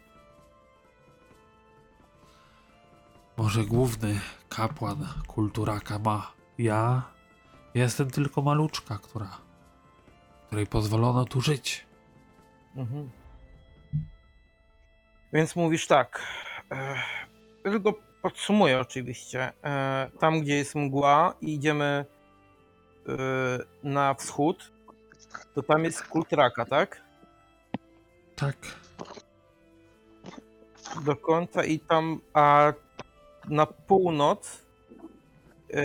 Może 3.37 3.65
główny 3.65 4.19
kapłan 4.49 5.07
kulturaka 5.27 5.99
ma. 5.99 6.31
Ja 6.57 7.01
jestem 7.73 8.11
tylko 8.11 8.41
maluczka, 8.41 8.97
która, 8.97 9.37
której 10.51 10.67
pozwolono 10.67 11.25
tu 11.25 11.41
żyć. 11.41 11.85
Mhm. 12.75 13.09
Więc 15.33 15.55
mówisz 15.55 15.87
tak. 15.87 16.21
e, 16.71 16.95
tylko 17.63 17.93
podsumuję 18.21 18.79
oczywiście. 18.79 19.53
E, 19.63 20.09
tam, 20.19 20.41
gdzie 20.41 20.55
jest 20.55 20.75
mgła 20.75 21.33
i 21.41 21.53
idziemy 21.53 22.05
e, 23.07 23.13
na 23.83 24.13
wschód, 24.13 24.71
to 25.53 25.63
tam 25.63 25.83
jest 25.83 26.03
kult 26.03 26.33
raka, 26.33 26.65
tak? 26.65 27.01
Tak. 28.35 28.57
Do 31.05 31.15
końca 31.15 31.63
i 31.63 31.79
tam, 31.79 32.21
a 32.33 32.73
na 33.49 33.65
północ 33.65 34.65
e, 35.73 35.83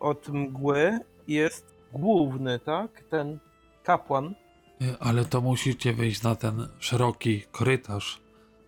od 0.00 0.28
mgły 0.28 0.98
jest 1.28 1.74
główny, 1.92 2.58
tak? 2.58 3.02
Ten 3.10 3.38
kapłan. 3.82 4.34
Y, 4.82 4.96
Ale 5.00 5.24
to 5.24 5.40
musicie 5.40 5.92
wyjść 5.92 6.22
na 6.22 6.34
ten 6.34 6.68
szeroki 6.78 7.42
korytarz 7.52 8.20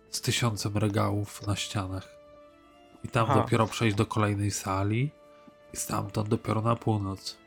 z 0.09 0.21
tysiącem 0.21 0.77
regałów 0.77 1.47
na 1.47 1.55
ścianach. 1.55 2.15
I 3.03 3.07
tam 3.07 3.25
Aha. 3.29 3.41
dopiero 3.41 3.67
przejść 3.67 3.95
do 3.95 4.05
kolejnej 4.05 4.51
sali 4.51 5.11
i 5.73 5.77
stamtąd 5.77 6.29
dopiero 6.29 6.61
na 6.61 6.75
północ. 6.75 7.37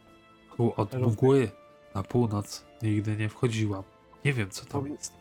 Tu 0.56 0.72
od 0.76 0.94
mgły 0.94 1.50
na 1.94 2.02
północ 2.02 2.64
nigdy 2.82 3.16
nie 3.16 3.28
wchodziłam. 3.28 3.82
Nie 4.24 4.32
wiem 4.32 4.50
co 4.50 4.64
tam 4.64 4.80
Powi- 4.82 4.90
jest. 4.90 5.12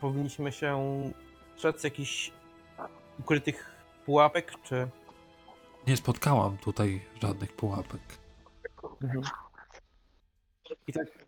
Powinniśmy 0.00 0.52
się 0.52 1.02
strzec 1.56 1.84
jakichś 1.84 2.32
ukrytych 3.18 3.74
pułapek, 4.06 4.52
czy... 4.62 4.88
Nie 5.86 5.96
spotkałam 5.96 6.58
tutaj 6.58 7.02
żadnych 7.22 7.52
pułapek. 7.52 8.00
I 10.86 10.92
tak 10.92 11.23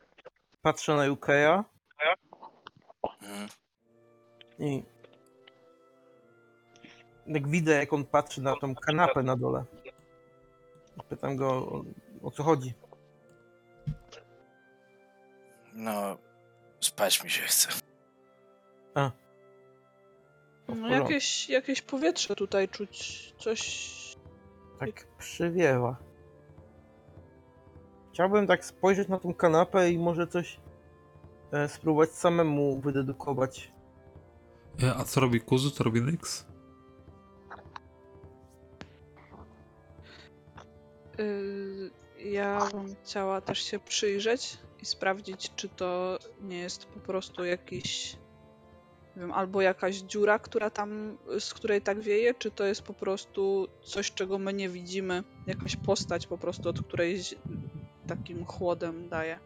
patrzę 0.66 0.94
na 0.94 1.04
Yukeya 1.06 1.64
Mhm. 3.22 3.48
i 4.58 4.82
jak 7.26 7.48
widzę, 7.48 7.72
jak 7.78 7.92
on 7.92 8.04
patrzy 8.04 8.42
na 8.42 8.56
tą 8.56 8.74
kanapę 8.74 9.22
na 9.22 9.36
dole. 9.36 9.64
Pytam 11.08 11.36
go, 11.36 11.48
o, 11.50 11.84
o 12.22 12.30
co 12.30 12.42
chodzi. 12.42 12.74
No, 15.72 16.18
spać 16.80 17.24
mi 17.24 17.30
się 17.30 17.42
chce. 17.42 17.68
O, 18.94 19.10
w 19.10 19.12
No, 20.68 20.74
porządku. 20.74 20.92
jakieś, 21.12 21.48
jakieś 21.48 21.82
powietrze 21.82 22.34
tutaj 22.36 22.68
czuć, 22.68 23.32
coś... 23.38 23.96
Tak 24.80 25.06
przywiewa. 25.18 25.96
Chciałbym 28.16 28.46
tak 28.46 28.64
spojrzeć 28.64 29.08
na 29.08 29.18
tą 29.18 29.34
kanapę 29.34 29.90
i 29.90 29.98
może 29.98 30.26
coś 30.26 30.60
e, 31.52 31.68
spróbować 31.68 32.10
samemu 32.10 32.80
wydedukować. 32.80 33.72
Y, 34.82 34.90
A 34.96 35.04
co 35.04 35.20
robi 35.20 35.40
Kuzu? 35.40 35.70
Co 35.70 35.84
robi 35.84 36.00
Nyx? 36.02 36.46
Yy, 41.18 41.90
ja 42.30 42.68
bym 42.72 42.94
chciała 43.04 43.40
też 43.40 43.58
się 43.62 43.78
przyjrzeć 43.78 44.58
i 44.82 44.86
sprawdzić, 44.86 45.52
czy 45.56 45.68
to 45.68 46.18
nie 46.42 46.58
jest 46.58 46.86
po 46.86 47.00
prostu 47.00 47.44
jakiś, 47.44 48.16
nie 49.16 49.20
wiem, 49.22 49.32
albo 49.32 49.60
jakaś 49.60 49.96
dziura, 49.96 50.38
która 50.38 50.70
tam, 50.70 51.18
z 51.38 51.54
której 51.54 51.82
tak 51.82 52.00
wieje, 52.00 52.34
czy 52.34 52.50
to 52.50 52.64
jest 52.64 52.82
po 52.82 52.94
prostu 52.94 53.68
coś, 53.82 54.12
czego 54.12 54.38
my 54.38 54.52
nie 54.52 54.68
widzimy, 54.68 55.22
jakaś 55.46 55.76
postać 55.76 56.26
po 56.26 56.38
prostu, 56.38 56.68
od 56.68 56.82
której 56.82 57.18
z- 57.22 57.34
takim 58.06 58.44
chłodem 58.44 59.08
daje. 59.08 59.38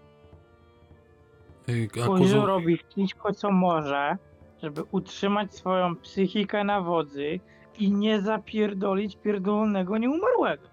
Y, 1.68 1.88
A 2.04 2.06
Kuzu 2.06 2.46
robi 2.46 2.76
wszystko, 2.76 3.32
co 3.32 3.50
może, 3.50 4.16
żeby 4.62 4.82
utrzymać 4.82 5.54
swoją 5.54 5.96
psychikę 5.96 6.64
na 6.64 6.80
wodzy 6.80 7.40
i 7.78 7.92
nie 7.92 8.20
zapierdolić 8.20 9.16
pierdolonego 9.16 9.98
nieumarłego. 9.98 10.68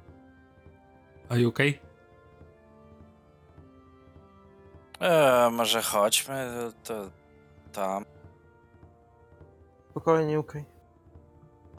are 1.30 1.40
you 1.42 1.50
okay? 1.50 1.74
E, 5.00 5.50
może 5.52 5.82
chodźmy 5.82 6.48
to, 6.84 6.94
to 6.94 7.10
tam. 7.72 8.06
Spokojnie, 9.92 10.40
okej. 10.40 10.66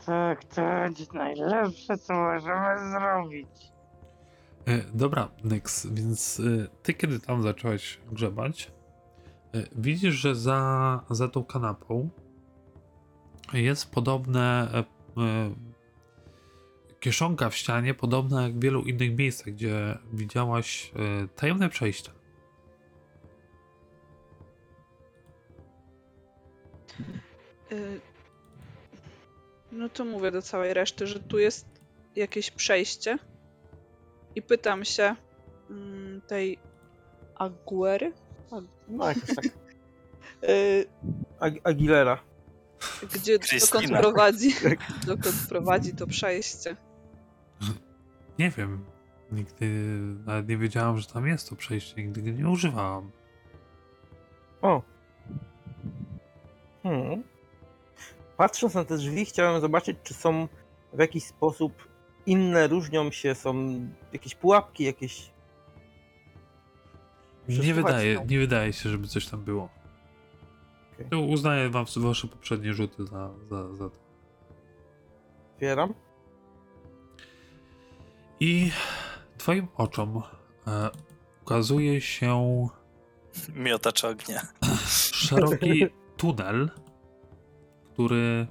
Tak, 0.06 0.44
to 0.44 0.62
jest 0.98 1.12
najlepsze, 1.12 1.98
co 1.98 2.14
możemy 2.14 2.90
zrobić. 2.90 3.48
E, 4.68 4.84
Dobra, 4.94 5.28
Nyx, 5.44 5.86
więc 5.86 6.40
e, 6.40 6.68
ty 6.82 6.94
kiedy 6.94 7.20
tam 7.20 7.42
zacząłeś 7.42 7.98
grzebać, 8.12 8.70
e, 9.54 9.66
widzisz, 9.76 10.14
że 10.14 10.34
za, 10.34 11.04
za 11.10 11.28
tą 11.28 11.44
kanapą 11.44 12.08
jest 13.52 13.90
podobne 13.90 14.68
kieszonka 17.00 17.50
w 17.50 17.56
ścianie, 17.56 17.94
podobna 17.94 18.42
jak 18.42 18.52
w 18.52 18.62
wielu 18.62 18.82
innych 18.82 19.16
miejscach, 19.16 19.54
gdzie 19.54 19.98
widziałaś 20.12 20.92
tajemne 21.36 21.68
przejścia. 21.68 22.12
No 29.72 29.88
to 29.88 30.04
mówię 30.04 30.30
do 30.30 30.42
całej 30.42 30.74
reszty, 30.74 31.06
że 31.06 31.20
tu 31.20 31.38
jest 31.38 31.66
jakieś 32.16 32.50
przejście 32.50 33.18
i 34.38 34.42
pytam 34.42 34.84
się 34.84 35.16
mm, 35.70 36.20
tej 36.20 36.58
Aguery, 37.34 38.12
No 38.88 39.08
jakoś 39.08 39.34
tak. 39.36 39.44
yy, 39.44 40.84
Ag- 41.40 41.60
Aguilera. 41.64 42.18
gdzie 43.14 43.32
dokąd 43.38 43.50
Krystyna. 43.50 44.00
prowadzi, 44.00 44.54
dokąd 45.06 45.36
prowadzi 45.48 45.94
to 45.94 46.06
przejście. 46.06 46.76
Nie 48.38 48.50
wiem, 48.50 48.84
nigdy 49.32 49.66
nawet 50.26 50.48
nie 50.48 50.56
wiedziałam, 50.56 50.98
że 50.98 51.06
tam 51.06 51.26
jest 51.26 51.50
to 51.50 51.56
przejście, 51.56 52.02
nigdy 52.02 52.22
go 52.22 52.30
nie 52.30 52.48
używałam. 52.48 53.10
O. 54.62 54.82
Hmm. 56.82 57.22
Patrząc 58.36 58.74
na 58.74 58.84
te 58.84 58.96
drzwi, 58.96 59.24
chciałem 59.24 59.60
zobaczyć, 59.60 59.96
czy 60.02 60.14
są 60.14 60.48
w 60.92 60.98
jakiś 60.98 61.24
sposób 61.24 61.87
inne, 62.28 62.68
różnią 62.68 63.10
się, 63.10 63.34
są 63.34 63.80
jakieś 64.12 64.34
pułapki, 64.34 64.84
jakieś. 64.84 65.30
Nie 67.48 67.74
wydaje, 67.74 68.14
się. 68.14 68.24
nie 68.26 68.38
wydaje 68.38 68.72
się, 68.72 68.88
żeby 68.90 69.06
coś 69.06 69.26
tam 69.26 69.44
było. 69.44 69.68
Okej. 70.94 71.06
To 71.10 71.20
Uznaję 71.20 71.70
wam 71.70 71.84
wasze 71.96 72.28
poprzednie 72.28 72.74
rzuty 72.74 73.06
za, 73.06 73.30
za, 73.50 73.74
za 73.74 73.90
to. 73.90 73.96
Otwieram. 75.54 75.94
I 78.40 78.70
twoim 79.38 79.68
oczom 79.76 80.22
e, 80.66 80.90
ukazuje 81.42 82.00
się 82.00 82.68
Miotacz 83.54 84.04
ognia. 84.04 84.40
szeroki 85.12 85.86
tunel, 86.16 86.70
który 87.92 88.46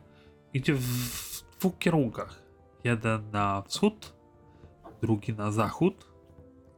idzie 0.53 0.73
w, 0.73 0.81
w 0.81 1.57
dwóch 1.59 1.77
kierunkach. 1.77 2.46
Jeden 2.87 3.31
na 3.31 3.61
wschód, 3.67 4.13
drugi 5.01 5.33
na 5.33 5.51
zachód. 5.51 6.07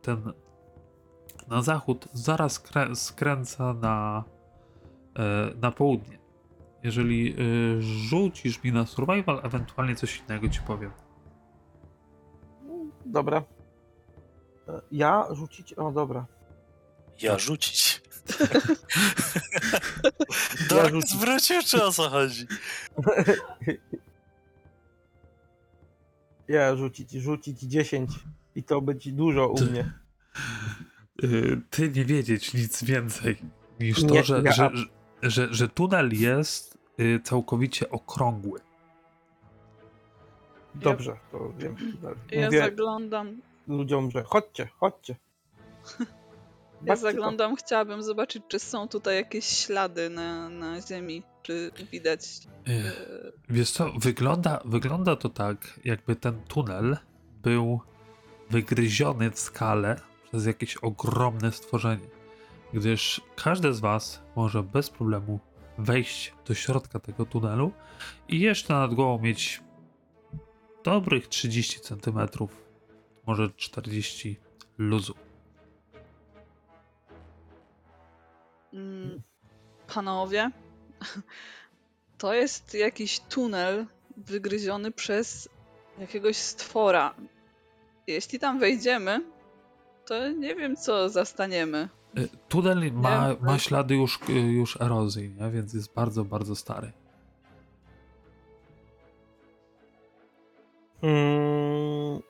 Ten 0.02 0.34
na 1.48 1.62
zachód 1.62 2.08
zaraz 2.14 2.60
krę- 2.64 2.96
skręca 2.96 3.74
na, 3.74 4.24
e, 5.20 5.52
na 5.62 5.72
południe. 5.72 6.20
Jeżeli 6.84 7.32
e, 7.34 7.36
rzucisz 7.82 8.64
mi 8.64 8.72
na 8.72 8.86
survival, 8.86 9.42
ewentualnie 9.44 9.96
coś 9.96 10.20
innego 10.20 10.50
ci 10.50 10.62
powiem. 10.62 10.92
Dobra. 13.06 13.44
E, 14.68 14.82
Ja 14.92 15.28
rzucić? 15.32 15.74
O, 15.74 15.92
dobra. 15.92 16.26
Ja 17.22 17.38
rzucić. 17.40 18.02
Ja 20.62 20.68
Dork 20.70 20.94
rzucić. 20.94 21.12
zwrócił, 21.12 21.62
czy 21.66 21.84
o 21.84 21.92
co 21.92 22.10
chodzi? 22.10 22.48
Ja 26.50 26.76
rzucić, 26.76 27.12
rzucić 27.12 27.60
10. 27.62 28.12
I 28.56 28.64
to 28.64 28.82
będzie 28.82 29.12
dużo 29.12 29.48
u 29.48 29.56
Ty- 29.56 29.66
mnie. 29.66 29.92
Y, 31.24 31.62
ty 31.70 31.90
nie 31.90 32.06
wiedzieć 32.06 32.54
nic 32.54 32.84
więcej 32.84 33.38
niż 33.80 34.02
to, 34.04 34.14
Nie, 34.14 34.24
że, 34.24 34.42
ja- 34.46 34.52
że, 34.52 34.72
że, 35.22 35.54
że, 35.54 35.70
tunel 35.70 36.10
jest 36.14 36.78
y, 37.00 37.20
całkowicie 37.24 37.90
okrągły. 37.90 38.60
Dobrze, 40.76 41.18
to 41.32 41.54
wiem. 41.58 41.76
Ja 42.32 42.46
Mówię 42.46 42.60
zaglądam, 42.60 43.42
ludziom, 43.68 44.12
że 44.12 44.24
chodźcie, 44.24 44.68
chodźcie. 44.80 45.16
ja 46.86 46.96
zaglądam, 46.96 47.56
chciałabym 47.56 48.04
zobaczyć, 48.04 48.44
czy 48.48 48.60
są 48.60 48.88
tutaj 48.88 49.16
jakieś 49.16 49.46
ślady 49.46 50.10
na, 50.10 50.50
na 50.50 50.82
ziemi, 50.82 51.24
czy 51.44 51.72
widać. 51.92 52.22
E, 52.68 52.92
Wiesz 53.50 53.72
co, 53.72 53.92
wygląda, 54.00 54.62
wygląda 54.66 55.16
to 55.16 55.30
tak, 55.30 55.80
jakby 55.86 56.16
ten 56.16 56.42
tunel 56.42 56.98
był 57.44 57.80
wygryziony 58.50 59.32
w 59.32 59.40
skale 59.40 60.00
przez 60.24 60.46
jakieś 60.46 60.78
ogromne 60.78 61.52
stworzenie. 61.52 62.08
Gdyż 62.74 63.22
każdy 63.36 63.74
z 63.74 63.80
was 63.80 64.22
może 64.36 64.64
bez 64.64 64.90
problemu 64.90 65.40
wejść 65.78 66.34
do 66.46 66.54
środka 66.54 67.00
tego 67.00 67.26
tunelu 67.26 67.72
i 68.28 68.40
jeszcze 68.40 68.74
nad 68.74 68.94
głową 68.94 69.24
mieć 69.24 69.62
dobrych 70.84 71.28
30 71.28 71.80
cm, 71.80 72.20
może 73.26 73.50
40 73.50 74.40
luzu. 74.78 75.14
Panowie, 79.94 80.52
to 82.18 82.34
jest 82.34 82.74
jakiś 82.74 83.20
tunel 83.20 83.86
wygryziony 84.18 84.92
przez 84.92 85.50
jakiegoś 86.00 86.38
stwora. 86.38 87.16
Jeśli 88.08 88.40
tam 88.40 88.60
wejdziemy, 88.60 89.22
to 90.06 90.30
nie 90.32 90.56
wiem, 90.56 90.76
co 90.76 91.10
zastaniemy. 91.10 91.90
Y, 92.18 92.30
Tunel 92.50 92.92
ma, 92.94 93.36
ma 93.42 93.54
to- 93.54 93.60
ślady 93.60 93.96
już, 93.96 94.20
y, 94.30 94.34
już 94.34 94.82
erozji, 94.82 95.30
nie? 95.30 95.50
więc 95.52 95.74
jest 95.74 95.94
bardzo, 95.94 96.26
bardzo 96.26 96.56
stary. 96.56 96.92
Mm. 101.02 102.22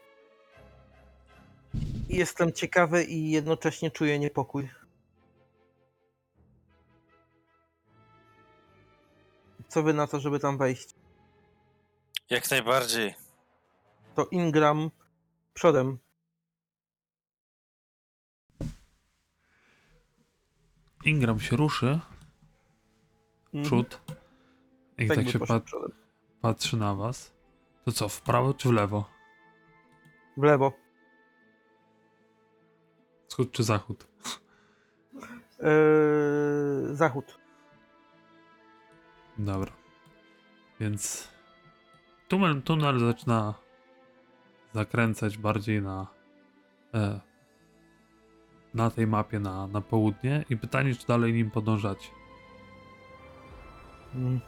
Jestem 2.09 2.53
ciekawy 2.53 3.03
i 3.03 3.31
jednocześnie 3.31 3.91
czuję 3.91 4.19
niepokój. 4.19 4.69
Co 9.69 9.83
wy 9.83 9.93
na 9.93 10.07
to, 10.07 10.19
żeby 10.19 10.39
tam 10.39 10.57
wejść? 10.57 10.89
Jak 12.29 12.51
najbardziej. 12.51 13.15
To 14.15 14.25
Ingram 14.31 14.91
przodem. 15.53 15.97
Ingram 21.05 21.39
się 21.39 21.55
ruszy, 21.55 21.99
Mhm. 23.53 23.63
przód, 23.65 24.01
i 24.97 25.07
Tak 25.07 25.17
tak, 25.17 25.29
się 25.29 25.39
pat, 25.39 25.63
przodem. 25.63 25.91
patrzy 26.41 26.77
na 26.77 26.95
was. 26.95 27.31
To 27.85 27.91
co, 27.91 28.09
w 28.09 28.21
prawo 28.21 28.53
czy 28.53 28.69
w 28.69 28.71
lewo? 28.71 29.09
W 30.37 30.43
lewo. 30.43 30.73
Wschód 33.27 33.51
czy 33.51 33.63
zachód? 33.63 34.07
Eee, 35.59 36.95
zachód. 36.95 37.39
Dobra. 39.39 39.71
Więc 40.79 41.29
tunel, 42.27 42.61
tunel 42.61 42.99
zaczyna 42.99 43.53
zakręcać 44.73 45.37
bardziej 45.37 45.81
na 45.81 46.07
e, 46.93 47.19
na 48.73 48.89
tej 48.89 49.07
mapie 49.07 49.39
na, 49.39 49.67
na 49.67 49.81
południe 49.81 50.45
i 50.49 50.57
pytanie, 50.57 50.95
czy 50.95 51.07
dalej 51.07 51.33
nim 51.33 51.51
podążacie. 51.51 52.09
Mm. 54.15 54.39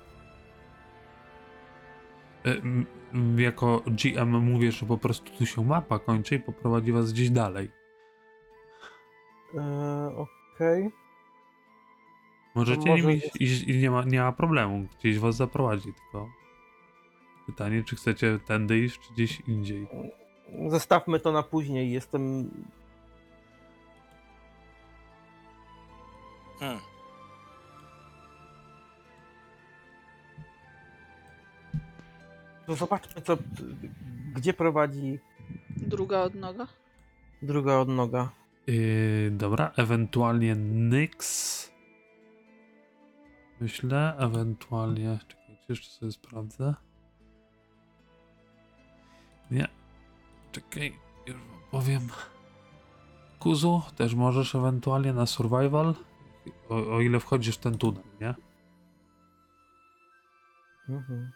E, 2.45 3.41
jako 3.41 3.83
GM 3.87 4.29
mówię, 4.29 4.71
że 4.71 4.85
po 4.85 4.97
prostu 4.97 5.31
tu 5.37 5.45
się 5.45 5.65
mapa 5.65 5.99
kończy 5.99 6.35
i 6.35 6.39
poprowadzi 6.39 6.91
was 6.91 7.13
gdzieś 7.13 7.29
dalej. 7.29 7.71
Eee, 9.53 10.15
Okej. 10.15 11.00
Możecie 12.55 12.89
może 12.89 13.01
nim 13.01 13.11
iść, 13.11 13.29
iść 13.39 13.63
i 13.63 13.77
nie 13.77 13.91
ma, 13.91 14.03
nie 14.03 14.19
ma 14.19 14.31
problemu. 14.31 14.87
Gdzieś 14.99 15.19
was 15.19 15.35
zaprowadzi, 15.35 15.93
tylko 15.93 16.29
pytanie, 17.45 17.83
czy 17.83 17.95
chcecie 17.95 18.39
tędy 18.47 18.79
iść, 18.79 18.99
czy 18.99 19.13
gdzieś 19.13 19.41
indziej. 19.47 19.87
Zostawmy 20.67 21.19
to 21.19 21.31
na 21.31 21.43
później. 21.43 21.91
Jestem. 21.91 22.51
Hmm. 26.59 26.79
To 32.65 32.75
zobaczmy, 32.75 33.21
co. 33.21 33.37
Gdzie 34.35 34.53
prowadzi 34.53 35.19
Druga 35.77 36.21
odnoga? 36.21 36.67
druga 37.41 37.77
odnoga. 37.77 38.29
Yy, 38.67 39.31
dobra, 39.31 39.71
ewentualnie 39.77 40.55
Nyx. 40.55 41.70
Myślę, 43.61 44.15
ewentualnie. 44.17 45.19
Czekajcie, 45.27 45.65
jeszcze 45.69 45.89
sobie 45.89 46.11
sprawdzę. 46.11 46.75
Nie. 49.51 49.67
Czekaj, 50.51 50.95
już 51.27 51.37
wam 51.37 51.59
powiem. 51.71 52.07
Kuzu, 53.39 53.81
też 53.95 54.15
możesz 54.15 54.55
ewentualnie 54.55 55.13
na 55.13 55.25
survival. 55.25 55.95
O, 56.69 56.95
o 56.95 57.01
ile 57.01 57.19
wchodzisz 57.19 57.55
w 57.55 57.59
ten 57.59 57.77
tunel, 57.77 58.03
nie? 58.21 58.35
Mhm. 60.89 61.31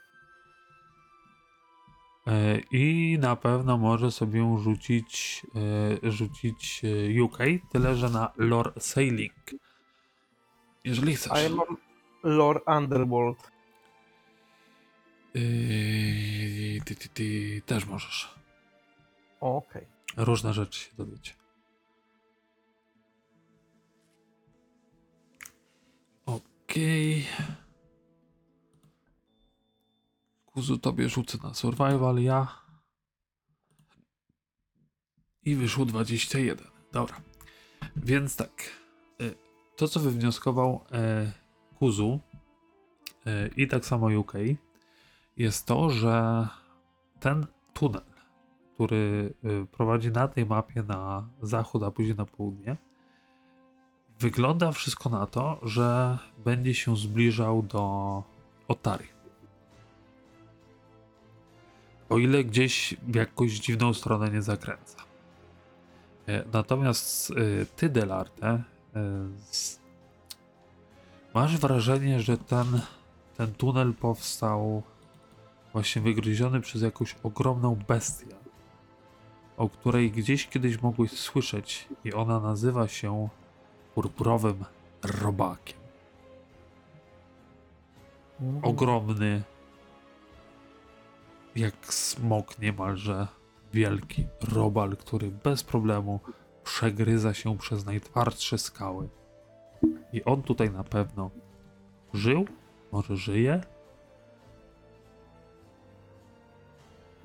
E, 2.28 2.60
I 2.72 3.18
na 3.20 3.36
pewno 3.36 3.78
może 3.78 4.12
sobie 4.12 4.58
rzucić, 4.64 5.42
e, 6.04 6.12
rzucić 6.12 6.82
e, 6.84 7.24
UK, 7.24 7.38
tyle 7.72 7.96
że 7.96 8.10
na 8.10 8.32
lore 8.38 8.72
sailing. 8.80 9.34
Jeżeli 10.84 11.16
chcesz. 11.16 11.32
A 11.32 11.40
ja 11.40 11.50
mam 11.50 11.78
Lore 12.26 12.60
Underworld. 12.66 13.52
Yy, 15.34 16.82
ty, 16.86 16.96
ty, 16.96 17.10
ty, 17.10 17.62
też 17.66 17.86
możesz. 17.86 18.36
Okej. 19.40 19.88
Różne 20.18 20.54
rzeczy 20.54 20.80
się 20.80 20.96
dowiecie. 20.98 21.34
Okej. 26.26 27.26
Kuzu 30.46 30.78
tobie 30.78 31.10
rzucę 31.10 31.38
na 31.44 31.54
survival, 31.54 32.18
ja. 32.18 32.62
I 35.44 35.56
wyszło 35.56 35.86
21. 35.86 36.68
Dobra. 36.92 37.22
Więc 37.96 38.36
tak. 38.36 38.72
y, 39.22 39.36
To, 39.76 39.88
co 39.88 40.00
wywnioskował 40.00 40.86
e, 40.92 41.32
E, 43.26 43.48
i 43.58 43.68
tak 43.68 43.86
samo 43.86 44.08
UK, 44.20 44.34
jest 45.38 45.66
to, 45.66 45.90
że 45.90 46.48
ten 47.20 47.46
tunel, 47.74 48.02
który 48.74 49.34
y, 49.46 49.66
prowadzi 49.72 50.12
na 50.12 50.28
tej 50.28 50.46
mapie 50.46 50.84
na 50.84 51.28
zachód, 51.42 51.84
a 51.84 51.92
później 51.92 52.16
na 52.16 52.26
południe, 52.26 52.78
wygląda 54.20 54.72
wszystko 54.72 55.10
na 55.10 55.26
to, 55.26 55.60
że 55.64 56.18
będzie 56.46 56.74
się 56.74 56.98
zbliżał 56.98 57.64
do 57.64 58.24
Otari. 58.68 59.08
O 62.10 62.18
ile 62.18 62.44
gdzieś 62.44 62.96
w 63.08 63.16
jakąś 63.16 63.52
dziwną 63.52 63.94
stronę 63.94 64.30
nie 64.32 64.42
zakręca. 64.42 64.98
E, 66.28 66.44
Natomiast 66.54 67.32
y, 67.32 67.66
ty, 67.76 67.90
Delarte, 67.90 68.54
y, 68.56 69.00
z- 69.52 69.85
masz 71.36 71.58
wrażenie, 71.58 72.20
że 72.20 72.38
ten, 72.38 72.82
ten 73.38 73.54
tunel 73.54 73.94
powstał 73.94 74.84
właśnie 75.74 76.02
wygryziony 76.02 76.62
przez 76.62 76.82
jakąś 76.82 77.16
ogromną 77.24 77.76
bestię, 77.88 78.36
o 79.58 79.70
której 79.70 80.12
gdzieś 80.12 80.48
kiedyś 80.48 80.82
mogłeś 80.82 81.12
słyszeć 81.12 81.88
i 82.04 82.14
ona 82.14 82.40
nazywa 82.40 82.88
się 82.88 83.30
purpurowym 83.96 84.66
robakiem. 85.22 85.80
Mhm. 88.42 88.66
Ogromny, 88.66 89.44
jak 91.56 91.94
smok 91.94 92.60
niemalże 92.60 93.28
wielki 93.74 94.26
robal, 94.54 94.98
który 94.98 95.32
bez 95.32 95.64
problemu 95.64 96.20
przegryza 96.64 97.34
się 97.34 97.58
przez 97.58 97.86
najtwardsze 97.86 98.58
skały. 98.58 99.10
I 100.14 100.24
on 100.24 100.44
tutaj 100.44 100.70
na 100.72 100.84
pewno 100.84 101.30
żył, 102.14 102.46
może 102.92 103.16
żyje, 103.16 103.62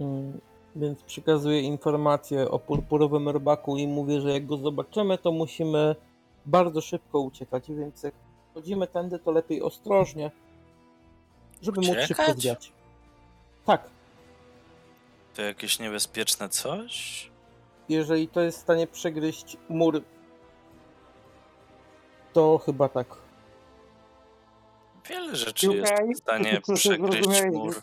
Mm, 0.01 0.41
Więc 0.77 1.03
przekazuję 1.03 1.61
informację 1.61 2.51
o 2.51 2.59
purpurowym 2.59 3.29
robaku 3.29 3.77
i 3.77 3.87
mówię, 3.87 4.21
że 4.21 4.33
jak 4.33 4.47
go 4.47 4.57
zobaczymy, 4.57 5.19
to 5.19 5.33
musimy 5.33 5.97
bardzo 6.47 6.81
szybko 6.81 7.21
uciekać, 7.21 7.65
więc 7.69 8.03
jak 8.03 8.15
chodzimy 8.55 8.87
tędy, 8.87 9.19
to 9.19 9.31
lepiej 9.31 9.63
ostrożnie, 9.63 10.31
żeby 11.63 11.81
móc 11.81 11.87
szybko 11.87 12.03
Uciekać? 12.23 12.39
zwiać. 12.41 12.73
Tak, 13.67 13.91
To 15.37 15.43
jakieś 15.43 15.79
niebezpieczne 15.79 16.49
coś? 16.49 17.31
jeżeli 17.89 18.29
to 18.29 18.41
jest 18.41 18.59
w 18.59 18.63
stanie 18.63 18.87
przegryźć 18.87 19.57
mur, 19.69 20.03
to 22.33 22.59
chyba 22.59 22.89
tak. 22.89 23.07
Wiele 25.09 25.37
rzeczy 25.37 25.67
jest 25.67 25.93
w 26.15 26.19
stanie 26.19 26.53
ty 26.53 26.61
coś 26.67 26.81
przegryźć 26.81 27.43
mur. 27.53 27.75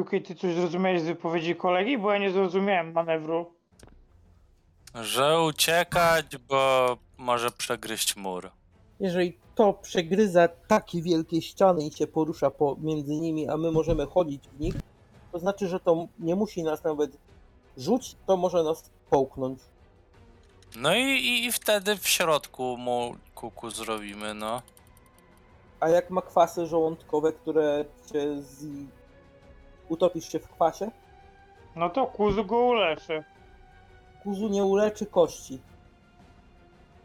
UK, 0.00 0.10
ty 0.10 0.34
coś 0.34 0.54
zrozumiałeś 0.54 1.02
z 1.02 1.04
wypowiedzi 1.04 1.56
kolegi? 1.56 1.98
Bo 1.98 2.12
ja 2.12 2.18
nie 2.18 2.30
zrozumiałem 2.30 2.92
manewru. 2.92 3.54
Że 4.94 5.42
uciekać, 5.42 6.36
bo 6.36 6.96
może 7.18 7.50
przegryźć 7.50 8.16
mur. 8.16 8.50
Jeżeli 9.00 9.38
to 9.54 9.72
przegryza 9.72 10.48
takie 10.48 11.02
wielkie 11.02 11.42
ściany 11.42 11.86
i 11.86 11.92
się 11.92 12.06
porusza 12.06 12.50
pomiędzy 12.50 13.16
nimi, 13.16 13.48
a 13.48 13.56
my 13.56 13.72
możemy 13.72 14.06
chodzić 14.06 14.48
w 14.48 14.60
nich, 14.60 14.74
to 15.32 15.38
znaczy, 15.38 15.68
że 15.68 15.80
to 15.80 16.06
nie 16.18 16.36
musi 16.36 16.62
nas 16.62 16.84
nawet 16.84 17.18
rzucić, 17.76 18.16
to 18.26 18.36
może 18.36 18.62
nas 18.62 18.90
połknąć. 19.10 19.58
No 20.76 20.94
i, 20.94 21.00
i, 21.00 21.44
i 21.46 21.52
wtedy 21.52 21.96
w 21.96 22.08
środku 22.08 22.76
mu 22.76 23.16
kuku 23.34 23.70
zrobimy, 23.70 24.34
no. 24.34 24.62
A 25.80 25.88
jak 25.88 26.10
ma 26.10 26.22
kwasy 26.22 26.66
żołądkowe, 26.66 27.32
które 27.32 27.84
cię 28.12 28.42
z... 28.42 28.64
utopisz 29.88 30.32
się 30.32 30.38
w 30.38 30.48
kwasie, 30.48 30.90
No 31.76 31.90
to 31.90 32.06
kuzu 32.06 32.44
go 32.44 32.56
uleczy. 32.56 33.24
kuzu 34.22 34.48
nie 34.48 34.64
uleczy 34.64 35.06
kości. 35.06 35.58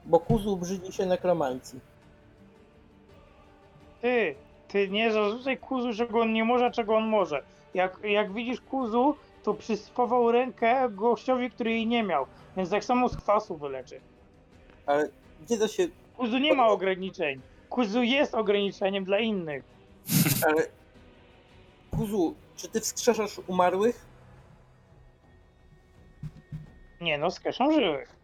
Bo 0.06 0.20
kuzu 0.20 0.58
brzydzi 0.58 0.92
się 0.94 1.06
nekromancji. 1.06 1.80
Ty, 4.02 4.36
ty 4.68 4.90
nie 4.90 5.12
zarzucaj 5.12 5.58
kuzu, 5.58 5.94
czego 5.94 6.20
on 6.22 6.34
nie 6.34 6.44
może, 6.44 6.72
czego 6.72 6.96
on 6.96 7.08
może. 7.08 7.44
Jak, 7.74 8.00
jak 8.04 8.34
widzisz 8.34 8.62
kuzu, 8.62 9.16
to 9.44 9.54
przyspował 9.54 10.32
rękę 10.32 10.90
gościowi, 10.90 11.52
który 11.52 11.72
jej 11.72 11.88
nie 11.88 12.04
miał. 12.04 12.26
Więc 12.58 12.70
tak 12.70 12.84
samo 12.84 13.10
z 13.10 13.18
kwasu 13.18 13.58
wyleczy. 13.58 14.02
Ale 14.86 15.10
gdzie 15.42 15.58
to 15.58 15.68
się... 15.68 15.88
Kuzu 16.18 16.38
nie 16.38 16.54
ma 16.54 16.68
ograniczeń. 16.68 17.42
Kuzu 17.70 18.04
jest 18.04 18.36
ograniczeniem 18.36 19.04
dla 19.04 19.20
innych. 19.20 19.64
Ale... 20.48 20.64
Kuzu, 21.92 22.36
czy 22.56 22.68
ty 22.68 22.80
wskrzeszasz 22.80 23.40
umarłych? 23.48 24.06
Nie 27.02 27.18
no, 27.18 27.32
skeszą 27.32 27.72
żywych. 27.72 28.16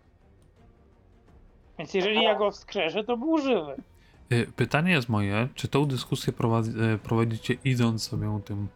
Więc 1.80 1.94
jeżeli 1.94 2.24
ja 2.24 2.36
go 2.36 2.52
wskrzeszę, 2.52 3.04
to 3.04 3.18
był 3.18 3.38
żywy. 3.38 3.76
Y, 4.32 4.52
Pytanie 4.56 4.92
jest 4.92 5.10
moje, 5.10 5.48
czy 5.56 5.68
tą 5.68 5.86
dyskusję 5.86 6.34
prowadzi, 6.34 6.70
y, 6.70 6.98
prowadzicie 6.98 7.56
idąc 7.64 8.04
sobie 8.04 8.40
tym 8.46 8.68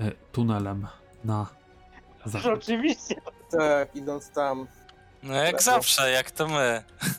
y, 0.00 0.12
tunelem 0.32 0.86
na? 1.24 1.57
Oczywiście. 2.54 3.14
Tak, 3.50 3.96
idąc 3.96 4.30
tam. 4.30 4.66
No 5.22 5.34
jak 5.34 5.52
Lewo. 5.52 5.62
zawsze, 5.62 6.10
jak 6.10 6.30
to 6.30 6.48
my. 6.48 6.82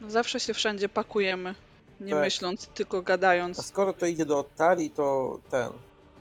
No 0.00 0.10
zawsze 0.10 0.40
się 0.40 0.54
wszędzie 0.54 0.88
pakujemy. 0.88 1.54
Nie 2.00 2.12
Tak. 2.12 2.20
myśląc, 2.20 2.66
tylko 2.66 2.98
A 2.98 3.02
gadając. 3.02 3.66
skoro 3.66 3.92
to 3.92 4.06
idzie 4.06 4.26
do 4.26 4.44
Tali, 4.56 4.90
to 4.90 5.38
ten. 5.50 5.68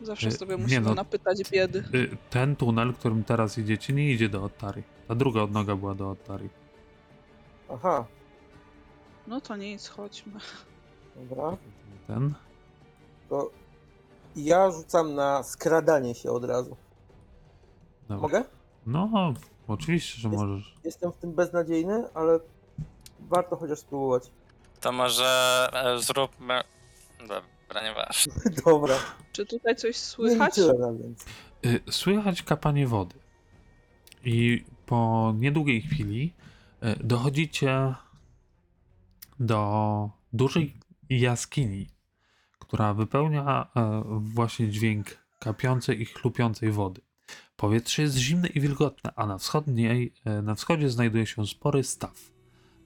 Zawsze 0.01 0.27
Y, 0.27 0.31
sobie 0.31 0.55
nie 0.55 0.61
musimy 0.63 0.81
no. 0.81 0.93
napytać 0.93 1.37
biedy. 1.51 1.83
Y, 1.93 2.17
Ten 2.29 2.55
tunel, 2.55 2.93
którym 2.93 3.23
teraz 3.23 3.57
idziecie, 3.57 3.93
nie 3.93 4.11
idzie 4.11 4.29
do 4.29 4.43
Ottari. 4.43 4.83
Ta 5.07 5.15
druga 5.15 5.41
odnoga 5.41 5.75
była 5.75 5.95
do 5.95 6.09
Ottari. 6.09 6.49
Aha, 7.73 8.05
No 9.27 9.41
to 9.41 9.55
nic, 9.55 9.87
chodźmy. 9.87 10.39
dobra. 11.15 11.57
Ten. 12.07 12.33
To 13.29 13.51
ja 14.35 14.71
rzucam 14.71 15.15
na 15.15 15.43
skradanie 15.43 16.15
się 16.15 16.31
od 16.31 16.43
razu. 16.45 16.77
Dobra. 18.07 18.17
Mogę? 18.21 18.43
No, 18.85 19.33
oczywiście, 19.67 20.21
że 20.21 20.29
Jest- 20.29 20.41
możesz. 20.43 20.75
Jestem 20.83 21.11
w 21.11 21.17
tym 21.17 21.33
beznadziejny, 21.33 22.03
ale 22.13 22.39
warto 23.19 23.55
chociaż 23.55 23.79
spróbować. 23.79 24.31
To 24.81 24.91
może 24.91 25.67
e, 25.73 25.99
zróbmy... 25.99 26.61
Dobra, 27.19 27.83
nieważne. 27.83 28.33
Dobra. 28.65 28.95
Czy 29.31 29.45
tutaj 29.45 29.75
coś 29.75 29.89
Nie 29.95 29.99
słychać? 29.99 30.57
liczyłem 30.57 30.79
na 30.79 31.03
więcej. 31.03 31.33
Y, 31.65 31.79
Słychać 31.91 32.43
kapanie 32.43 32.87
wody. 32.87 33.15
I 34.23 34.65
po 34.85 35.33
niedługiej 35.37 35.81
chwili 35.81 36.33
y, 36.83 36.95
dochodzicie 37.03 37.95
do 39.39 40.09
dużej 40.33 40.73
jaskini, 41.09 41.87
która 42.75 42.93
wypełnia 42.93 43.67
e, 43.75 44.03
właśnie 44.19 44.69
dźwięk 44.69 45.07
kapiącej 45.39 46.01
i 46.01 46.05
chlupiącej 46.05 46.71
wody. 46.71 47.01
Powietrze 47.55 48.01
jest 48.01 48.17
zimne 48.17 48.47
i 48.47 48.59
wilgotne, 48.59 49.11
a 49.15 49.25
na, 49.25 49.37
wschodniej, 49.37 50.13
e, 50.25 50.41
na 50.41 50.55
wschodzie 50.55 50.89
znajduje 50.89 51.25
się 51.25 51.47
spory 51.47 51.83
staw. 51.83 52.31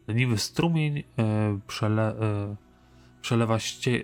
Leniwy 0.08 0.38
strumień 0.38 0.98
e, 0.98 1.04
przele, 1.68 2.16
przelewa 3.22 3.60
ście, 3.60 4.04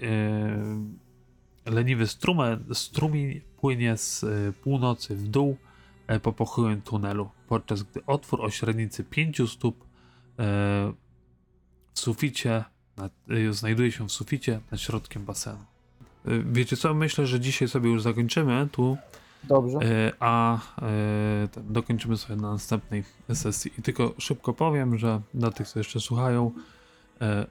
leniwy 1.66 2.08
strume, 2.08 2.60
strumień 2.74 3.42
płynie 3.58 3.98
z 3.98 4.26
północy 4.56 5.16
w 5.16 5.28
dół 5.28 5.58
po 6.22 6.34
pochyłym 6.34 6.82
tunelu, 6.82 7.30
podczas 7.48 7.84
gdy 7.84 8.06
otwór 8.06 8.42
o 8.42 8.50
średnicy 8.50 9.04
5 9.04 9.42
stóp 9.50 9.86
w 11.94 12.00
suficie, 12.00 12.64
na, 12.98 13.10
znajduje 13.52 13.92
się 13.92 14.08
w 14.08 14.12
suficie 14.12 14.60
nad 14.72 14.82
środkiem 14.82 15.26
basenu. 15.26 15.75
E, 16.28 16.44
Wiecie 16.52 16.78
co, 16.78 16.94
myślę, 16.94 17.28
że 17.28 17.40
dzisiaj 17.40 17.68
sobie 17.68 17.90
już 17.90 18.02
zakończymy 18.02 18.68
tu, 18.72 18.98
Dobrze. 19.44 19.78
e, 19.78 20.12
a 20.20 20.60
ten, 21.52 21.74
dokończymy 21.74 22.18
sobie 22.18 22.42
na 22.42 22.52
następnej 22.52 23.04
sesji. 23.34 23.72
I 23.80 23.82
tylko 23.82 24.14
szybko 24.18 24.54
powiem, 24.54 24.98
że 24.98 25.22
dla 25.34 25.52
tych, 25.52 25.68
co 25.68 25.80
jeszcze 25.80 26.00
słuchają, 26.00 26.52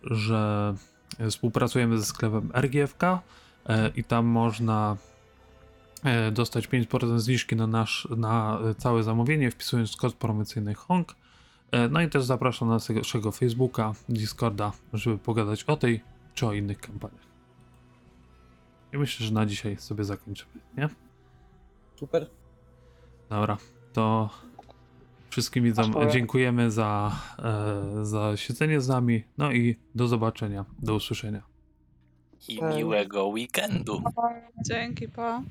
że 0.03 0.75
współpracujemy 1.31 1.99
ze 1.99 2.05
sklepem 2.05 2.51
RGFK 2.55 3.20
i 3.97 4.05
tam 4.05 4.27
można 4.27 4.97
dostać 6.33 6.68
5% 6.68 7.18
zniżki 7.18 7.57
na, 7.57 7.66
nasz, 7.66 8.09
na 8.16 8.59
całe 8.79 9.03
zamówienie, 9.03 9.51
wpisując 9.51 9.97
kod 9.97 10.14
promocyjny 10.14 10.75
HONG. 10.75 11.14
No 11.91 12.01
i 12.01 12.09
też 12.09 12.25
zapraszam 12.25 12.68
na 12.68 12.79
naszego 12.95 13.33
Facebooka, 13.33 13.93
Discorda, 14.09 14.72
żeby 14.93 15.18
pogadać 15.18 15.64
o 15.64 15.77
tej 15.77 16.01
czy 16.35 16.47
o 16.47 16.53
innych 16.53 16.81
kampaniach. 16.81 17.34
I 18.95 18.99
myślę, 18.99 19.26
że 19.26 19.32
na 19.32 19.47
dzisiaj 19.47 19.76
sobie 19.76 20.05
zakończymy, 20.05 20.53
nie? 20.76 20.88
Super. 21.97 22.30
Dobra, 23.30 23.57
to 23.92 24.30
wszystkim 25.30 25.64
widzom 25.64 25.95
dziękujemy 26.11 26.70
za, 26.70 27.12
e, 27.38 28.05
za 28.07 28.36
siedzenie 28.36 28.80
z 28.80 28.88
nami. 28.88 29.24
No 29.38 29.53
i 29.53 29.76
do 29.95 30.09
zobaczenia, 30.09 30.64
do 30.78 30.95
usłyszenia. 30.95 31.42
I 32.49 32.62
miłego 32.62 33.26
weekendu. 33.26 34.03
Dzięki, 34.66 35.09
pa. 35.09 35.42